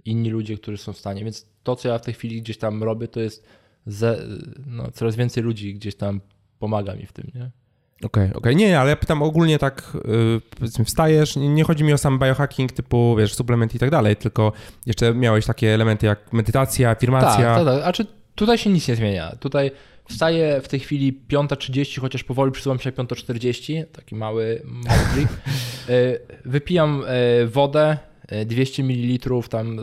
[0.04, 1.24] inni ludzie, którzy są w stanie.
[1.24, 3.46] Więc to, co ja w tej chwili gdzieś tam robię, to jest
[3.86, 4.18] ze,
[4.66, 6.20] no, coraz więcej ludzi gdzieś tam
[6.58, 7.40] pomaga mi w tym, nie?
[7.40, 8.36] Okej, okay, okej.
[8.38, 8.54] Okay.
[8.54, 12.72] Nie, ale ja pytam ogólnie tak, yy, powiedzmy, wstajesz, nie chodzi mi o sam biohacking
[12.72, 14.52] typu, wiesz, suplement i tak dalej, tylko
[14.86, 17.54] jeszcze miałeś takie elementy jak medytacja, afirmacja.
[17.54, 17.84] Tak, tak, tak.
[17.84, 19.36] A czy tutaj się nic nie zmienia.
[19.40, 19.70] Tutaj
[20.08, 25.28] Wstaję w tej chwili 5.30, chociaż powoli przysuwam się 5.40, taki mały, mały trik.
[25.28, 26.18] E,
[26.52, 27.98] wypijam e, wodę,
[28.46, 29.80] 200 e, ml, tam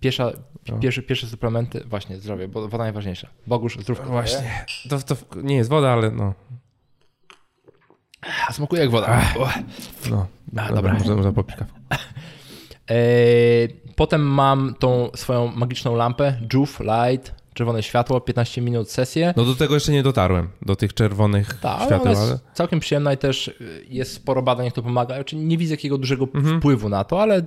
[0.00, 0.32] pierwsza,
[0.78, 3.28] pierwsze, pierwsze suplementy, właśnie zdrowie, bo woda najważniejsza.
[3.46, 4.06] Bogusz, zdrówko.
[4.06, 6.34] Właśnie, to, to nie jest woda, ale no.
[8.48, 9.22] A smakuje jak woda.
[10.10, 10.26] No,
[10.56, 10.92] A, dobra.
[10.92, 11.56] Można, można popić
[13.96, 19.34] Potem mam tą swoją magiczną lampę, Juve Light, czerwone światło, 15 minut sesję.
[19.36, 22.12] No do tego jeszcze nie dotarłem, do tych czerwonych Ta, świateł.
[22.16, 25.14] Ale jest całkiem przyjemna i też y, jest sporo badań, jak to pomaga.
[25.14, 26.58] Znaczy nie widzę jakiego dużego mhm.
[26.58, 27.42] wpływu na to, ale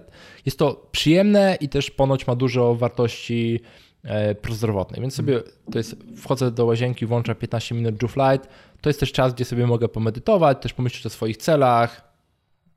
[0.46, 3.60] jest to przyjemne i też ponoć ma dużo wartości
[4.04, 5.02] e, prozdrowotnej.
[5.02, 5.42] Więc sobie
[5.72, 8.50] to jest, wchodzę do łazienki, włączam 15 minut Juve Light.
[8.82, 12.14] To jest też czas, gdzie sobie mogę pomedytować, też pomyśleć o swoich celach,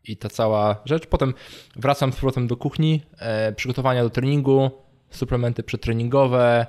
[0.09, 1.07] i ta cała rzecz.
[1.07, 1.35] Potem
[1.77, 4.71] wracam z powrotem do kuchni, e, przygotowania do treningu,
[5.11, 6.67] suplementy przetreningowe,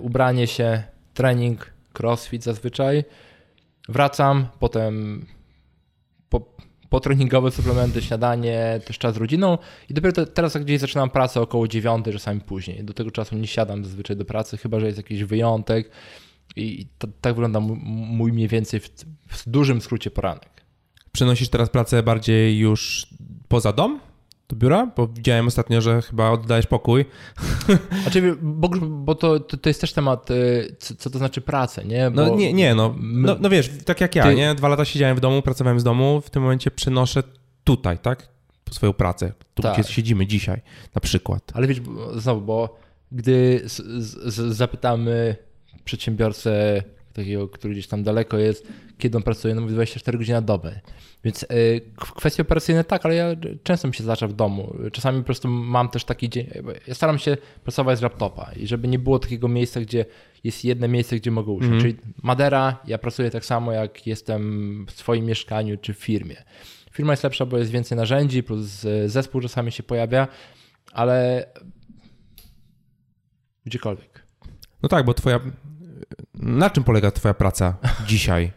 [0.00, 0.82] ubranie się,
[1.14, 3.04] trening, crossfit zazwyczaj.
[3.88, 5.26] Wracam, potem
[6.28, 6.54] po,
[6.88, 9.58] potreningowe suplementy, śniadanie, też czas z rodziną
[9.90, 12.84] i dopiero te, teraz gdzieś zaczynam pracę około 9, czasami później.
[12.84, 15.90] Do tego czasu nie siadam zazwyczaj do pracy, chyba że jest jakiś wyjątek
[16.56, 16.86] i
[17.20, 18.88] tak wygląda mój mniej więcej w,
[19.28, 20.64] w dużym skrócie poranek.
[21.12, 23.06] Przenosisz teraz pracę bardziej już
[23.48, 24.00] poza dom?
[24.54, 24.86] Do biura?
[24.96, 27.04] Bo widziałem ostatnio, że chyba oddajesz pokój.
[28.02, 31.84] Znaczy, bo, bo to, to, to, jest też temat, y, co, co to znaczy pracę,
[31.84, 32.10] nie?
[32.10, 32.94] Bo no nie, nie no.
[33.00, 33.36] no.
[33.40, 33.50] no.
[33.50, 34.34] wiesz, tak jak ja, ty...
[34.34, 34.54] nie?
[34.54, 37.22] Dwa lata siedziałem w domu, pracowałem z domu, w tym momencie przenoszę
[37.64, 38.28] tutaj, tak?
[38.70, 39.74] Swoją pracę, tu tak.
[39.78, 40.62] gdzie siedzimy dzisiaj
[40.94, 41.52] na przykład.
[41.54, 41.80] Ale wiesz,
[42.16, 42.78] znowu, bo
[43.12, 45.36] gdy z, z, zapytamy
[45.84, 46.82] przedsiębiorcę
[47.14, 48.68] takiego, który gdzieś tam daleko jest,
[48.98, 50.80] kiedy on pracuje, no mówi 24 godziny na dobę.
[51.24, 51.46] Więc y,
[51.96, 53.26] kwestie operacyjne tak, ale ja
[53.62, 54.74] często mi się zdarza w domu.
[54.92, 56.46] Czasami po prostu mam też taki dzień,
[56.86, 60.04] ja staram się pracować z laptopa i żeby nie było takiego miejsca, gdzie
[60.44, 61.70] jest jedno miejsce, gdzie mogę usiąść.
[61.70, 61.82] Mm.
[61.82, 66.36] Czyli Madera, ja pracuję tak samo jak jestem w swoim mieszkaniu czy w firmie.
[66.92, 70.28] Firma jest lepsza, bo jest więcej narzędzi, plus zespół czasami się pojawia,
[70.92, 71.46] ale
[73.66, 74.24] gdziekolwiek.
[74.82, 75.40] No tak, bo twoja
[76.44, 77.76] na czym polega Twoja praca
[78.06, 78.52] dzisiaj?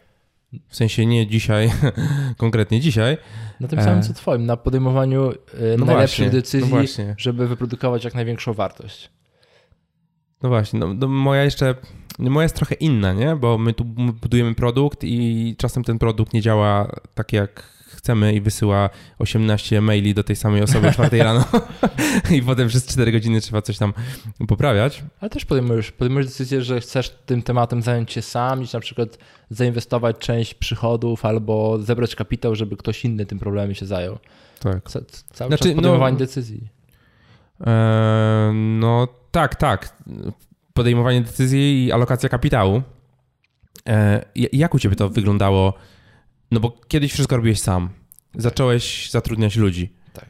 [0.68, 1.70] W sensie nie dzisiaj,
[2.36, 3.16] konkretnie dzisiaj.
[3.60, 5.34] Na tym samym co Twoim, na podejmowaniu e,
[5.78, 9.10] no najlepszych właśnie, decyzji, no żeby wyprodukować jak największą wartość.
[10.42, 11.74] No właśnie, no, no moja jeszcze,
[12.18, 13.36] moja jest trochę inna, nie?
[13.36, 18.40] Bo my tu budujemy produkt i czasem ten produkt nie działa tak jak chcemy i
[18.40, 21.44] wysyła 18 maili do tej samej osoby 4 rano
[22.36, 23.92] i potem przez 4 godziny trzeba coś tam
[24.48, 25.04] poprawiać.
[25.20, 29.18] Ale też podejmujesz, podejmujesz decyzję, że chcesz tym tematem zająć się sam i na przykład
[29.50, 34.18] zainwestować część przychodów albo zebrać kapitał, żeby ktoś inny tym problemem się zajął.
[34.60, 34.90] Tak.
[34.90, 35.00] Ca
[35.32, 36.68] cały znaczy, czas podejmowanie no, decyzji.
[37.66, 39.96] E, no tak, tak.
[40.74, 42.82] Podejmowanie decyzji i alokacja kapitału.
[43.88, 45.74] E, jak u ciebie to wyglądało?
[46.50, 47.88] No bo kiedyś wszystko robiłeś sam.
[48.34, 49.92] Zacząłeś zatrudniać ludzi.
[50.12, 50.28] Tak.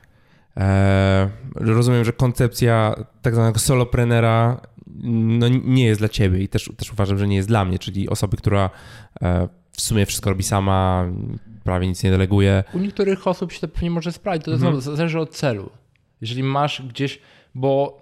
[0.57, 4.61] E, rozumiem, że koncepcja tak zwanego soloprenera
[5.05, 8.09] no, nie jest dla ciebie i też, też uważam, że nie jest dla mnie, czyli
[8.09, 8.70] osoby, która
[9.23, 11.11] e, w sumie wszystko robi sama,
[11.65, 12.65] prawie nic nie deleguje.
[12.74, 14.81] U niektórych osób się to pewnie może sprawdzić, to mhm.
[14.81, 15.70] zależy od celu.
[16.20, 17.20] Jeżeli masz gdzieś,
[17.55, 18.01] bo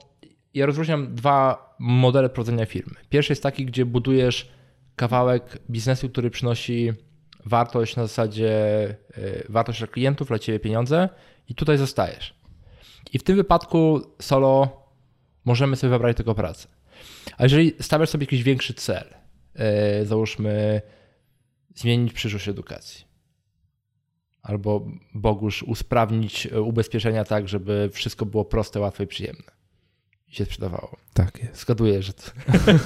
[0.55, 2.95] ja rozróżniam dwa modele prowadzenia firmy.
[3.09, 4.49] Pierwszy jest taki, gdzie budujesz
[4.97, 6.93] kawałek biznesu, który przynosi
[7.47, 8.51] wartość na zasadzie
[9.19, 11.09] y, wartość dla klientów, dla ciebie pieniądze
[11.49, 12.35] i tutaj zostajesz.
[13.13, 14.83] I w tym wypadku solo
[15.45, 16.69] możemy sobie wybrać tylko pracę.
[17.39, 19.15] A jeżeli stawiasz sobie jakiś większy cel,
[20.03, 20.83] y, załóżmy
[21.75, 23.05] zmienić przyszłość edukacji,
[24.43, 29.56] albo Bogusz usprawnić ubezpieczenia tak, żeby wszystko było proste, łatwe i przyjemne.
[30.33, 30.97] I się sprzedawało.
[31.15, 31.61] Tak jest.
[31.61, 32.23] Zgaduję, że to...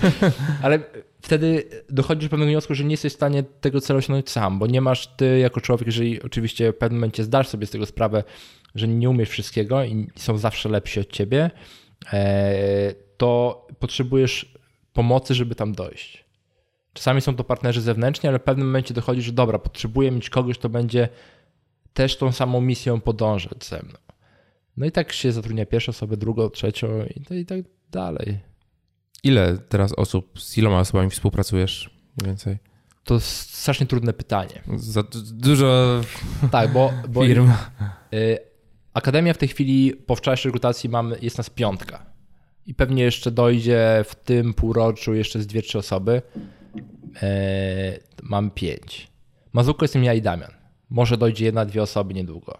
[0.62, 0.78] Ale
[1.22, 4.66] wtedy dochodzisz do pewnego wniosku, że nie jesteś w stanie tego celu osiągnąć sam, bo
[4.66, 8.24] nie masz ty jako człowiek, jeżeli oczywiście w pewnym momencie zdasz sobie z tego sprawę,
[8.74, 11.50] że nie umiesz wszystkiego i są zawsze lepsi od ciebie,
[12.12, 14.54] e, to potrzebujesz
[14.92, 16.24] pomocy, żeby tam dojść.
[16.92, 20.58] Czasami są to partnerzy zewnętrzni, ale w pewnym momencie dochodzi, że dobra, potrzebuję mieć kogoś,
[20.58, 21.08] kto będzie
[21.94, 24.09] też tą samą misją podążać ze mną.
[24.80, 26.88] No i tak się zatrudnia pierwszą osobę, drugą, trzecią
[27.30, 28.38] i, i tak dalej.
[29.22, 31.90] Ile teraz osób, z iloma osobami współpracujesz
[32.20, 32.58] mniej więcej?
[33.04, 34.62] To strasznie trudne pytanie.
[34.76, 35.02] Za
[35.32, 36.00] dużo
[36.50, 37.50] tak, bo, bo firm.
[38.14, 38.38] Y,
[38.94, 42.06] Akademia w tej chwili po wczorajszej rekrutacji mamy, jest nas piątka.
[42.66, 46.22] I pewnie jeszcze dojdzie w tym półroczu jeszcze z dwie, trzy osoby.
[47.22, 49.08] E, mam pięć.
[49.52, 50.52] Mazuko jestem ja i Damian.
[50.90, 52.58] Może dojdzie jedna, dwie osoby niedługo.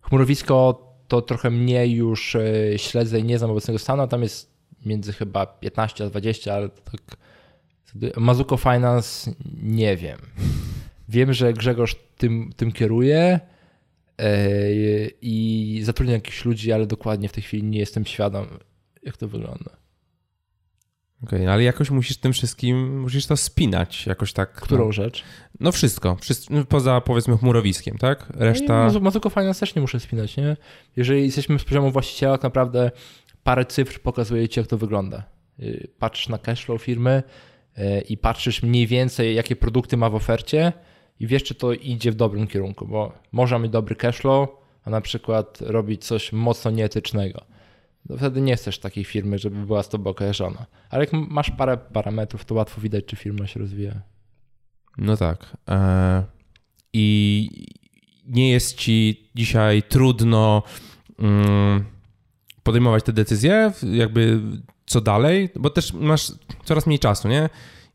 [0.00, 4.50] Chmurowisko to trochę mniej już e, śledzę i nie znam obecnego stanu, tam jest
[4.86, 7.16] między chyba 15 a 20, ale tak
[8.16, 9.30] Mazuko Finance
[9.62, 10.18] nie wiem.
[11.08, 13.40] Wiem, że Grzegorz tym, tym kieruje
[14.18, 14.30] e,
[15.22, 18.46] i zatrudnia jakichś ludzi, ale dokładnie w tej chwili nie jestem świadom,
[19.02, 19.79] jak to wygląda.
[21.22, 24.52] Okej, okay, no ale jakoś musisz tym wszystkim, musisz to spinać jakoś tak.
[24.52, 24.92] Którą no.
[24.92, 25.24] rzecz?
[25.60, 28.26] No wszystko, wszystko, no poza powiedzmy chmurowiskiem, tak?
[28.34, 28.90] Reszta...
[28.92, 30.56] No, Mazuko Finance też nie muszę spinać, nie?
[30.96, 32.90] Jeżeli jesteśmy z poziomu właściciela, tak naprawdę
[33.44, 35.22] parę cyfr pokazuje ci, jak to wygląda.
[35.60, 37.22] Y, patrzysz na cashflow firmy
[37.78, 40.72] y, i patrzysz mniej więcej, jakie produkty ma w ofercie
[41.20, 44.48] i wiesz, czy to idzie w dobrym kierunku, bo można mieć dobry cashflow,
[44.84, 47.44] a na przykład robić coś mocno nieetycznego
[48.08, 50.66] to wtedy nie chcesz takiej firmy, żeby była z tobą kojarzona.
[50.90, 54.02] Ale jak masz parę parametrów, to łatwo widać, czy firma się rozwija.
[54.98, 55.56] No tak.
[55.68, 56.24] E,
[56.92, 57.48] I
[58.26, 60.62] nie jest ci dzisiaj trudno
[61.18, 61.84] mm,
[62.62, 64.40] podejmować te decyzje, jakby
[64.86, 66.32] co dalej, bo też masz
[66.64, 67.48] coraz mniej czasu, nie?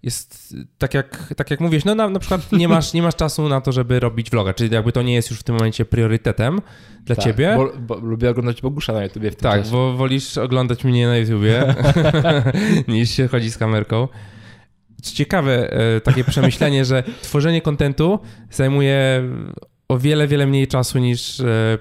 [0.06, 3.50] Jest tak jak, tak jak mówisz, no na, na przykład nie masz, nie masz czasu
[3.50, 6.62] na to, żeby robić vloga, czyli jakby to nie jest już w tym momencie priorytetem
[7.02, 7.56] dla tak, ciebie.
[7.58, 9.72] Bo, bo lubię oglądać Bogusza na YouTubie w tym Tak, czasie.
[9.72, 11.76] bo wolisz oglądać mnie na YouTubie
[12.88, 14.08] niż się chodzi z kamerką.
[15.02, 18.20] Ciekawe e, takie przemyślenie, że tworzenie kontentu
[18.52, 19.24] zajmuje
[19.88, 21.78] o wiele, wiele mniej czasu niż e,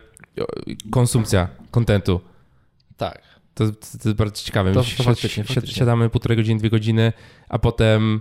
[0.91, 2.21] konsumpcja kontentu.
[2.97, 3.34] Tak.
[3.55, 4.73] To, to, jest bardzo ciekawe.
[4.73, 5.75] To, to faktycznie, faktycznie.
[5.75, 7.13] Siadamy półtorej godziny, dwie godziny,
[7.49, 8.21] a potem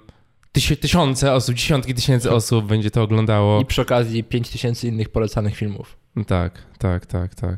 [0.81, 2.37] tysiące osób, dziesiątki tysięcy tak.
[2.37, 3.61] osób będzie to oglądało.
[3.61, 5.97] I przy okazji pięć tysięcy innych polecanych filmów.
[6.27, 7.57] Tak, tak, tak, tak.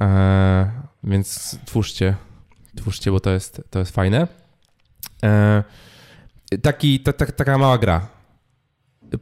[0.00, 0.66] Eee,
[1.04, 2.14] więc twórzcie,
[2.76, 4.28] twórzcie, bo to jest, to jest fajne.
[5.22, 5.62] Eee,
[6.62, 8.08] taki, ta, ta, taka mała gra.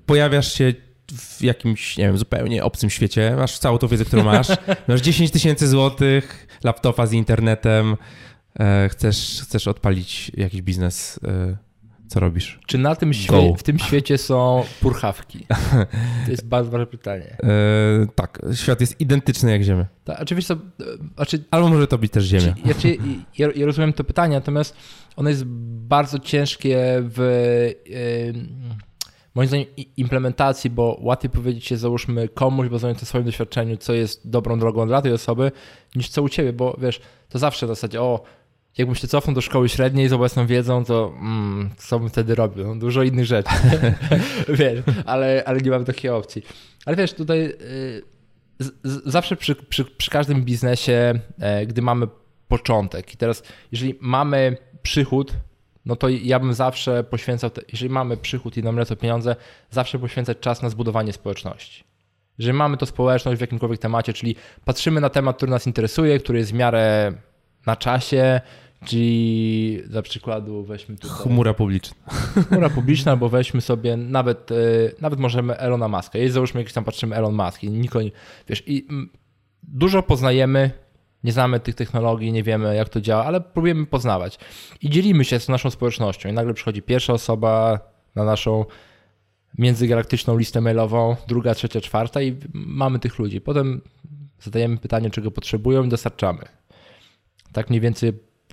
[0.06, 0.74] Pojawiasz się
[1.12, 4.48] w jakimś, nie wiem, zupełnie obcym świecie, masz całą tą wiedzę, którą masz,
[4.88, 7.96] masz 10 tysięcy złotych, laptopa z internetem,
[8.60, 11.56] e, chcesz, chcesz odpalić jakiś biznes, e,
[12.08, 12.60] co robisz?
[12.66, 15.46] Czy na tym świe- w tym świecie są purchawki?
[16.24, 17.36] To jest bardzo ważne pytanie.
[17.42, 19.86] E, tak, świat jest identyczny jak Ziemia.
[20.04, 20.56] Tak, oczywiście.
[21.16, 22.54] Znaczy, Albo może to być też Ziemia.
[22.64, 22.96] Znaczy,
[23.38, 24.76] ja, ja, rozumiem to pytanie, natomiast
[25.16, 25.44] ono jest
[25.88, 27.18] bardzo ciężkie w
[29.34, 34.30] moim zdaniem implementacji, bo łatwiej powiedzieć się, załóżmy komuś, bazując na swoim doświadczeniu, co jest
[34.30, 35.52] dobrą drogą dla tej osoby,
[35.96, 38.22] niż co u ciebie, bo wiesz, to zawsze w zasadzie, o,
[38.78, 42.66] jakbym się cofnął do szkoły średniej z obecną wiedzą, to mm, co bym wtedy robił?
[42.66, 43.50] No, dużo innych rzeczy,
[44.48, 46.42] wiesz, ale, ale nie mam takiej opcji.
[46.86, 48.02] Ale wiesz, tutaj y,
[48.58, 52.06] z, z, zawsze przy, przy, przy każdym biznesie, e, gdy mamy
[52.48, 53.42] początek i teraz
[53.72, 55.32] jeżeli mamy przychód,
[55.86, 59.36] no to ja bym zawsze poświęcał, te, jeżeli mamy przychód i nam lecą pieniądze,
[59.70, 61.84] zawsze poświęcać czas na zbudowanie społeczności.
[62.38, 66.38] Jeżeli mamy to społeczność w jakimkolwiek temacie, czyli patrzymy na temat, który nas interesuje, który
[66.38, 67.12] jest w miarę
[67.66, 68.40] na czasie,
[68.84, 71.16] czyli dla przykładu weźmy tutaj...
[71.16, 71.96] Chmura publiczna.
[72.48, 74.54] Chmura publiczna, bo weźmy sobie nawet, e,
[75.00, 76.18] nawet możemy Elona Muska.
[76.18, 78.04] Jeśli załóżmy jakiś tam patrzymy Elon Musk i nikogo,
[78.48, 78.88] wiesz, i
[79.62, 80.70] dużo poznajemy,
[81.24, 84.38] nie znamy tych technologii, nie wiemy jak to działa, ale próbujemy poznawać.
[84.80, 86.28] I dzielimy się z naszą społecznością.
[86.28, 87.80] I nagle przychodzi pierwsza osoba
[88.14, 88.64] na naszą
[89.58, 93.40] międzygalaktyczną listę mailową, druga, trzecia, czwarta i mamy tych ludzi.
[93.40, 93.80] Potem
[94.40, 96.42] zadajemy pytanie, czego potrzebują i dostarczamy.
[97.52, 98.12] Tak mniej więcej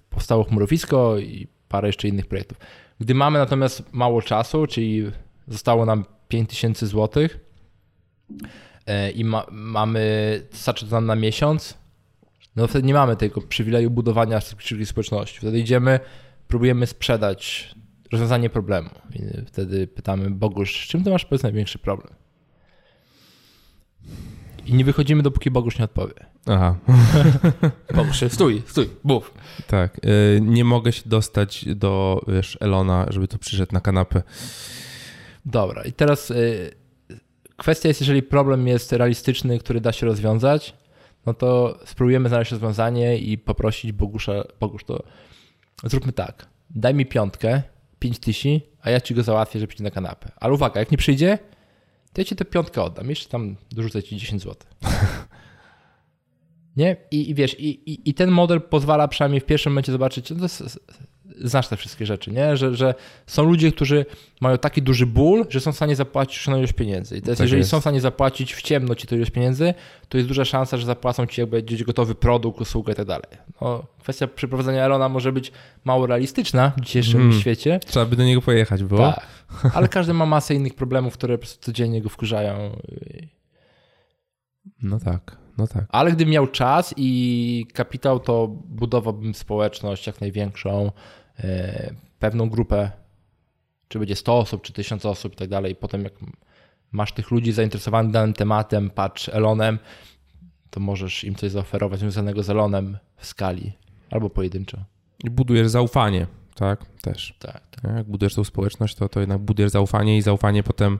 [0.09, 2.57] powstało chmurowisko i parę jeszcze innych projektów.
[2.99, 5.11] Gdy mamy natomiast mało czasu, czyli
[5.47, 7.27] zostało nam 5000 zł
[8.85, 11.77] e, i ma, mamy, starczy to nam na miesiąc,
[12.59, 15.37] no wtedy nie mamy tego przywileju budowania struktury społeczności.
[15.39, 15.99] Wtedy idziemy,
[16.47, 17.71] próbujemy sprzedać
[18.11, 18.89] rozwiązanie problemu.
[19.13, 22.13] I wtedy pytamy Bogusz, z czym ty masz powiedz największy problem?
[24.65, 26.13] I nie wychodzimy, dopóki Bogusz nie odpowie.
[26.47, 26.75] Aha,
[27.95, 29.33] Bogusz, stój, stój, mów.
[29.67, 29.97] tak.
[30.05, 34.21] Y, Nie mogę się dostać do, wiesz, Elona, żeby tu przyszedł na kanapę.
[35.45, 36.71] Dobra, i teraz y,
[37.57, 40.73] kwestia jest, jeżeli problem jest realistyczny, który da się rozwiązać,
[41.29, 45.03] no to spróbujemy znaleźć rozwiązanie i poprosić Bogusza, Bogusz to
[45.83, 47.61] zróbmy tak, daj mi piątkę,
[47.99, 50.31] pięć tysięcy, a ja ci go załatwię, że przyjdzie na kanapę.
[50.35, 51.39] Ale uwaga, jak nie przyjdzie,
[52.13, 54.55] to ja ci tę piątkę oddam, jeszcze tam dorzucę ci 10 zł.
[56.77, 56.95] Nie?
[57.11, 60.35] I, i wiesz, i, i, i ten model pozwala przynajmniej w pierwszym momencie zobaczyć, no
[60.39, 60.79] to s-
[61.43, 62.57] znasz te wszystkie rzeczy, nie?
[62.57, 62.93] Że, że
[63.27, 64.05] są ludzie, którzy
[64.41, 67.17] mają taki duży ból, że są w stanie zapłacić już ilość pieniędzy.
[67.17, 67.71] I teraz, Tak jeżeli jest.
[67.71, 69.73] są w stanie zapłacić w ciemno ci tę ilość pieniędzy,
[70.09, 73.27] to jest duża szansa, że zapłacą ci jakby gdzieś gotowy produkt, usługę i tak dalej.
[73.61, 75.51] No, kwestia przeprowadzenia Elona może być
[75.85, 77.41] mało realistyczna w dzisiejszym Mhm.
[77.41, 77.79] świecie.
[77.85, 79.11] Trzeba by do niego pojechać było.
[79.13, 79.27] Tak.
[79.73, 82.71] Ale każdy ma masę innych problemów, które po prostu codziennie go wkurzają.
[84.83, 85.85] No tak, no tak.
[85.89, 90.91] Ale gdybym miał czas i kapitał, to budowałbym społeczność jak największą,
[92.19, 92.91] pewną grupę,
[93.87, 95.75] czy będzie 100 osób, czy 1000 osób i tak dalej.
[95.75, 96.13] Potem jak
[96.91, 99.79] masz tych ludzi zainteresowanych danym tematem, patrz Elonem,
[100.69, 103.71] to możesz im coś zaoferować związanego z Elonem w skali
[104.11, 104.77] albo pojedynczo.
[105.23, 106.85] I budujesz zaufanie, tak?
[107.01, 107.35] Też.
[107.39, 107.95] Tak, tak.
[107.95, 110.99] Jak budujesz tą społeczność, to, to jednak budujesz zaufanie i zaufanie potem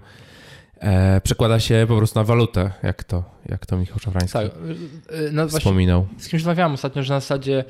[0.80, 4.46] e, przekłada się po prostu na walutę, jak to, jak to Michał Szafrański tak.
[4.48, 6.08] e, No wspominał.
[6.18, 7.64] Z kimś rozmawiałem ostatnio, że na zasadzie, e,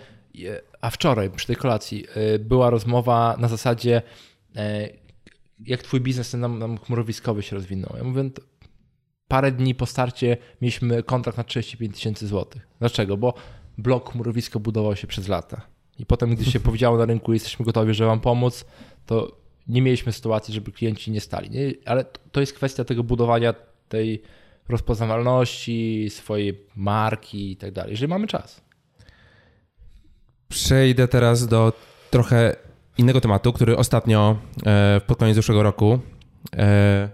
[0.81, 4.01] a wczoraj przy tej kolacji e, była rozmowa na zasadzie,
[4.55, 4.89] e,
[5.65, 7.97] jak twój biznes ten nam, nam chmurowiskowy się rozwinął.
[7.97, 8.41] Ja mówię, to
[9.27, 12.67] parę dni po starcie mieliśmy kontrakt na 35 tysięcy złotych.
[12.79, 13.17] Dlaczego?
[13.17, 13.33] Bo
[13.77, 15.61] blok chmurowisko budował się przez lata.
[15.99, 18.65] I potem, gdy się powiedziało na rynku, jesteśmy gotowi, żeby wam pomóc,
[19.05, 21.49] to nie mieliśmy sytuacji, żeby klienci nie stali.
[21.49, 21.73] Nie?
[21.85, 23.53] Ale to jest kwestia tego budowania
[23.89, 24.21] tej
[24.69, 28.61] rozpoznawalności, swojej marki i tak dalej, jeżeli mamy czas.
[30.49, 31.73] Przejdę teraz do
[32.09, 32.55] trochę
[32.97, 35.99] innego tematu, który ostatnio e, pod koniec zeszłego roku
[36.57, 37.09] e,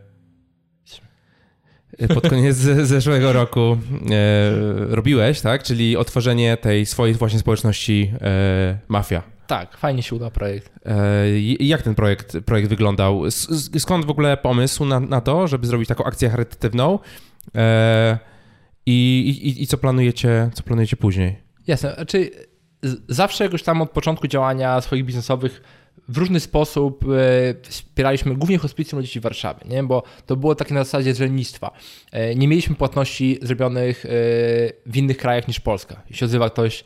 [2.14, 3.78] pod koniec zeszłego roku
[4.12, 5.64] e, robiłeś, tak?
[5.64, 9.24] Czyli otworzenie tej swojej właśnie społeczności e, Mafia.
[9.48, 10.72] Tak, fajnie się uda projekt.
[10.86, 13.24] E, jak ten projekt, projekt wyglądał?
[13.80, 17.00] Skąd w ogóle pomysł na, na to, żeby zrobić taką akcję charytatywną?
[17.56, 18.18] E,
[18.86, 21.38] i, i, I co planujecie, co planujecie później?
[21.68, 22.55] Jasne, znaczy z-
[23.08, 25.62] zawsze jakoś tam od początku działania swoich biznesowych
[26.10, 29.84] w różny sposób e, wspieraliśmy głównie hospicjum dla dzieci w Warszawie, nie?
[29.84, 31.72] bo to było takie na zasadzie z lenistwa.
[32.12, 34.10] E, Nie mieliśmy płatności zrobionych e,
[34.86, 36.02] w innych krajach niż Polska.
[36.10, 36.84] Jeśli odzywa ktoś,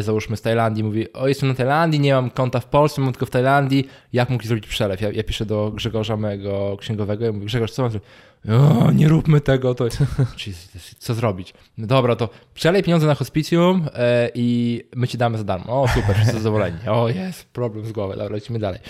[0.00, 3.26] załóżmy z Tajlandii, mówi, o jestem na Tajlandii, nie mam konta w Polsce, mam tylko
[3.26, 5.00] w Tajlandii, jak mógł zrobić przelew?
[5.00, 8.08] Ja, ja piszę do Grzegorza, mojego księgowego, i mówię, Grzegorz, co mam zrobić?
[8.48, 9.84] O, nie róbmy tego, to
[10.46, 11.54] Jesus, co zrobić?
[11.78, 15.82] No dobra, to przelej pieniądze na hospicjum e, i my ci damy za darmo.
[15.82, 16.78] O, super, wszyscy zadowoleni.
[16.88, 18.80] O, jest, problem z głowy, dobra, lecimy dalej.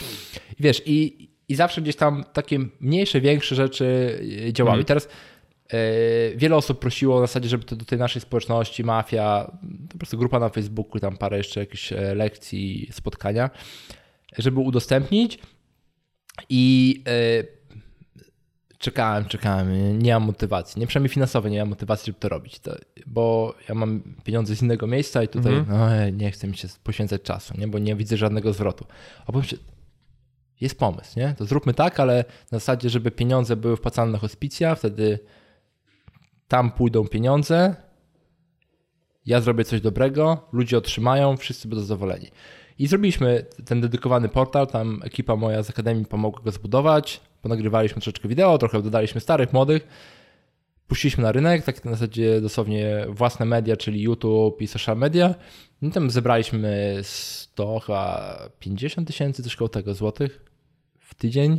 [0.59, 4.19] I wiesz, i, i zawsze gdzieś tam takie mniejsze, większe rzeczy
[4.49, 4.83] e, działały.
[4.83, 5.09] I teraz
[5.69, 5.79] e,
[6.37, 9.51] wiele osób prosiło na zasadzie, żeby to do tej naszej społeczności, mafia,
[9.91, 13.51] po prostu grupa na Facebooku, tam parę jeszcze jakichś lekcji, spotkania,
[14.39, 15.39] żeby udostępnić
[16.49, 17.61] i e,
[18.82, 22.76] czekałem, czekałem, nie mam motywacji, nie przynajmniej finansowej nie mam motywacji, żeby to robić, to,
[23.06, 25.78] bo ja mam pieniądze z innego miejsca i tutaj Mhm.
[25.78, 28.86] no, e, nie chcę mi się poświęcać czasu, nie, bo nie widzę żadnego zwrotu.
[29.22, 29.56] A potem się,
[30.60, 31.34] jest pomysł, nie?
[31.38, 35.18] To zróbmy tak, ale na zasadzie, żeby pieniądze były wpłacane na hospicja, wtedy
[36.48, 37.76] tam pójdą pieniądze,
[39.26, 42.28] ja zrobię coś dobrego, ludzie otrzymają, wszyscy będą zadowoleni.
[42.78, 48.28] I zrobiliśmy ten dedykowany portal, tam ekipa moja z Akademii pomogła go zbudować, ponagrywaliśmy troszeczkę
[48.28, 49.86] wideo, trochę dodaliśmy starych, młodych,
[50.86, 55.35] puściliśmy na rynek, tak na zasadzie dosłownie własne media, czyli YouTube i social media.
[55.82, 60.44] I tam zebraliśmy 100, chyba 50 tysięcy, coś koło tego złotych
[60.99, 61.59] w tydzień.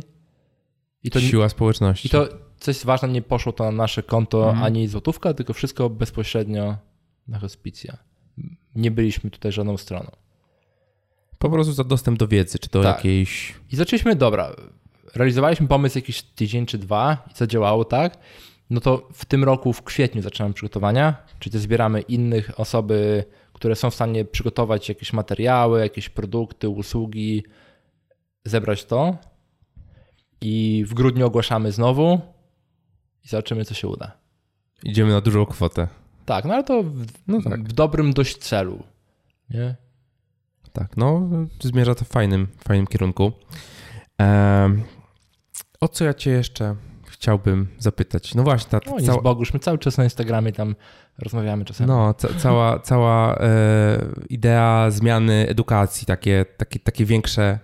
[1.02, 2.08] I to, Siła społeczności.
[2.08, 2.28] I to,
[2.58, 4.64] co jest ważne, nie poszło to na nasze konto Mhm.
[4.64, 6.76] ani złotówka, tylko wszystko bezpośrednio
[7.28, 7.96] na hospicja.
[8.74, 10.10] Nie byliśmy tutaj żadną stroną.
[11.44, 12.96] Po prostu za dostęp do wiedzy, czy to Tak.
[12.96, 13.54] jakiejś...
[13.72, 14.56] I zaczęliśmy, dobra,
[15.14, 18.18] realizowaliśmy pomysł jakiś tydzień czy dwa i zadziałało tak.
[18.70, 23.90] No to w tym roku, w kwietniu zaczynamy przygotowania, czyli zbieramy innych osoby, które są
[23.90, 27.44] w stanie przygotować jakieś materiały, jakieś produkty, usługi,
[28.44, 29.16] zebrać to.
[30.40, 32.20] I w grudniu ogłaszamy znowu
[33.24, 34.12] i zobaczymy, co się uda.
[34.84, 35.88] Idziemy na dużą kwotę.
[36.26, 37.64] Tak, no ale to w, No tak.
[37.64, 38.82] w dobrym dość celu.
[39.50, 39.83] Nie?
[40.74, 41.28] Tak, no
[41.60, 43.32] zmierza to w fajnym, fajnym kierunku.
[44.18, 44.82] Em,
[45.80, 46.76] o co ja cię jeszcze
[47.06, 48.34] chciałbym zapytać?
[48.34, 49.22] No właśnie, ta no, cała...
[49.22, 50.74] Bogusz, my cały czas na Instagramie tam
[51.18, 51.88] rozmawiamy czasami.
[51.88, 53.98] No, ca cała, cała e,
[54.28, 57.58] idea zmiany edukacji, takie, takie, takie większe,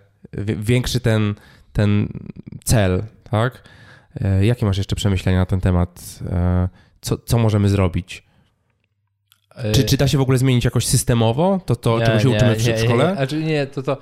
[0.57, 1.35] większy ten,
[1.73, 2.09] ten
[2.65, 3.69] cel, tak?
[4.21, 6.21] E, jakie masz jeszcze przemyślenia na ten temat?
[6.31, 6.69] E,
[7.01, 8.30] co, co możemy zrobić?
[9.65, 12.29] E, czy, czy da się w ogóle zmienić jakoś systemowo to, to nie, czego się
[12.29, 13.05] nie, uczymy w przedszkole?
[13.05, 13.17] Nie, nie.
[13.17, 13.97] Znaczy nie, to to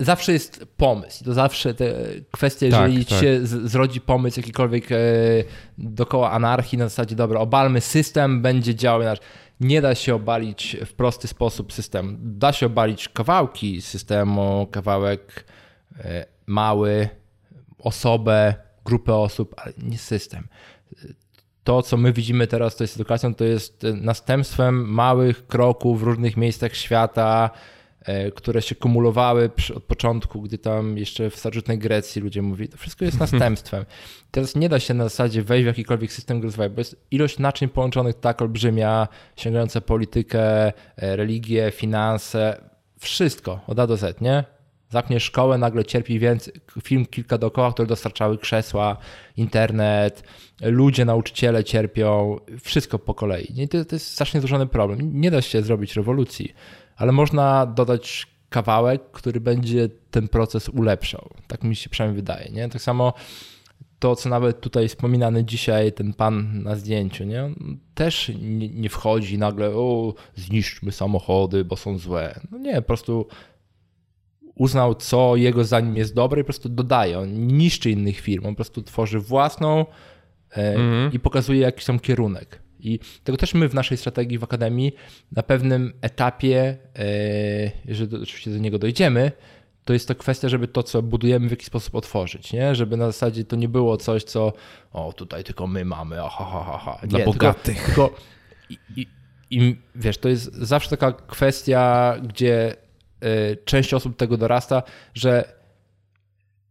[0.00, 1.24] zawsze jest pomysł.
[1.24, 1.92] To zawsze te
[2.30, 3.20] kwestie, tak, jeżeli tak.
[3.20, 4.88] się zrodzi pomysł jakikolwiek
[5.78, 9.26] dookoła anarchii na zasadzie, dobra, obalmy system, będzie działał inaczej.
[9.60, 12.16] Nie da się obalić w prosty sposób systemu.
[12.18, 15.44] Da się obalić kawałki systemu, kawałek
[16.46, 17.08] mały,
[17.78, 18.54] osobę,
[18.84, 20.48] grupę osób, ale nie system.
[21.64, 26.36] To, co my widzimy teraz, to jest edukacją, to jest następstwem małych kroków w różnych
[26.36, 27.50] miejscach świata,
[28.04, 32.76] e, które się kumulowały od początku, gdy tam jeszcze w starożytnej Grecji ludzie mówili, to
[32.76, 33.84] wszystko jest następstwem.
[34.30, 37.68] Teraz nie da się na zasadzie wejść w jakikolwiek system rozwoju, bo jest ilość naczyń
[37.68, 40.72] połączonych tak olbrzymia, sięgająca politykę, e,
[41.16, 42.60] religię, finanse,
[42.98, 44.53] wszystko od A do Z, nie?
[44.94, 48.96] Zamknie szkołę, nagle cierpi więcej, film kilka dookoła, które dostarczały krzesła,
[49.36, 50.22] internet,
[50.62, 53.62] ludzie, nauczyciele cierpią, wszystko po kolei.
[53.62, 55.20] I to, to jest strasznie złożony problem.
[55.20, 56.54] Nie da się zrobić rewolucji,
[56.96, 61.30] ale można dodać kawałek, który będzie ten proces ulepszał.
[61.46, 62.50] Tak mi się przynajmniej wydaje.
[62.50, 62.68] Nie?
[62.68, 63.12] Tak samo
[63.98, 67.50] to, co nawet tutaj wspominany dzisiaj ten pan na zdjęciu, nie?
[67.94, 72.40] też nie, nie wchodzi nagle, o, zniszczmy samochody, bo są złe.
[72.50, 73.26] No nie, po prostu
[74.54, 77.18] uznał, co jego zdaniem jest dobre i po prostu dodaje.
[77.18, 79.86] On niszczy innych firm, on po prostu tworzy własną
[80.50, 81.12] mm.
[81.12, 82.62] i pokazuje jakiś tam kierunek.
[82.80, 84.92] I tego też my w naszej strategii w Akademii
[85.32, 87.06] na pewnym etapie, e,
[87.84, 89.32] jeżeli oczywiście do niego dojdziemy,
[89.84, 92.74] to jest to kwestia, żeby to, co budujemy, w jakiś sposób otworzyć, nie?
[92.74, 94.52] Żeby na zasadzie to nie było coś, co
[94.92, 97.06] o, tutaj tylko my mamy, aha, ha, ha, ha.
[97.06, 97.84] Dla bogatych.
[97.84, 98.20] Tylko, tylko
[98.70, 99.06] i, i,
[99.50, 102.76] i, wiesz, to jest zawsze taka kwestia, gdzie
[103.64, 104.82] część osób tego dorasta,
[105.14, 105.54] że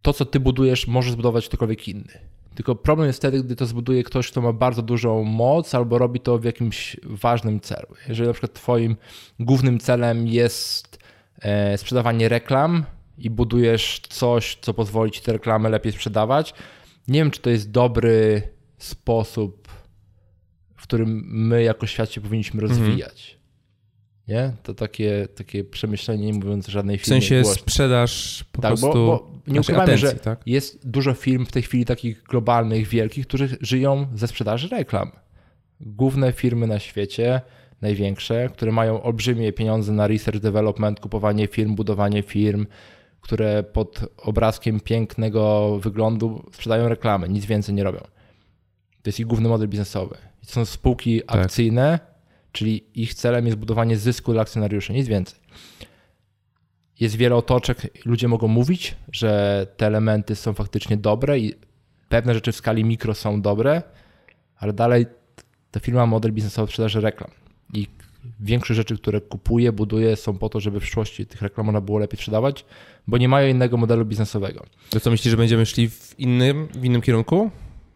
[0.01, 2.19] to, co ty budujesz, może zbudować ktokolwiek inny.
[2.55, 6.19] Tylko problem jest wtedy, gdy to zbuduje ktoś, kto ma bardzo dużą moc albo robi
[6.19, 7.87] to w jakimś ważnym celu.
[8.07, 8.95] Jeżeli na przykład twoim
[9.39, 10.99] głównym celem jest
[11.41, 12.85] e, sprzedawanie reklam
[13.17, 16.53] i budujesz coś, co pozwoli ci te reklamy lepiej sprzedawać,
[17.07, 18.41] nie wiem, czy to jest dobry
[18.77, 19.67] sposób,
[20.75, 22.79] w którym my jako świat się powinniśmy mhm.
[22.79, 23.42] rozwijać.
[24.27, 24.53] Nie?
[24.63, 27.21] To takie, takie przemyślenie, nie mówiąc żadnej firmie.
[27.21, 27.61] W sensie głośno.
[27.61, 30.41] sprzedaż po tak, prostu bo, bo nie ukrywajmy, atencji, że tak?
[30.45, 35.11] jest dużo firm w tej chwili takich globalnych, wielkich, którzy żyją ze sprzedaży reklam.
[35.79, 37.41] Główne firmy na świecie,
[37.81, 42.65] największe, które mają olbrzymie pieniądze na research development, kupowanie firm, budowanie firm,
[43.21, 47.99] które pod obrazkiem pięknego wyglądu sprzedają reklamy, nic więcej nie robią.
[49.01, 50.15] To jest ich główny model biznesowy.
[50.45, 51.45] to są spółki tak.
[51.45, 52.12] akcyjne,
[52.53, 55.39] czyli ich celem jest budowanie zysku dla akcjonariuszy, nic więcej.
[56.99, 61.53] Jest wiele otoczek, ludzie mogą mówić, że te elementy są faktycznie dobre i
[62.09, 63.81] pewne rzeczy w skali mikro są dobre,
[64.57, 65.05] ale dalej
[65.71, 67.29] ta firma ma model biznesowy sprzedaży reklam
[67.73, 67.87] i
[68.39, 71.99] większość rzeczy, które kupuje, buduje są po to, żeby w przyszłości tych reklam można było
[71.99, 72.65] lepiej sprzedawać,
[73.07, 74.65] bo nie mają innego modelu biznesowego.
[74.89, 77.51] To co myślisz, że będziemy szli w innym, w innym kierunku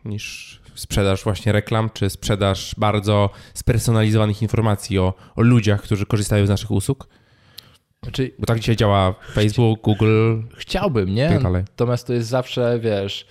[0.05, 6.49] niż sprzedaż właśnie reklam, czy sprzedaż bardzo spersonalizowanych informacji o, o ludziach, którzy korzystają z
[6.49, 7.07] naszych usług?
[8.03, 10.41] Znaczy, Bo tak dzisiaj działa Facebook, Google.
[10.57, 11.29] Chciałbym, nie?
[11.29, 13.27] Tak Natomiast to jest zawsze, wiesz,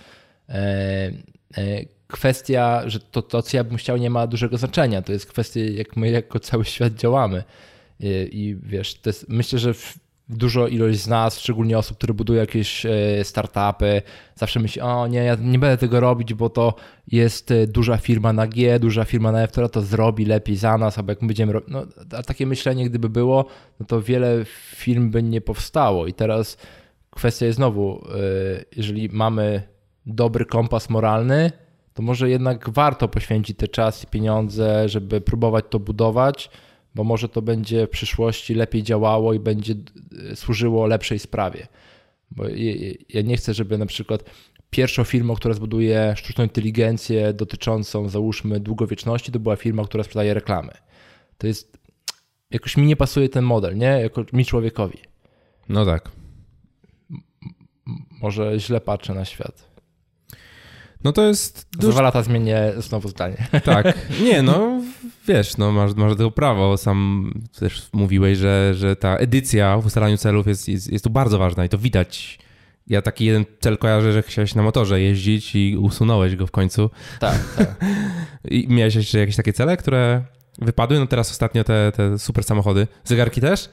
[0.49, 1.11] e,
[1.57, 5.01] e, kwestia, że to, to, co ja bym chciał, nie ma dużego znaczenia.
[5.01, 7.43] To jest kwestia, jak my jako cały świat działamy.
[7.99, 9.99] I, i wiesz, jest, myślę, że w,
[10.29, 12.89] dużo ilość z nas, szczególnie osób, które budują jakieś e,
[13.23, 14.01] startupy,
[14.35, 16.73] zawsze myśli, o nie, ja nie będę tego robić, bo to
[17.07, 20.77] jest e, duża firma na G, duża firma na F, która to zrobi lepiej za
[20.77, 21.69] nas, albo jak my będziemy robić.
[21.71, 21.85] No,
[22.17, 23.45] a takie myślenie, gdyby było,
[23.79, 24.45] no to wiele
[24.75, 26.07] firm by nie powstało.
[26.07, 26.57] I teraz
[27.09, 29.63] kwestia jest znowu, e, jeżeli mamy
[30.05, 31.51] dobry kompas moralny,
[31.93, 36.49] to może jednak warto poświęcić te czas i pieniądze, żeby próbować to budować
[36.95, 39.75] bo może to będzie w przyszłości lepiej działało i będzie
[40.31, 41.67] e, służyło lepszej sprawie.
[42.31, 42.43] Bo
[43.09, 44.23] ja nie chcę, żeby na przykład
[44.69, 50.71] pierwszą firmą, która zbuduje sztuczną inteligencję dotyczącą, załóżmy, długowieczności, to była firma, która sprzedaje reklamy.
[51.37, 51.77] To jest.
[52.51, 53.87] Jakoś mi nie pasuje ten model, nie?
[53.87, 54.97] Jako mi człowiekowi.
[55.69, 56.11] No tak.
[58.21, 59.66] Może źle patrzę na świat.
[61.03, 61.67] No to jest.
[61.79, 63.47] Za dwa lata zmienię znowu zdanie.
[63.65, 63.97] Tak.
[64.21, 64.81] Nie, no
[65.27, 66.77] wiesz, no masz, masz do tego prawo.
[66.77, 71.37] Sam też mówiłeś, że, że ta edycja w ustalaniu celów jest, jest, jest tu bardzo
[71.37, 72.39] ważna i to widać
[72.87, 76.89] Ja taki jeden cel kojarzę, że chciałeś na motorze jeździć i usunąłeś go w końcu.
[77.19, 77.75] Tak, tak.
[78.51, 80.23] I miałeś jeszcze jakieś takie cele, które
[80.59, 80.99] wypadły?
[80.99, 82.87] No teraz ostatnio te, te super samochody.
[83.03, 83.69] Zegarki też?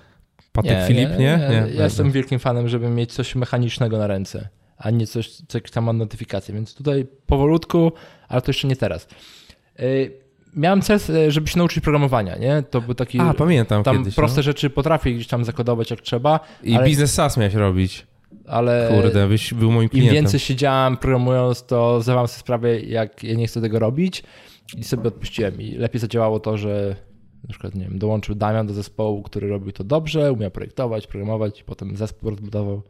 [0.53, 1.17] Patek Filip, nie?
[1.19, 1.49] nie?
[1.49, 1.75] nie?
[1.75, 4.49] Ja jestem wielkim fanem, żeby mieć coś mechanicznego na ręce,
[4.85, 7.93] a nie coś, co tam ma notyfikację, więc tutaj powolutku,
[8.29, 9.09] ale to jeszcze nie teraz.
[9.79, 10.13] Yy,
[10.57, 12.63] miałem cel, e, żeby się nauczyć programowania, nie?
[12.71, 13.21] To był taki...
[13.21, 14.43] A, pamiętam Tam kiedyś, proste no.
[14.43, 18.07] rzeczy potrafię gdzieś tam zakodować jak trzeba, I ale- biznes SaaS miałeś robić.
[18.47, 20.15] ale Kurde, byś był moim im klientem.
[20.15, 24.23] więcej siedziałem programując, to zdawałem sobie sprawę, jak ja nie chcę tego robić
[24.77, 25.61] i sobie odpuściłem.
[25.61, 26.97] I lepiej zadziałało to, że
[27.43, 31.63] na przykład, nie wiem, dołączył Damian do zespołu, który robił to dobrze, umiał projektować, programować,
[31.63, 32.83] potem zespół rozbudował,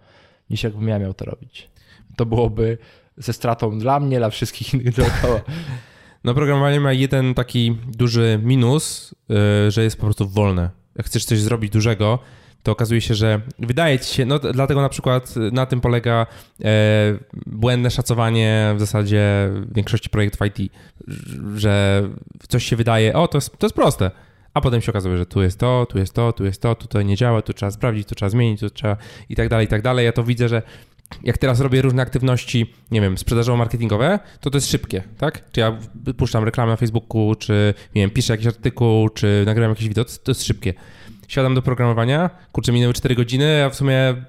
[0.50, 1.73] niż jakbym ja miał to robić.
[2.16, 2.78] To byłoby
[3.16, 5.40] ze stratą dla mnie, dla wszystkich innych dookoła.
[6.24, 10.70] No programowanie ma jeden taki duży minus, yy, że jest po prostu wolne.
[10.96, 12.18] Jak chcesz coś zrobić dużego,
[12.64, 16.26] to okazuje się, że wydaje ci się, no dlatego na przykład na tym polega
[16.64, 16.68] e,
[17.46, 20.72] błędne szacowanie w zasadzie większości projektów IT,
[21.56, 22.02] że
[22.48, 24.10] coś się wydaje, o to jest, to jest proste,
[24.54, 27.04] a potem się okazuje, że tu jest to, tu jest to, tu jest to, tutaj
[27.04, 28.96] nie działa, tu trzeba sprawdzić, tu trzeba zmienić, tu trzeba
[29.28, 30.04] i tak dalej, i tak dalej.
[30.04, 30.62] Ja to widzę, że
[31.22, 35.50] jak teraz robię różne aktywności, nie wiem, sprzedażowo-marketingowe, to to jest szybkie, tak?
[35.52, 35.78] Czy ja
[36.16, 40.30] puszczam reklamę na Facebooku, czy nie wiem, piszę jakiś artykuł, czy nagrywam jakieś wideo, to,
[40.30, 40.74] jest szybkie.
[41.28, 44.24] Siadam do programowania, kurczę, minęły 4 godziny, a w sumie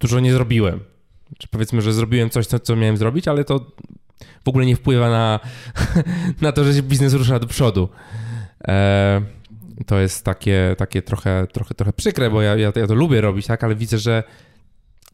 [0.00, 0.80] dużo nie zrobiłem.
[1.38, 3.72] Czy powiedzmy, że zrobiłem coś, co, co miałem zrobić, ale to
[4.44, 5.40] w ogóle nie wpływa na,
[6.40, 7.88] na to, że się biznes rusza do przodu.
[8.68, 9.22] E,
[9.86, 13.46] to jest takie, takie trochę, trochę, trochę przykre, bo ja, ja, ja to lubię robić,
[13.46, 14.22] tak, ale widzę, że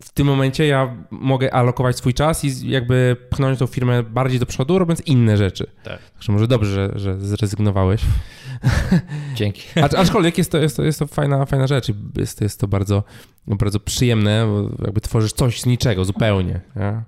[0.02, 4.47] w tym momencie ja mogę alokować swój czas i jakby pchnąć tą firmę bardziej do
[4.47, 5.70] przodu, robiąc inne rzeczy.
[5.85, 5.98] Tak.
[6.12, 8.02] Także może dobrze, że, że zrezygnowałeś.
[9.35, 9.62] Dzięki.
[9.85, 12.68] Acz, aczkolwiek jest to, jest to, jest to fajna, fajna rzecz i jest, jest to
[12.68, 13.05] bardzo,
[13.47, 16.60] bardzo przyjemne, bo jakby tworzysz coś z niczego zupełnie.
[16.77, 17.02] nie?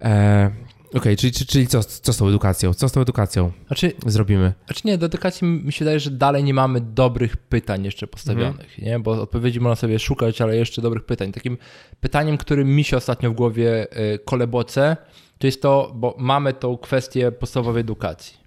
[0.00, 0.50] E,
[0.94, 2.74] Okej, czyli, czyli, czyli co, co z tą edukacją?
[2.74, 4.52] Co z tą edukacją Znaczy, zrobimy?
[4.66, 8.78] Znaczy nie, do edukacji mi się wydaje, że dalej nie mamy dobrych pytań jeszcze postawionych,
[8.78, 8.98] nie?
[8.98, 11.32] Bo odpowiedzi można sobie szukać, ale jeszcze dobrych pytań.
[11.32, 11.58] Takim
[12.00, 14.96] pytaniem, którym mi się ostatnio w głowie y, koleboce,
[15.38, 18.40] to jest to, bo mamy tą kwestię podstawowej edukacji.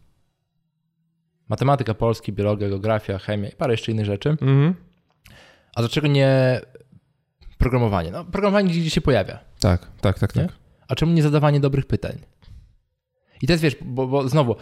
[1.50, 4.30] Matematyka, polski, biologia, geografia, chemia i parę jeszcze innych rzeczy.
[4.30, 4.76] Mhm.
[5.76, 6.62] A dlaczego nie
[7.58, 8.12] programowanie?
[8.12, 9.40] No, programowanie gdzieś się pojawia.
[9.60, 10.42] Tak, tak, tak, Nie?
[10.46, 10.54] tak.
[10.88, 12.18] A czemu nie zadawanie dobrych pytań?
[13.42, 14.56] I to jest, wiesz, bo, bo znowu,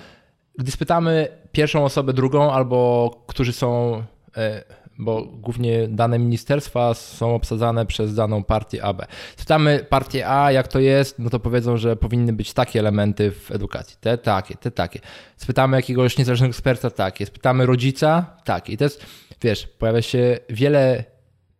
[0.57, 4.03] gdy spytamy pierwszą osobę, drugą, albo którzy są,
[4.37, 4.63] e,
[4.99, 9.05] bo głównie dane ministerstwa są obsadzane przez daną partię AB.
[9.35, 13.51] Spytamy partię A, jak to jest, no to powiedzą, że powinny być takie elementy w
[13.51, 14.99] edukacji, te takie, te takie.
[15.37, 17.25] Spytamy jakiegoś niezależnego eksperta, takie.
[17.25, 18.73] Spytamy rodzica, takie.
[18.73, 19.05] I to jest,
[19.41, 21.03] wiesz, pojawia się wiele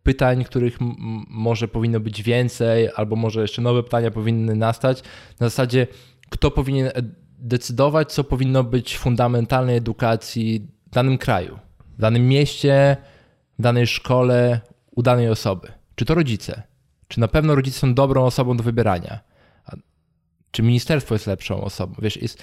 [0.02, 0.78] pytań, których
[1.28, 5.02] może powinno być więcej, albo może jeszcze nowe pytania powinny nastać.
[5.40, 5.86] Na zasadzie,
[6.32, 6.90] kto powinien
[7.38, 11.58] decydować, co powinno być fundamentalnej edukacji w danym kraju,
[11.98, 12.96] w danym mieście,
[13.58, 14.60] w danej szkole,
[14.90, 15.72] u danej osoby.
[15.94, 16.62] Czy to rodzice?
[17.08, 19.20] Czy na pewno rodzice są dobrą osobą do wybierania?
[19.66, 19.76] A
[20.50, 21.94] czy ministerstwo jest lepszą osobą?
[22.02, 22.42] Wiesz, jest,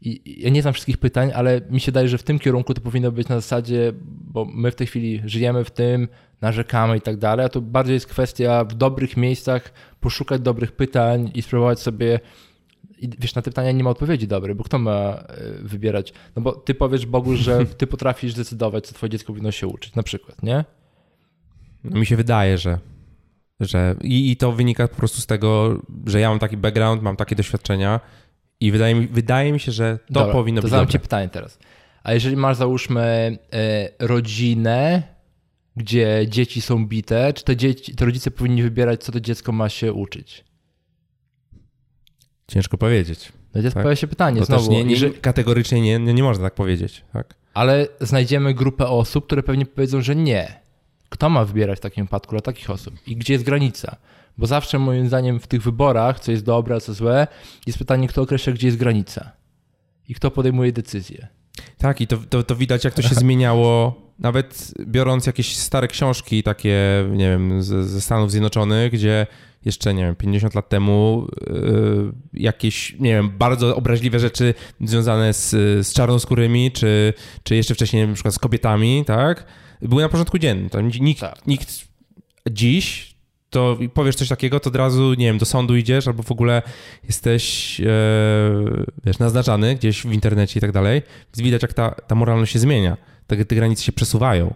[0.00, 2.80] i ja nie znam wszystkich pytań, ale mi się daje, że w tym kierunku to
[2.80, 6.08] powinno być na zasadzie, bo my w tej chwili żyjemy w tym,
[6.40, 11.30] narzekamy i tak dalej, a to bardziej jest kwestia w dobrych miejscach poszukać dobrych pytań
[11.34, 12.20] i spróbować sobie.
[13.00, 15.24] I wiesz, na te pytania nie ma odpowiedzi dobrej, bo kto ma e,
[15.62, 16.12] wybierać?
[16.36, 19.94] No bo ty powiesz Bogu, że ty potrafisz zdecydować, co twoje dziecko powinno się uczyć,
[19.94, 20.64] na przykład, nie?
[21.84, 22.78] No, mi się wydaje, że.
[23.60, 27.16] że i, I to wynika po prostu z tego, że ja mam taki background, mam
[27.16, 28.00] takie doświadczenia
[28.60, 30.92] i wydaje mi, wydaje mi się, że to Dobra, powinno to być zadam dobre.
[30.92, 31.58] ci pytanie teraz.
[32.02, 35.02] A jeżeli masz, załóżmy, e, rodzinę,
[35.76, 39.68] gdzie dzieci są bite, czy te, dzieci, te rodzice powinni wybierać, co to dziecko ma
[39.68, 40.44] się uczyć?
[42.50, 43.32] Ciężko powiedzieć.
[43.54, 43.82] No i teraz Tak.
[43.82, 47.04] pojawia się pytanie To znowu, nie, nie, kategorycznie nie, nie, nie można tak powiedzieć.
[47.12, 47.34] Tak?
[47.54, 50.60] ale znajdziemy grupę osób, które pewnie powiedzą, że nie.
[51.08, 52.94] Kto ma wybierać w takim wypadku dla takich osób?
[53.06, 53.96] I gdzie jest granica?
[54.38, 57.26] Bo zawsze moim zdaniem w tych wyborach, co jest dobre, a co złe,
[57.66, 59.32] jest pytanie, kto określa, gdzie jest granica.
[60.08, 61.28] I kto podejmuje decyzję.
[61.78, 63.94] Tak, i to, to, to widać, jak to się zmieniało.
[64.18, 66.78] Nawet biorąc jakieś stare książki, takie,
[67.10, 69.26] nie wiem, z, ze Stanów Zjednoczonych, gdzie
[69.64, 75.50] jeszcze, nie wiem, 50 lat temu yy, jakieś, nie wiem, bardzo obraźliwe rzeczy związane z,
[75.86, 79.46] z czarnoskórymi, czy, czy jeszcze wcześniej na przykład z kobietami, tak,
[79.82, 80.70] były na porządku dziennym.
[80.70, 81.46] To nikt, Tak.
[81.46, 81.88] nikt
[82.50, 83.09] dziś
[83.50, 86.62] to powiesz coś takiego, to od razu, nie wiem, do sądu idziesz, albo w ogóle
[87.04, 87.84] jesteś, e,
[89.04, 91.02] wiesz, naznaczany gdzieś w internecie i tak dalej.
[91.26, 92.96] Więc widać, jak ta, ta moralność się zmienia.
[93.26, 94.54] Te, te granice się przesuwają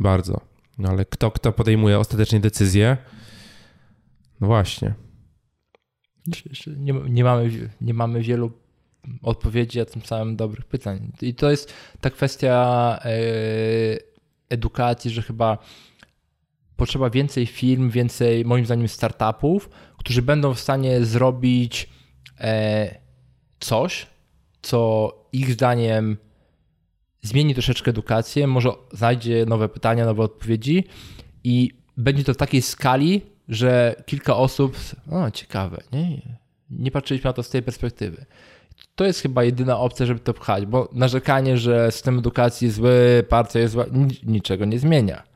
[0.00, 0.40] bardzo.
[0.78, 2.96] No ale kto, kto podejmuje ostatecznie decyzję,
[4.40, 4.94] No właśnie.
[6.76, 8.52] Nie, nie, mamy, nie mamy wielu
[9.22, 11.12] odpowiedzi, a tym samym dobrych pytań.
[11.20, 13.10] I to jest ta kwestia e,
[14.48, 15.58] edukacji, że chyba
[16.78, 21.88] potrzeba więcej firm, więcej moim zdaniem startupów, którzy będą w stanie zrobić
[22.40, 22.94] e,
[23.60, 24.06] coś,
[24.62, 26.16] co ich zdaniem
[27.22, 30.84] zmieni troszeczkę edukację, może znajdzie nowe pytania, nowe odpowiedzi
[31.44, 34.76] i będzie to w takiej skali, że kilka osób,
[35.10, 36.22] o ciekawe, nie,
[36.70, 38.26] nie patrzyliśmy na to z tej perspektywy.
[38.94, 43.24] To jest chyba jedyna opcja, żeby to pchać, bo narzekanie, że system edukacji jest zły,
[43.28, 43.84] partia jest zła,
[44.22, 45.27] niczego nie zmienia.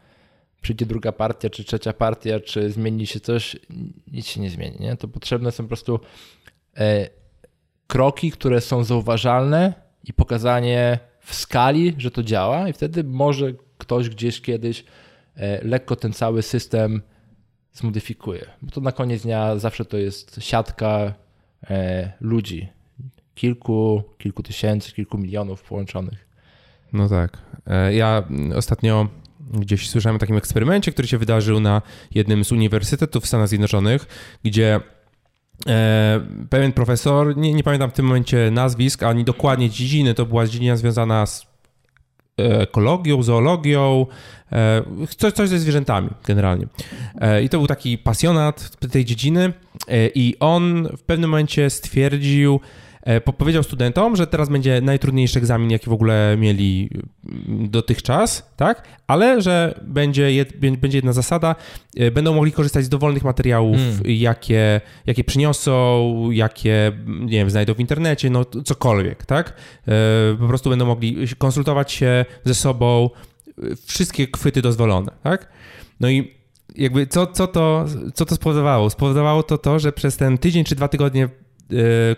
[0.63, 3.57] Przyjdzie druga partia, czy trzecia partia, czy zmieni się coś,
[4.13, 4.77] nic się nie zmieni.
[4.81, 4.97] Nie?
[4.97, 6.01] To potrzebne są po prostu
[6.77, 7.09] e,
[7.87, 9.75] kroki, które są zauważalne
[10.05, 14.85] i pokazanie w skali, że to działa, i wtedy może ktoś gdzieś kiedyś
[15.37, 17.03] e, lekko ten cały system
[17.73, 18.47] zmodyfikuje.
[18.63, 21.15] Bo to na koniec dnia zawsze to jest siatka
[21.71, 22.69] e, ludzi.
[23.35, 26.29] Kilku, kilku tysięcy, kilku milionów połączonych.
[26.93, 27.39] No tak.
[27.91, 29.09] Ja ostatnio
[29.51, 31.83] gdzieś słyszałem o takim eksperymencie, który się wydarzył na
[32.15, 34.07] jednym z uniwersytetów w Stanach Zjednoczonych,
[34.45, 34.81] gdzie
[35.69, 36.21] E,
[36.51, 40.77] pewien profesor, nie, nie, pamiętam w tym momencie nazwisk, ani dokładnie dziedziny, to była dziedzina
[40.77, 41.47] związana z
[42.37, 44.07] ekologią, zoologią,
[44.53, 44.83] e,
[45.19, 46.67] coś, coś ze zwierzętami generalnie.
[47.21, 49.53] E, I to był taki pasjonat tej dziedziny
[50.15, 52.82] i on w pewnym momencie stwierdził, E,
[53.37, 56.91] powiedział studentom, że teraz będzie najtrudniejszy egzamin, jaki w ogóle mieli
[57.25, 58.89] mm, dotychczas, tak?
[59.07, 61.55] Ale że będzie, jed, będzie jedna zasada,
[61.97, 64.01] e, będą mogli korzystać z dowolnych materiałów, hmm.
[64.05, 69.55] jakie, jakie przyniosą, jakie, nie wiem, znajdą w internecie, no cokolwiek, tak?
[69.89, 69.93] E,
[70.41, 73.11] po prostu będą mogli konsultować się ze sobą,
[73.87, 75.49] wszystkie chwyty dozwolone, tak?
[76.01, 76.35] No i
[76.77, 77.85] jakby co, co, to,
[78.15, 78.91] co to spowodowało?
[78.91, 81.29] Spowodowało to to, że przez ten tydzień czy dwa tygodnie E,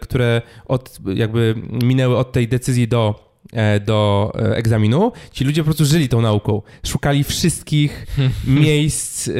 [0.00, 5.64] które od, jakby minęły od tej decyzji do, e, do e, egzaminu, ci ludzie po
[5.64, 6.62] prostu żyli tą nauką.
[6.86, 8.06] Szukali wszystkich
[8.46, 9.30] miejsc,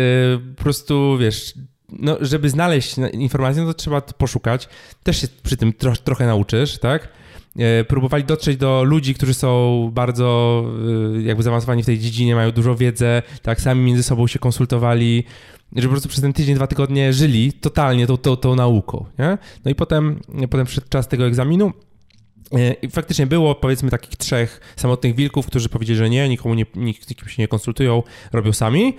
[0.56, 1.54] po prostu, wiesz,
[1.88, 4.68] no, żeby znaleźć informację, no to trzeba poszukać.
[5.02, 7.08] Też się przy tym tro, trochę nauczysz, tak?
[7.88, 10.64] Próbowali dotrzeć do ludzi, którzy są bardzo
[11.20, 15.24] jakby zaawansowani w tej dziedzinie, mają dużo wiedzę, tak, sami między sobą się konsultowali
[15.76, 19.04] że po prostu przez ten tydzień, dwa tygodnie żyli totalnie tą, tą, tą nauką.
[19.18, 19.38] Nie?
[19.64, 20.20] No i potem,
[20.50, 21.72] potem przyszedł czas tego egzaminu.
[22.52, 26.66] E, I faktycznie było powiedzmy takich trzech samotnych wilków, którzy powiedzieli, że nie, nikomu nie,
[26.74, 28.02] nikt, nikim się nie konsultują,
[28.32, 28.96] robią sami.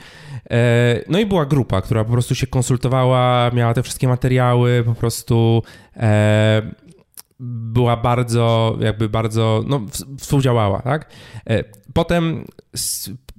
[0.52, 4.96] E, no i była grupa, która po prostu się konsultowała, miała te wszystkie materiały, po
[4.96, 5.64] prostu
[5.98, 6.62] e,
[7.40, 9.82] była bardzo, jakby bardzo, no,
[10.20, 11.10] współdziałała, tak?
[11.94, 12.46] Potem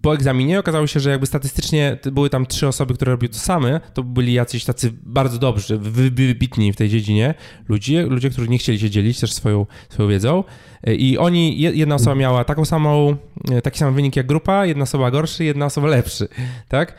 [0.02, 3.80] po egzaminie okazało się, że jakby statystycznie były tam trzy osoby, które robiły to same,
[3.94, 7.34] to byli jacyś tacy bardzo dobrzy, wybitni w tej dziedzinie
[7.68, 10.44] ludzie, ludzie, którzy nie chcieli się dzielić też swoją, swoją wiedzą
[10.86, 13.16] i oni, jedna osoba miała taką samą,
[13.62, 16.28] taki sam wynik jak grupa, jedna osoba gorszy, jedna osoba lepszy,
[16.68, 16.98] tak?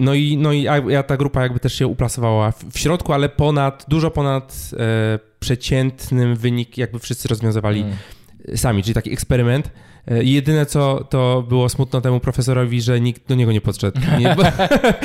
[0.00, 3.84] No i, no i ja, ta grupa jakby też się uplasowała w, środku, ale ponad,
[3.88, 7.96] dużo ponad e, przeciętnym wynik jakby wszyscy rozwiązywali mm.
[8.56, 9.70] sami, czyli taki eksperyment,
[10.10, 14.00] E, jedyne, co to było smutno temu profesorowi, że nikt do niego nie podszedł.
[14.18, 14.42] Nie, bo,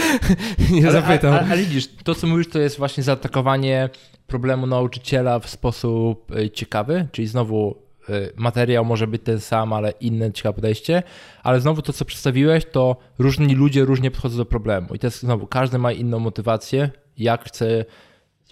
[0.76, 1.34] nie ale, zapytał.
[1.34, 3.90] Ale, ale, widzisz, to co mówisz, to jest właśnie zaatakowanie
[4.28, 7.85] problemu nauczyciela w sposób e, ciekawy, czyli znowu
[8.36, 11.04] materiał może być ten sam, ale inne ciekawe podejście,
[11.44, 14.96] ale znowu to, co przedstawiłeś, to różni ludzie różnie podchodzą do problemu.
[14.96, 17.86] I to jest znowu, każdy ma inną motywację, jak chce,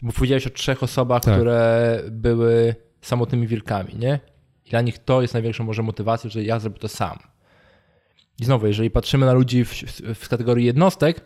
[0.02, 1.34] bo powiedziałeś o trzech osobach, tak.
[1.34, 4.20] które były samotnymi wilkami, nie?
[4.66, 7.20] I dla nich to jest największą może motywacją, że ja zrobię to sam.
[8.40, 11.22] I znowu, jeżeli patrzymy na ludzi w, w, w kategorii jednostek,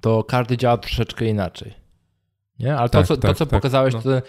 [0.00, 1.79] to każdy działa troszeczkę inaczej.
[2.60, 2.76] Nie?
[2.76, 4.02] Ale tak, to, co, tak, to, co tak, pokazałeś, no.
[4.02, 4.22] to, e,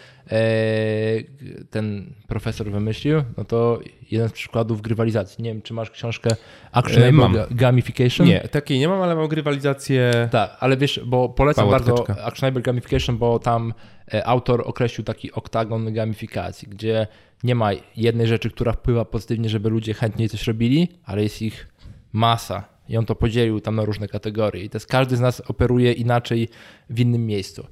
[1.69, 3.79] ten profesor wymyślił, no to
[4.11, 5.43] jeden z przykładów grywalizacji.
[5.43, 6.29] Nie wiem, czy masz książkę
[6.71, 8.27] Actionable e, Gamification?
[8.27, 10.29] Nie, takiej nie mam, ale mam grywalizację.
[10.31, 13.73] Tak, ale wiesz, bo polecam bardzo Actionable Gamification, bo tam
[14.13, 17.07] e, autor określił taki oktagon gamifikacji, gdzie
[17.43, 21.67] nie ma jednej rzeczy, która wpływa pozytywnie, żeby ludzie chętniej coś robili, ale jest ich
[22.13, 22.71] masa.
[22.89, 24.65] I on to podzielił tam na różne kategorie.
[24.65, 26.49] I jest, każdy z nas operuje inaczej
[26.89, 27.67] w innym miejscu.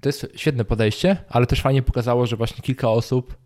[0.00, 3.36] To jest świetne podejście, ale też fajnie pokazało, że właśnie kilka osób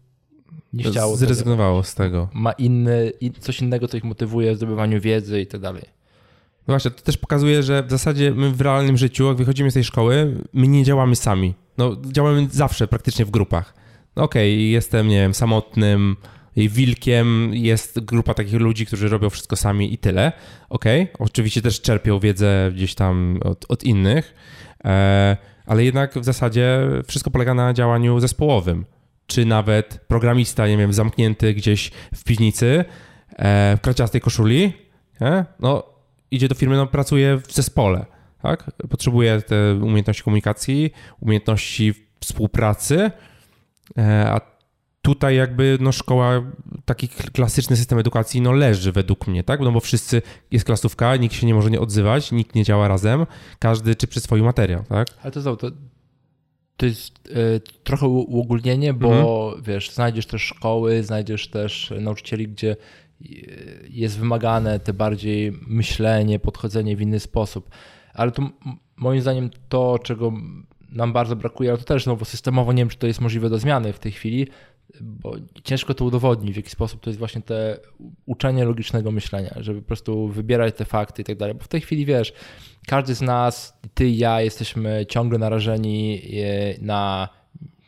[0.73, 1.17] nie chciało.
[1.17, 1.89] Zrezygnowało tego.
[1.91, 2.29] z tego.
[2.33, 5.83] Ma inny, coś innego, co ich motywuje w zdobywaniu wiedzy i tak dalej.
[6.69, 9.75] No właśnie, to też pokazuje, że w zasadzie my w realnym życiu, jak wychodzimy z
[9.75, 11.55] tej szkoły, my nie działamy sami.
[11.79, 13.75] No, działamy zawsze praktycznie w grupach.
[14.17, 16.17] No okej, okay, jestem, nie wiem, samotnym
[16.57, 20.33] wilkiem jest grupa takich ludzi, którzy robią wszystko sami i tyle.
[20.69, 20.85] Ok,
[21.19, 24.35] oczywiście też czerpią wiedzę gdzieś tam od, od innych,
[24.85, 25.37] e,
[25.67, 28.85] ale jednak w zasadzie wszystko polega na działaniu zespołowym.
[29.27, 32.85] Czy nawet programista, nie wiem, zamknięty gdzieś w piwnicy,
[33.37, 34.73] e, w kraciastej koszuli,
[35.21, 35.45] nie?
[35.61, 35.83] no
[36.31, 38.07] idzie do firmy, no pracuje w zespole,
[38.43, 38.71] tak?
[38.91, 43.11] Potrzebuje te umiejętności komunikacji, umiejętności współpracy,
[43.99, 44.54] e, a
[45.05, 46.43] tutaj jakby no szkoła,
[46.85, 49.61] taki klasyczny system edukacji no leży według mnie, tak?
[49.61, 53.27] No bo wszyscy, jest klasówka, nikt się nie może nie odzywać, nikt nie działa razem,
[53.59, 55.09] każdy czy przy swój materiał, tak?
[55.23, 55.71] Ale to znowu, to,
[56.77, 59.63] to jest y, trochę uogólnienie, bo mhm.
[59.63, 62.77] wiesz, znajdziesz też szkoły, znajdziesz też nauczycieli, gdzie
[63.91, 67.71] jest wymagane te bardziej myślenie, podchodzenie w inny sposób.
[68.15, 68.51] Ale to
[68.97, 70.33] moim zdaniem to, czego
[70.91, 73.59] nam bardzo brakuje, ale to też znowu systemowo nie wiem, czy to jest możliwe do
[73.59, 74.47] zmiany w tej chwili,
[75.01, 75.35] bo
[75.65, 77.79] ciężko to udowodnić, w jaki sposób to jest właśnie te
[78.27, 81.55] uczenie logicznego myślenia, żeby po prostu wybierać te fakty i tak dalej.
[81.55, 82.33] Bo w tej chwili wiesz,
[82.87, 87.29] każdy z nas, ty i ja, jesteśmy ciągle narażeni e, na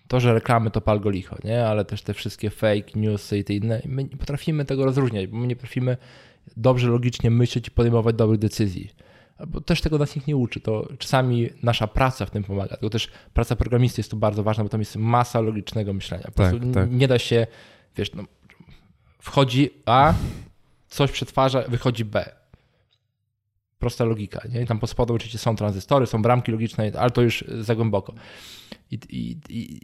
[0.09, 1.67] to, że reklamy to pal go licho, nie?
[1.67, 3.83] ale też te wszystkie fake newsy i te inne.
[3.85, 5.97] My nie potrafimy tego rozróżniać, bo my nie potrafimy
[6.57, 8.91] dobrze logicznie myśleć i podejmować dobrych decyzji
[9.47, 10.61] bo też tego nas nikt nie uczy.
[10.61, 12.77] To czasami nasza praca w tym pomaga.
[12.77, 16.25] Tylko też praca programisty jest tu bardzo ważna, bo tam jest masa logicznego myślenia.
[16.25, 16.91] Po tak, tak.
[16.91, 17.47] nie da się,
[17.97, 18.25] wiesz, no,
[19.19, 20.15] wchodzi A,
[20.89, 22.31] coś przetwarza, wychodzi B.
[23.79, 24.41] Prosta logika.
[24.53, 24.63] Nie?
[24.63, 28.15] I tam pod spodem oczywiście są tranzystory, są bramki logiczne, ale to już za głęboko.
[28.91, 29.81] I, i, i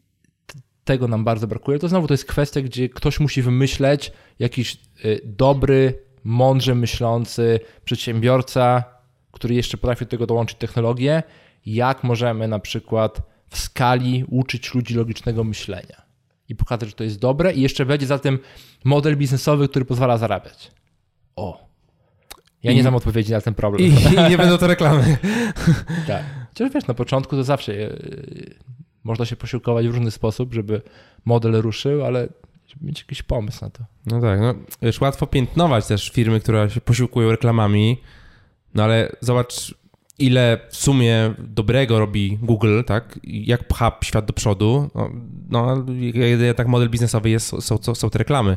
[0.84, 1.78] tego nam bardzo brakuje.
[1.78, 8.84] To znowu to jest kwestia, gdzie ktoś musi wymyśleć jakiś y, dobry, mądrze myślący przedsiębiorca,
[9.43, 11.23] który jeszcze potrafi do tego dołączyć technologię,
[11.66, 16.02] jak możemy na przykład w skali uczyć ludzi logicznego myślenia
[16.48, 18.39] i pokazać, że to jest dobre i jeszcze będzie za tym
[18.85, 20.70] model biznesowy, który pozwala zarabiać.
[21.36, 21.69] O.
[22.62, 23.82] Ja I, nie znam odpowiedzi na ten problem.
[23.82, 25.19] I, i nie będą to reklamy.
[26.06, 26.24] tak.
[26.48, 28.55] Chociaż wiesz, na początku to zawsze yy,
[29.05, 30.82] można się posiłkować w różny sposób, żeby
[31.24, 32.28] model ruszył, ale
[32.81, 33.85] mieć jakiś pomysł na to.
[34.06, 38.01] No tak, no wiesz, łatwo piętnować też firmy, które się posiłkują reklamami,
[38.74, 39.74] no ale zobacz,
[40.18, 43.18] ile w sumie dobrego robi Google, tak?
[43.24, 44.90] Jak pcha świat do przodu.
[44.94, 45.10] No,
[45.50, 45.84] no
[46.56, 48.56] tak model biznesowy jest, są, są, są te reklamy.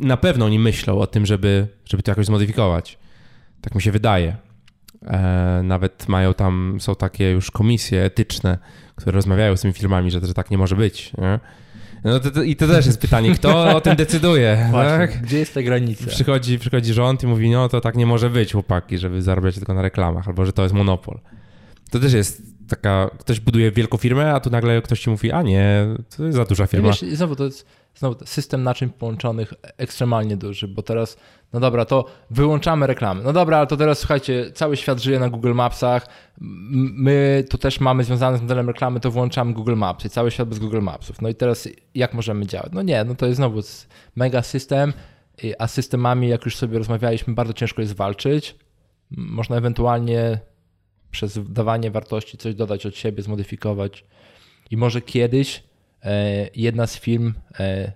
[0.00, 2.98] Na pewno oni myślą o tym, żeby, żeby to jakoś zmodyfikować.
[3.60, 4.36] Tak mi się wydaje.
[5.06, 8.58] E, nawet mają tam, są takie już komisje etyczne,
[8.96, 11.12] które rozmawiają z tymi firmami, że, że tak nie może być.
[11.18, 11.40] Nie?
[12.06, 14.58] No to, to, I to też jest pytanie, kto o tym decyduje?
[14.70, 15.22] Właśnie, tak?
[15.22, 16.06] Gdzie jest ta granica?
[16.06, 19.74] Przychodzi, przychodzi rząd i mówi, no to tak nie może być, chłopaki, żeby zarabiać tylko
[19.74, 21.18] na reklamach, albo że to jest monopol.
[21.90, 25.42] To też jest taka, ktoś buduje wielką firmę, a tu nagle ktoś ci mówi, a
[25.42, 26.88] nie, to jest za duża firma.
[26.88, 27.66] Wiesz, znowu to jest
[27.96, 31.16] znowu system naczyń połączonych ekstremalnie duży, bo teraz,
[31.52, 33.22] no dobra, to wyłączamy reklamy.
[33.22, 36.06] No dobra, ale to teraz słuchajcie, cały świat żyje na Google Mapsach,
[36.40, 40.48] my tu też mamy związane z modelem reklamy, to włączamy Google Maps i cały świat
[40.48, 41.22] bez Google Mapsów.
[41.22, 42.72] No i teraz jak możemy działać?
[42.72, 43.60] No nie, no to jest znowu
[44.16, 44.92] mega system,
[45.58, 48.56] a systemami, jak już sobie rozmawialiśmy, bardzo ciężko jest walczyć.
[49.10, 50.38] Można ewentualnie
[51.10, 54.04] przez dawanie wartości coś dodać od siebie, zmodyfikować
[54.70, 55.65] i może kiedyś
[56.54, 57.92] jedna z firm, e,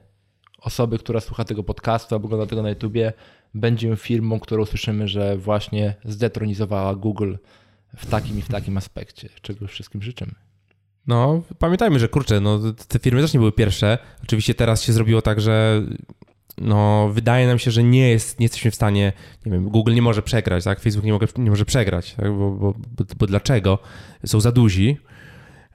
[0.58, 3.12] osoby, która słucha tego podcastu albo ogląda tego na YouTubie,
[3.54, 7.34] będzie firmą, którą słyszymy, że właśnie zdetronizowała Google
[7.96, 10.32] w takim i w takim aspekcie, czego wszystkim życzymy.
[11.06, 13.98] No, pamiętajmy, że kurczę, no, te firmy też nie były pierwsze.
[14.22, 15.82] Oczywiście teraz się zrobiło tak, że
[16.58, 19.12] no, wydaje nam się, że nie, jest, nie jesteśmy w stanie,
[19.46, 20.80] nie wiem, Google nie może przegrać, tak?
[20.80, 22.32] Facebook nie, mogę, nie może przegrać, tak?
[22.32, 23.78] bo, bo, bo, bo dlaczego?
[24.26, 24.96] Są za duzi.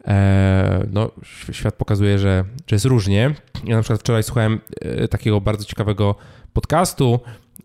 [0.08, 1.12] E, no,
[1.52, 3.34] świat pokazuje, że, że jest różnie.
[3.64, 6.16] Ja na przykład wczoraj słuchałem e, takiego bardzo ciekawego
[6.54, 7.20] podcastu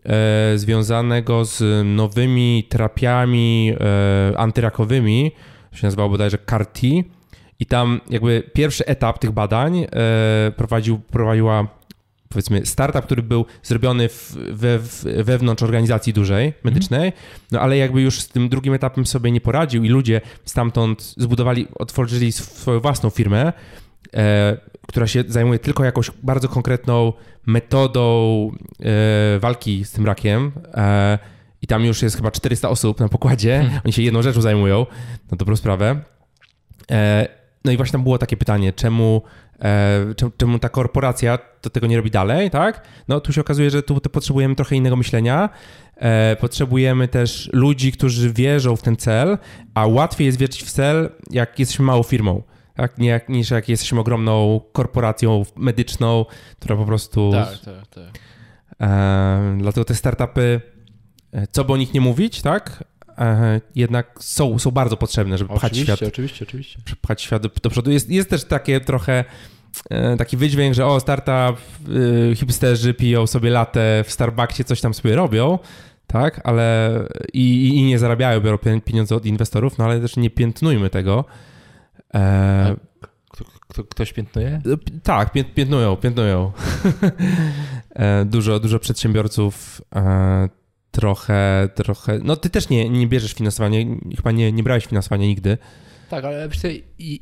[0.05, 3.73] e, związanego z nowymi terapiami
[4.37, 5.31] antyrakowymi,
[5.71, 6.87] się nazywało bodajże CAR-T
[7.59, 9.85] i tam jakby pierwszy etap tych badań
[10.55, 11.67] prowadził, prowadziła
[12.31, 14.79] powiedzmy startup, który był zrobiony w, we,
[15.23, 17.13] wewnątrz organizacji dużej, medycznej,
[17.51, 21.67] no ale jakby już z tym drugim etapem sobie nie poradził i ludzie stamtąd zbudowali,
[21.75, 23.53] otworzyli swoją własną firmę,
[24.13, 27.13] e, która się zajmuje tylko jakąś bardzo konkretną
[27.45, 30.51] metodą e, walki z tym rakiem.
[30.73, 31.19] E,
[31.61, 33.59] I tam już jest chyba 400 osób na pokładzie.
[33.59, 33.81] Hmm.
[33.85, 34.85] Oni się jedną rzeczą zajmują,
[35.31, 36.01] na dobrą sprawę.
[36.91, 37.27] E,
[37.65, 39.21] no i właśnie tam było takie pytanie, czemu
[40.37, 42.87] czemu ta korporacja to tego nie robi dalej, tak?
[43.07, 45.49] No tu się okazuje, że tu potrzebujemy trochę innego myślenia.
[45.95, 49.37] E, potrzebujemy też ludzi, którzy wierzą w ten cel,
[49.73, 52.43] a łatwiej jest wierzyć w cel, jak jesteśmy małą firmą.
[52.75, 52.97] tak?
[52.97, 56.25] nie jak, niż jak jesteśmy ogromną korporacją medyczną,
[56.59, 57.31] która po prostu...
[57.31, 58.21] Tak, tak, tak.
[58.81, 60.61] E, dlatego te startupy,
[61.31, 62.83] e, co by o nich nie mówić, tak?
[63.17, 66.79] E, jednak są, są bardzo potrzebne, żeby pchać Oczywiście, świat, oczywiście, oczywiście.
[67.01, 67.91] pchać świat do, do przodu.
[67.91, 69.25] Jest, jest też takie trochę e,
[70.17, 75.15] taki wydźwięk, że o, startup, y, hipsterzy piją sobie latę w Starbucksie, coś tam sobie
[75.15, 75.59] robią,
[76.07, 76.91] tak, ale
[77.33, 81.25] i, i nie zarabiają, biorą pie- pieniądze od inwestorów, no ale też nie piętnujmy tego.
[82.13, 82.75] E,
[83.31, 84.61] Kto, kto, ktoś piętnuje?
[84.63, 86.51] P- Tak, pię- piętnują, piętnują.
[87.95, 90.49] E, dużo, dużo przedsiębiorców e,
[90.91, 92.19] trochę, trochę.
[92.23, 93.77] No ty też nie, nie bierzesz finansowania,
[94.15, 95.57] chyba nie, nie brałeś finansowania nigdy.
[96.11, 96.59] Tak, ale wiesz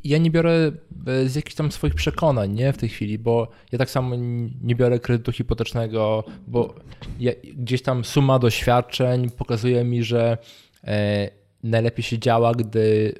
[0.03, 0.71] ja nie biorę
[1.07, 4.15] e, z jakichś tam swoich przekonań, nie, w tej chwili, bo ja tak samo
[4.61, 6.75] nie biorę kredytu hipotecznego, bo
[7.19, 10.37] ja, gdzieś tam suma doświadczeń pokazuje mi, że
[10.83, 11.29] e,
[11.63, 13.13] najlepiej się działa, gdy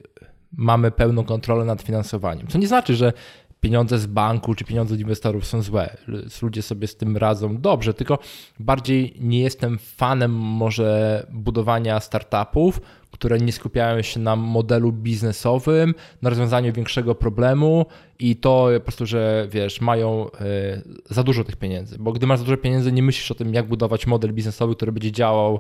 [0.52, 2.48] mamy pełną kontrolę nad finansowaniem.
[2.48, 3.14] Co nie znaczy, że
[3.62, 5.98] pieniądze z banku czy pieniądze od inwestorów są złe.
[6.42, 8.20] Ludzie sobie z tym radzą dobrze, tylko
[8.60, 12.82] bardziej nie jestem fanem może budowania startupów,
[13.20, 17.86] które nie skupiają się na modelu biznesowym, na rozwiązaniu większego problemu
[18.20, 21.98] i to po prostu, że wiesz, mają e, za dużo tych pieniędzy.
[22.00, 24.92] Bo gdy masz za dużo pieniędzy, nie myślisz o tym, jak budować model biznesowy, który
[24.92, 25.60] będzie działał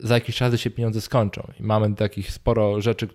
[0.00, 1.52] za jakiś czas się pieniądze skończą.
[1.60, 3.08] I mamy takich sporo rzeczy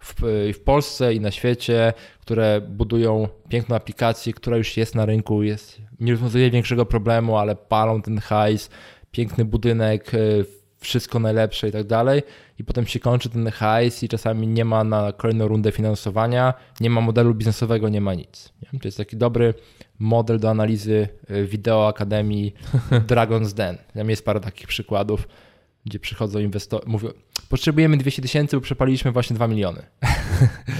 [0.00, 0.14] w,
[0.54, 5.80] w Polsce i na świecie, które budują piękną aplikację, która już jest na rynku, jest,
[6.00, 8.70] nie rozwiązuje większego problemu, ale palą ten hajs,
[9.10, 12.22] piękny budynek, y, wszystko najlepsze i tak dalej.
[12.58, 16.90] I potem się kończy ten hajs i czasami nie ma na kolejną rundę finansowania, nie
[16.90, 18.52] ma modelu biznesowego, nie ma nic.
[18.62, 18.80] Nie?
[18.80, 19.54] To jest taki dobry
[19.98, 22.54] model do analizy y, wideo Akademii
[23.10, 23.78] Dragon's Den.
[23.94, 25.28] Tam jest parę takich przykładów
[25.86, 27.08] gdzie przychodzą inwestorzy, mówią,
[27.48, 29.82] potrzebujemy 200 tysięcy, bo przepaliliśmy właśnie 2 miliony.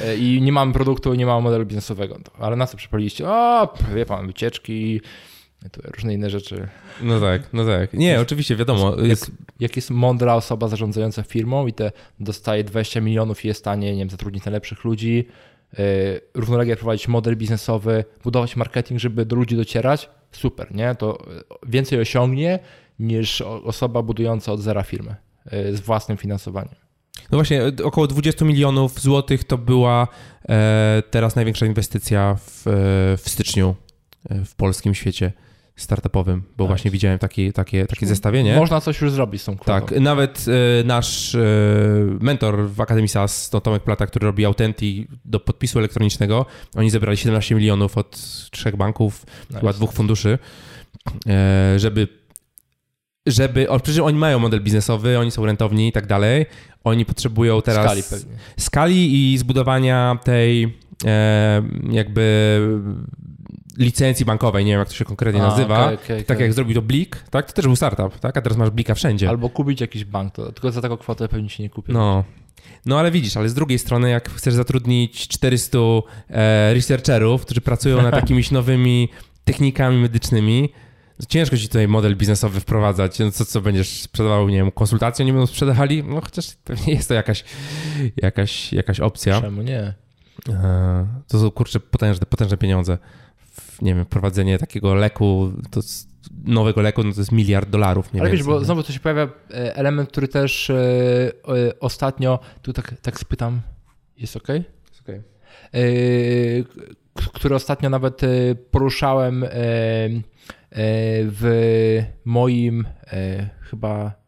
[0.04, 2.18] E, I nie mamy produktu, nie mamy modelu biznesowego.
[2.38, 3.28] Ale na co przepaliliście?
[3.28, 5.00] O, wie pan, wycieczki,
[5.84, 6.68] różne inne rzeczy.
[7.02, 7.92] No tak, no tak.
[7.92, 8.96] Nie, oczywiście, wiadomo.
[9.00, 9.30] Jest,
[9.60, 13.92] Jak jest mądra osoba zarządzająca firmą i te dostaje 20 milionów i jest w stanie,
[13.92, 15.28] nie wiem, zatrudnić najlepszych ludzi,
[15.78, 15.84] yy,
[16.34, 20.94] równolegle prowadzić model biznesowy, budować marketing, żeby do ludzi docierać, super, nie?
[20.94, 21.26] To
[21.66, 22.58] więcej osiągnie
[22.98, 25.14] niż osoba budująca od zera firmę
[25.52, 26.74] yy, z własnym finansowaniem.
[27.30, 30.08] no właśnie, około 20 milionów złotych to była
[30.48, 32.70] e, teraz największa inwestycja w, e,
[33.16, 33.74] w styczniu
[34.30, 35.32] e, w polskim świecie
[35.76, 36.68] startupowym, bo Nice.
[36.68, 38.56] właśnie widziałem taki, takie, takie zestawienie.
[38.56, 39.86] Można coś już zrobić z tą kwotą.
[39.86, 40.44] Tak, nawet
[40.80, 41.38] e, nasz e,
[42.20, 46.46] mentor w Akademii SAS, to Tomek Plata, który robi Autenti do podpisu elektronicznego,
[46.76, 48.20] oni zebrali 17 milionów od
[48.50, 49.60] trzech banków, Nice.
[49.60, 50.38] chyba dwóch funduszy,
[51.28, 52.08] e, żeby
[53.26, 56.46] żeby, o, przecież oni mają model biznesowy, oni są rentowni i tak dalej,
[56.84, 58.36] oni potrzebują teraz Skali pewnie.
[58.58, 62.60] skali i zbudowania tej e, jakby
[63.78, 66.74] licencji bankowej, nie wiem jak to się konkretnie A, nazywa, okej, okej, tak jak zrobił
[66.74, 67.46] to Blik, tak?
[67.46, 68.36] To też był startup, tak?
[68.36, 69.28] A teraz masz Blika wszędzie.
[69.28, 71.92] Albo kupić jakiś bank, to, tylko za taką kwotę pewnie się nie kupi.
[71.92, 72.24] No.
[72.86, 75.78] No ale widzisz, ale z drugiej strony, jak chcesz zatrudnić 400
[76.30, 79.08] e, researcherów, którzy pracują nad jakimiś nowymi
[79.44, 80.72] technikami medycznymi,
[81.20, 83.18] to ciężko ci tutaj model biznesowy wprowadzać.
[83.18, 86.04] No co, co będziesz sprzedawał, nie wiem, konsultacje nie będą sprzedawali?
[86.04, 87.44] No chociaż pewnie jest to jakaś,
[88.16, 89.40] jakaś, jakaś opcja.
[89.40, 89.94] Czemu nie?
[90.48, 92.98] E, to są kurczę potężne, potężne pieniądze.
[93.82, 95.80] Nie wiem, prowadzenie takiego leku, to
[96.44, 98.10] nowego leku, no to jest miliard dolarów.
[98.20, 102.72] Ale wiesz, bo znowu to się pojawia e, element, który też e, e, ostatnio, tu
[102.72, 103.60] tak, tak spytam,
[104.16, 104.48] jest ok?
[104.48, 105.22] Jest okej.
[107.14, 108.20] k- który ostatnio nawet
[108.70, 109.44] poruszałem
[111.26, 112.84] w moim
[113.60, 114.23] chyba.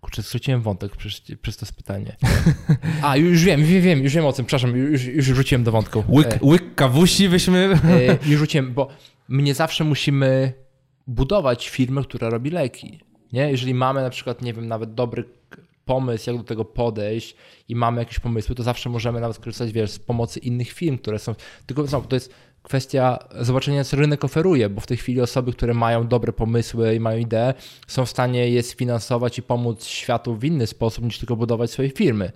[0.00, 2.16] Kurczę, straciłem wątek przez, przez to pytanie.
[3.02, 6.04] A, już wiem, wiem, wiem, już wiem o tym, przepraszam, już, już wróciłem do wątku.
[6.08, 7.78] Łyk, łyk kawusi byśmy...
[7.84, 8.88] E, już rzuciłem, bo
[9.28, 10.52] my nie zawsze musimy
[11.06, 13.00] budować firmę, która robi leki.
[13.32, 13.50] Nie?
[13.50, 15.24] Jeżeli mamy na przykład, nie wiem, nawet dobry
[15.84, 17.36] pomysł, jak do tego podejść
[17.68, 21.18] i mamy jakieś pomysły, to zawsze możemy nawet skorzystać, wiesz, z pomocy innych firm, które
[21.18, 21.34] są...
[21.66, 25.74] Tylko znowu, to jest kwestia zobaczenia, co rynek oferuje, bo w tej chwili osoby, które
[25.74, 27.54] mają dobre pomysły i mają idee,
[27.86, 31.90] są w stanie je sfinansować i pomóc światu w inny sposób, niż tylko budować swoje
[31.90, 32.32] firmy.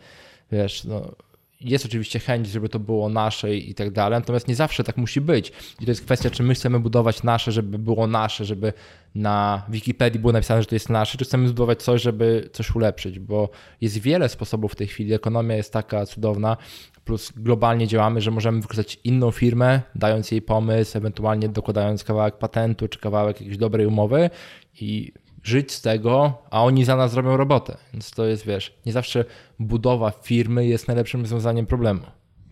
[0.52, 1.10] Wiesz, no,
[1.60, 5.20] jest oczywiście chęć, żeby to było nasze i tak dalej, natomiast nie zawsze tak musi
[5.20, 5.52] być.
[5.80, 8.72] I to jest kwestia, czy my chcemy budować nasze, żeby było nasze, żeby
[9.14, 13.18] na Wikipedii było napisane, że to jest nasze, czy chcemy zbudować coś, żeby coś ulepszyć,
[13.18, 13.48] bo
[13.80, 15.12] jest wiele sposobów w tej chwili.
[15.12, 16.56] Ekonomia jest taka cudowna,
[17.04, 22.88] plus globalnie działamy, że możemy wykorzystać inną firmę, dając jej pomysł, ewentualnie dokładając kawałek patentu
[22.88, 24.30] czy kawałek jakiejś dobrej umowy
[24.80, 25.12] i
[25.42, 27.76] żyć z tego, a oni za nas robią robotę.
[27.92, 29.24] Więc to jest, wiesz, nie zawsze
[29.58, 32.00] budowa firmy jest najlepszym rozwiązaniem problemu.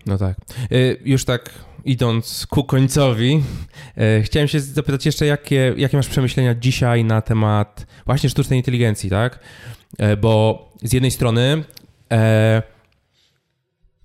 [0.06, 0.36] No tak.
[0.72, 1.50] Y, już tak
[1.84, 3.42] idąc ku końcowi,
[4.18, 9.10] y, chciałem się zapytać jeszcze, jakie, jakie masz przemyślenia dzisiaj na temat właśnie sztucznej inteligencji,
[9.10, 9.38] tak?
[10.12, 11.64] Y, bo z jednej strony
[12.12, 12.62] e,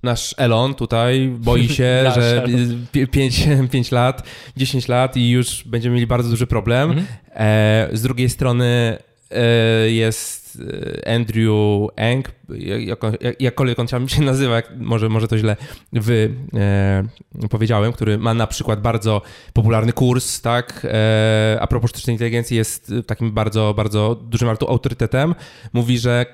[0.04, 2.46] nasz Elon tutaj boi się, że
[2.92, 4.24] 5, 5 lat,
[4.58, 6.90] 10 lat i już będziemy mieli bardzo duży problem.
[6.90, 7.08] Mhm.
[7.36, 8.98] E, z drugiej strony
[9.32, 10.48] e, jest
[11.06, 13.00] Andrew Eng, jak,
[13.40, 15.56] jakkolwiek on się nazywa, jak, może, może to źle
[15.94, 19.22] wy e, powiedziałem, który ma na przykład bardzo
[19.54, 25.36] popularny kurs, tak, e, a propos sztucznej inteligencji jest takim bardzo, bardzo dużym autorytetem.
[25.74, 26.26] Mówi, że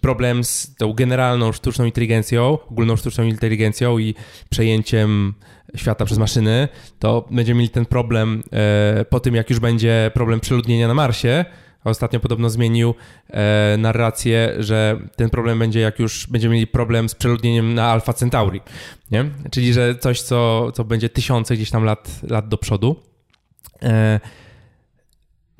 [0.00, 4.14] problem z tą generalną sztuczną inteligencją, ogólną sztuczną inteligencją i
[4.50, 5.34] przejęciem
[5.76, 6.68] świata przez maszyny,
[6.98, 11.44] to będziemy mieli ten problem e, po tym, jak już będzie problem przeludnienia na Marsie,
[11.84, 12.94] ostatnio podobno zmienił
[13.30, 18.12] e, narrację, że ten problem będzie, jak już będziemy mieli problem z przeludnieniem na Alpha
[18.12, 18.60] Centauri,
[19.10, 19.24] nie?
[19.50, 22.96] Czyli, że coś, co, co będzie tysiące gdzieś tam lat, lat do przodu.
[23.82, 24.20] E,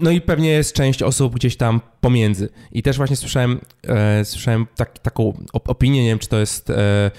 [0.01, 2.49] no i pewnie jest część osób gdzieś tam pomiędzy.
[2.73, 7.11] I też właśnie słyszałem, e, słyszałem tak, taką opinię, nie wiem, czy to jest e,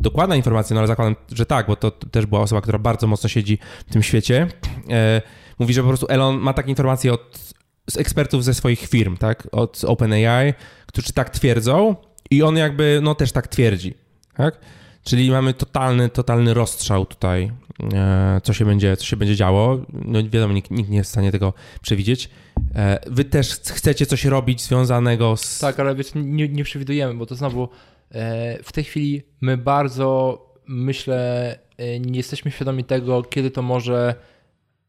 [0.00, 3.28] dokładna informacja, no ale zakładam, że tak, bo to też była osoba, która bardzo mocno
[3.28, 4.46] siedzi w tym świecie.
[4.90, 5.22] E,
[5.58, 7.56] mówi, że po prostu Elon ma takie informacje od
[7.90, 10.54] z ekspertów ze swoich firm, tak, od OpenAI,
[10.86, 11.96] którzy tak twierdzą
[12.30, 13.94] i on jakby, no też tak twierdzi,
[14.36, 14.60] tak?
[15.04, 17.52] Czyli mamy totalny, totalny rozstrzał tutaj,
[18.42, 19.78] co się będzie, co się będzie działo.
[19.92, 22.30] No wiadomo, nikt, nikt nie jest w stanie tego przewidzieć.
[22.74, 25.58] E, wy też chcecie coś robić związanego z...
[25.58, 27.68] Tak, ale wiesz, nie, nie przewidujemy, bo to znowu
[28.10, 31.58] e, w tej chwili my bardzo, myślę,
[32.00, 34.14] nie jesteśmy świadomi tego, kiedy to może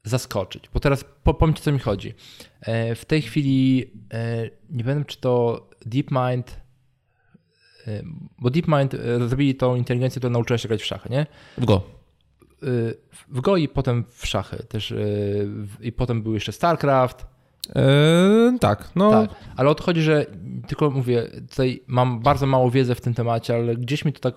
[0.04, 0.70] zaskoczyć.
[0.74, 1.06] Bo teraz
[1.56, 2.14] Ci, co mi chodzi.
[2.62, 6.62] E, w tej chwili e, nie wiem, czy to DeepMind,
[7.88, 8.04] e,
[8.40, 8.96] bo DeepMind
[9.28, 11.26] zrobili tą inteligencję, która nauczyła się grać w szachy, nie?
[11.58, 11.97] W Go.
[13.30, 14.94] W Go i potem w szachy też.
[15.82, 17.26] I potem był jeszcze StarCraft.
[17.76, 19.12] Eee, tak, no.
[19.12, 20.26] Tak, ale o to chodzi, że
[20.68, 24.36] tylko mówię, tutaj mam bardzo mało wiedzy w tym temacie, ale gdzieś mi to tak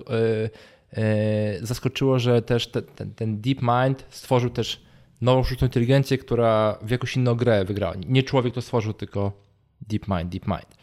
[1.63, 4.83] zaskoczyło, że też te, ten, ten DeepMind stworzył też
[5.21, 7.95] nową sztuczną inteligencję, która w jakąś inną grę wygrała.
[8.07, 9.33] Nie człowiek to stworzył, tylko
[9.81, 10.77] DeepMind, DeepMind.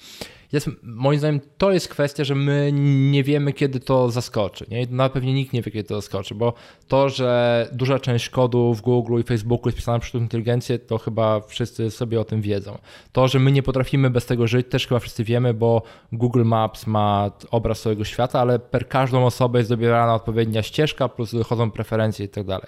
[0.52, 2.72] Jest, moim zdaniem to jest kwestia, że my
[3.11, 4.65] nie wiemy, kiedy to zaskoczy.
[4.72, 4.88] Nie?
[4.90, 6.53] Na pewnie nikt nie wie, kiedy to zaskoczy, bo
[6.88, 10.98] to, że duża część kodu w Google i Facebooku jest pisana przez sztuczną inteligencję, to
[10.98, 12.78] chyba wszyscy sobie o tym wiedzą.
[13.11, 16.88] To, że my nie potrafimy bez tego żyć, też chyba wszyscy wiemy, bo Google Maps
[16.88, 22.26] ma obraz całego świata, ale per każdą osobę jest dobierana odpowiednia ścieżka, plus dochodzą preferencje
[22.26, 22.68] i tak dalej.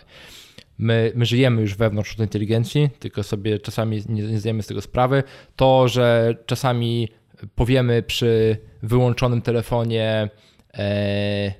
[0.77, 4.81] My, my żyjemy już wewnątrz sztucznej inteligencji, tylko sobie czasami nie, nie zdajemy z tego
[4.81, 5.23] sprawy.
[5.55, 7.09] To, że czasami
[7.55, 10.29] powiemy przy wyłączonym telefonie
[10.73, 11.53] e,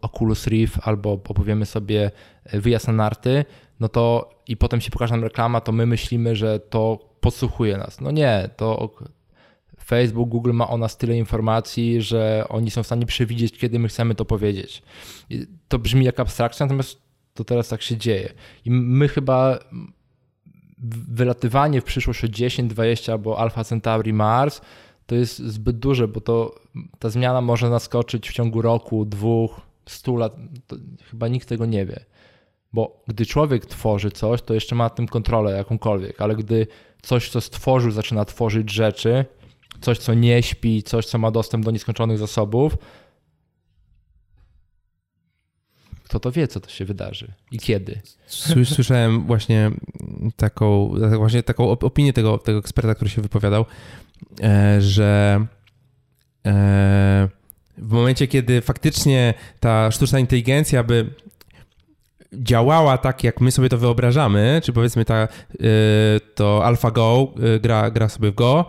[0.00, 2.10] Oculus Rift albo opowiemy sobie
[2.44, 3.44] e, wyjazd na narty,
[3.80, 8.00] no to i potem się pokaże nam reklama, to my myślimy, że to podsłuchuje nas.
[8.00, 8.90] No nie, to
[9.84, 13.88] Facebook, Google ma o nas tyle informacji, że oni są w stanie przewidzieć, kiedy my
[13.88, 14.82] chcemy to powiedzieć.
[15.68, 17.02] To brzmi jak abstrakcja, natomiast
[17.34, 18.32] to teraz tak się dzieje.
[18.64, 19.58] I my chyba
[21.08, 24.60] wylatywanie w przyszłość o 10, 20 albo Alpha Centauri Mars
[25.08, 26.54] to jest zbyt duże, bo to
[26.98, 30.36] ta zmiana może naskoczyć w ciągu roku, dwóch, stu lat.
[31.10, 32.04] Chyba nikt tego nie wie.
[32.72, 36.66] Bo gdy człowiek tworzy coś, to jeszcze ma nad tym kontrolę jakąkolwiek, ale gdy
[37.02, 39.24] coś, co stworzył, zaczyna tworzyć rzeczy,
[39.80, 42.76] coś, co nie śpi, coś, co ma dostęp do nieskończonych zasobów,
[46.04, 48.00] kto to wie, co to się wydarzy i kiedy.
[48.64, 49.70] Słyszałem właśnie
[50.36, 53.64] taką, właśnie taką opinię tego, tego eksperta, który się wypowiadał,
[54.78, 55.46] że
[56.46, 57.28] e,
[57.78, 61.10] w momencie, kiedy faktycznie ta sztuczna inteligencja by
[62.32, 65.28] działała tak, jak my sobie to wyobrażamy, czy powiedzmy ta, e,
[66.34, 68.66] to AlphaGo gra, gra sobie w Go,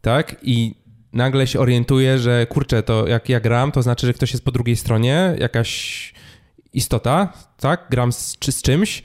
[0.00, 0.74] tak, i
[1.12, 4.52] nagle się orientuje, że kurczę, to jak ja gram, to znaczy, że ktoś jest po
[4.52, 6.12] drugiej stronie, jakaś
[6.72, 9.02] istota, tak, gram z, czy z czymś,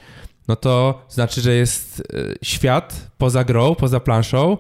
[0.48, 2.04] no to znaczy, że jest e,
[2.42, 4.58] świat poza grą, poza planszą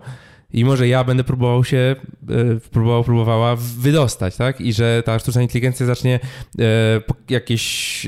[0.54, 1.96] i może ja będę próbował się,
[2.30, 4.62] e, próbował, próbowała wydostać, tak?
[4.62, 6.20] I że ta sztuczna inteligencja zacznie
[6.60, 8.08] e, jakieś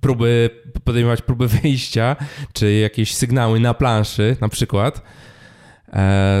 [0.00, 0.50] próby,
[0.84, 2.16] podejmować próby wyjścia,
[2.52, 5.02] czy jakieś sygnały na planszy na przykład,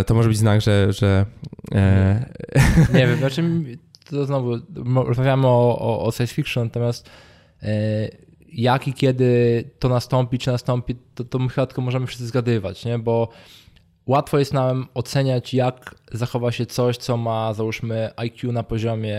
[0.06, 0.92] to może być znak, że...
[0.92, 1.26] że
[2.94, 3.42] Nie wiem, znaczy
[4.10, 7.10] to znowu rozmawiamy o, o, o science fiction, natomiast
[7.62, 8.08] E,
[8.52, 12.84] jak i kiedy to nastąpi, czy nastąpi, to, to my chyba tylko możemy wszyscy zgadywać,
[12.84, 12.98] nie?
[12.98, 13.28] bo
[14.06, 19.18] łatwo jest nam oceniać, jak zachowa się coś, co ma załóżmy IQ na poziomie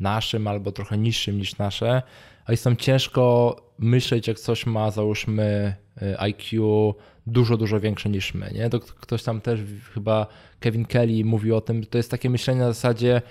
[0.00, 2.02] naszym albo trochę niższym niż nasze,
[2.44, 6.94] a jest tam ciężko myśleć, jak coś ma, załóżmy, y, IQ
[7.26, 8.50] dużo, dużo większe niż my.
[8.54, 8.70] Nie?
[8.70, 9.60] To ktoś tam też,
[9.94, 10.26] chyba
[10.60, 13.22] Kevin Kelly mówił o tym, to jest takie myślenie na zasadzie,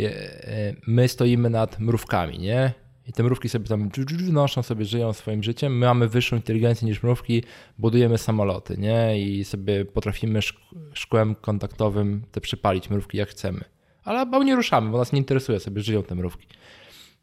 [0.00, 2.72] y, my stoimy nad mrówkami, nie?
[3.06, 3.90] I te mrówki sobie tam
[4.32, 5.78] noszą, sobie żyją swoim życiem.
[5.78, 7.42] My mamy wyższą inteligencję niż mrówki,
[7.78, 9.20] budujemy samoloty, nie?
[9.20, 10.40] I sobie potrafimy
[10.92, 13.64] szkłem kontaktowym te przypalić mrówki jak chcemy.
[14.04, 16.46] Ale nie ruszamy, bo nas nie interesuje, sobie żyją te mrówki.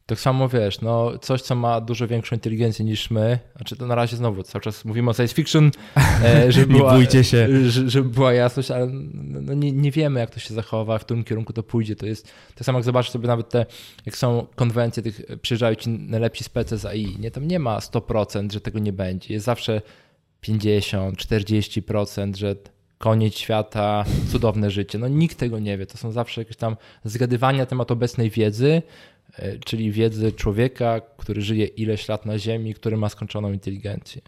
[0.10, 3.96] Tak samo wiesz, no coś, co ma dużo większą inteligencję niż my, znaczy to na
[3.96, 5.72] razie znowu cały czas mówimy o science fiction,
[6.26, 7.48] e, żeby była, nie bójcie się.
[7.70, 8.88] żeby była jasność, ale
[9.24, 11.96] no nie, nie wiemy, jak to się zachowa, w którym kierunku to pójdzie.
[11.96, 13.66] To jest tak samo, jak zobaczysz sobie nawet te,
[14.06, 18.52] jak są konwencje, tych przyjeżdżają ci najlepsi specy z AI, nie, tam nie ma 100%,
[18.52, 19.34] że tego nie będzie.
[19.34, 19.82] Jest zawsze
[20.42, 22.56] 50, 40%, że
[22.98, 24.98] koniec świata, cudowne życie.
[24.98, 25.86] No nikt tego nie wie.
[25.86, 29.19] To są zawsze jakieś tam zgadywania na temat obecnej wiedzy, E,
[29.66, 34.22] czyli wiedzy człowieka, który żyje ileś lat na Ziemi, który ma skończoną inteligencję.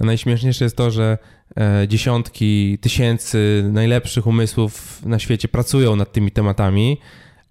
[0.00, 1.18] Najśmieszniejsze jest to, że
[1.56, 6.98] e, dziesiątki tysięcy najlepszych umysłów na świecie pracują nad tymi tematami,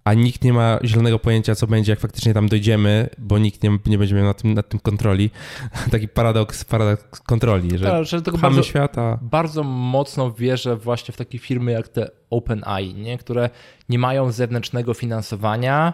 [0.03, 3.77] a nikt nie ma zielonego pojęcia, co będzie, jak faktycznie tam dojdziemy, bo nikt nie,
[3.85, 5.29] nie będzie miał nad tym, nad tym kontroli.
[5.91, 9.19] Taki paradoks, paradoks kontroli, że, tak, że bardzo, świata.
[9.21, 13.17] Bardzo mocno wierzę właśnie w takie firmy jak te OpenAI, nie?
[13.17, 13.49] które
[13.89, 15.93] nie mają zewnętrznego finansowania,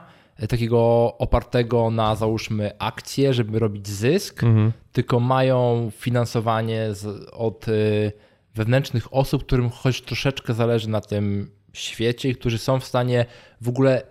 [0.50, 4.72] takiego opartego na załóżmy akcje, żeby robić zysk, mhm.
[4.92, 8.12] tylko mają finansowanie z, od y,
[8.56, 13.26] wewnętrznych osób, którym choć troszeczkę zależy na tym świecie którzy są w stanie
[13.62, 14.02] w ogóle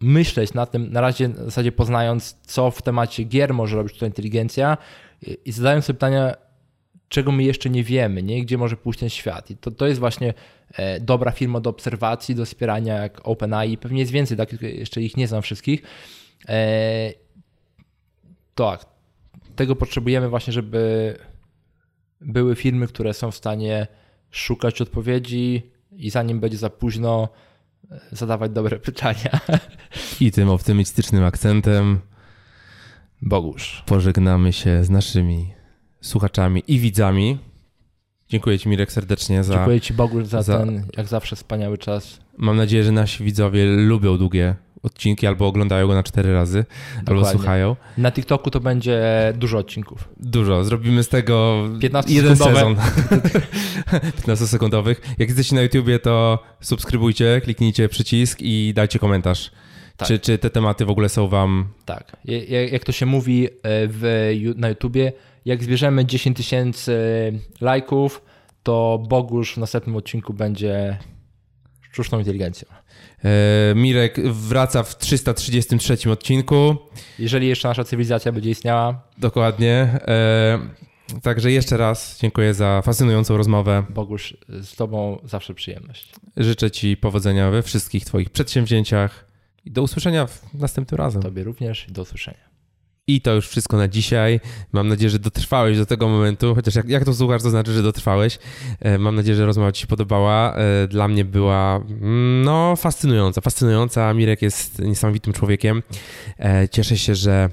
[0.00, 4.08] myśleć na tym, na razie w zasadzie poznając, co w temacie gier może robić tutaj
[4.08, 4.76] inteligencja
[5.44, 6.34] i zadają sobie pytania,
[7.08, 8.42] czego my jeszcze nie wiemy, nie?
[8.42, 9.50] gdzie może pójść ten świat.
[9.50, 10.34] I to, to jest właśnie
[10.72, 13.76] e, dobra firma do obserwacji, do wspierania jak OpenAI.
[13.76, 14.62] Pewnie jest więcej, tak?
[14.62, 15.82] jeszcze ich nie znam wszystkich.
[16.48, 17.12] E,
[18.54, 18.86] tak,
[19.56, 21.14] tego potrzebujemy właśnie, żeby
[22.20, 23.86] były firmy, które są w stanie
[24.30, 27.28] szukać odpowiedzi i zanim będzie za późno,
[27.90, 29.40] e, zadawać dobre pytania.
[30.20, 32.00] I tym optymistycznym akcentem
[33.22, 33.82] Bogusz.
[33.86, 35.57] Pożegnamy się z naszymi
[36.00, 37.38] słuchaczami i widzami.
[38.28, 39.54] Dziękuję Ci, Mirek, serdecznie za.
[39.54, 42.20] Dziękuję Ci, Bogu, za, za, ten, jak zawsze, wspaniały czas.
[42.36, 46.64] Mam nadzieję, że nasi widzowie lubią długie odcinki albo oglądają go na cztery razy,
[46.96, 47.26] Dokładnie.
[47.26, 47.76] albo słuchają.
[47.98, 49.02] Na TikToku to będzie
[49.36, 50.08] dużo odcinków.
[50.16, 50.64] Dużo.
[50.64, 52.76] Zrobimy z tego 15 jeden sezon
[54.26, 54.94] 15-sekundowych.
[55.18, 59.50] Jak jesteście na YouTubie, to subskrybujcie, kliknijcie przycisk i dajcie komentarz.
[59.96, 60.08] Tak.
[60.08, 61.68] Czy, czy te tematy w ogóle są Wam.
[61.84, 62.16] Tak.
[62.70, 65.12] Jak to się mówi e, w, na YouTubie,
[65.48, 66.92] jak zbierzemy 10 tysięcy
[67.60, 68.22] lajków,
[68.62, 70.98] to Bogusz w następnym odcinku będzie
[71.80, 72.68] sztuczną inteligencją.
[73.24, 76.76] E, Mirek wraca w 333 odcinku.
[77.18, 79.02] Jeżeli jeszcze nasza cywilizacja będzie istniała.
[79.18, 79.72] Dokładnie.
[80.08, 80.58] E,
[81.22, 83.84] także jeszcze raz dziękuję za fascynującą rozmowę.
[83.90, 86.12] Bogusz, z Tobą zawsze przyjemność.
[86.36, 89.28] Życzę Ci powodzenia we wszystkich Twoich przedsięwzięciach
[89.64, 91.22] i do usłyszenia następnym razem.
[91.22, 92.47] Tobie również i do usłyszenia.
[93.08, 94.40] I to już wszystko na dzisiaj.
[94.72, 97.82] Mam nadzieję, że dotrwałeś do tego momentu, chociaż jak, jak to słuchasz, to znaczy, że
[97.82, 98.38] dotrwałeś.
[98.80, 100.54] E, mam nadzieję, że rozmowa Ci się podobała.
[100.54, 103.40] E, dla mnie była mm, no, fascynująca.
[103.40, 104.14] Fascynująca.
[104.14, 105.82] Mirek jest niesamowitym człowiekiem.
[106.38, 107.48] E, cieszę się, że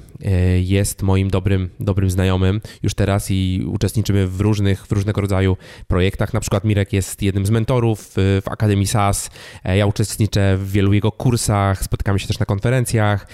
[0.61, 5.57] jest moim dobrym, dobrym znajomym już teraz i uczestniczymy w różnych, w różnego rodzaju
[5.87, 6.33] projektach.
[6.33, 9.29] Na przykład Mirek jest jednym z mentorów w Akademii SAS.
[9.63, 13.27] Ja uczestniczę w wielu jego kursach, spotykamy się też na konferencjach,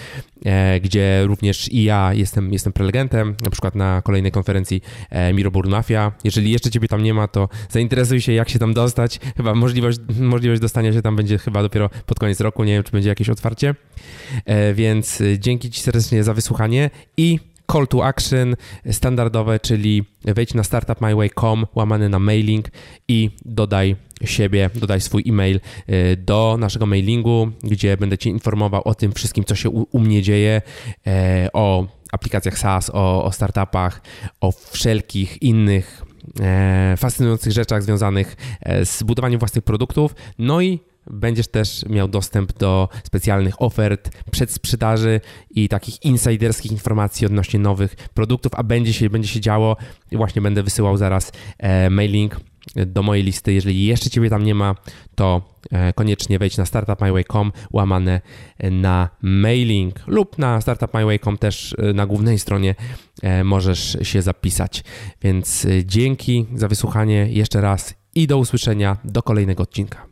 [0.82, 6.12] gdzie również i ja jestem, jestem prelegentem, na przykład na kolejnej konferencji e, Mirobur Mafia.
[6.24, 9.20] Jeżeli jeszcze ciebie tam nie ma, to zainteresuj się, jak się tam dostać.
[9.36, 12.64] Chyba możliwość, możliwość dostania się tam będzie chyba dopiero pod koniec roku.
[12.64, 13.74] Nie wiem, czy będzie jakieś otwarcie.
[14.44, 17.38] E, więc dzięki Ci serdecznie za wysłuchanie i
[17.72, 18.56] call to action
[18.90, 22.68] standardowe, czyli wejdź na startupmyway.com, łamany na mailing
[23.08, 28.94] i dodaj siebie, dodaj swój e-mail e, do naszego mailingu, gdzie będę Cię informował o
[28.94, 30.62] tym wszystkim, co się u, u mnie dzieje,
[31.52, 34.02] o aplikacjach SaaS, o, o startupach,
[34.40, 36.04] o wszelkich innych
[36.40, 40.14] e, fascynujących rzeczach związanych e, z budowaniem własnych produktów.
[40.38, 45.20] No i będziesz też miał dostęp do specjalnych ofert, przedsprzedaży
[45.50, 49.76] i takich insiderskich informacji odnośnie nowych produktów, a będzie się, będzie się działo.
[50.12, 52.40] Właśnie będę wysyłał zaraz e, mailing
[52.76, 53.52] do mojej listy.
[53.52, 54.74] Jeżeli jeszcze Ciebie tam nie ma,
[55.14, 58.20] to e, koniecznie wejdź na startupmyway.com łamane
[58.70, 62.74] na mailing lub na startupmyway.com też e, na głównej stronie
[63.22, 64.84] e, możesz się zapisać.
[65.22, 70.11] Więc dzięki za wysłuchanie jeszcze raz i do usłyszenia do kolejnego odcinka.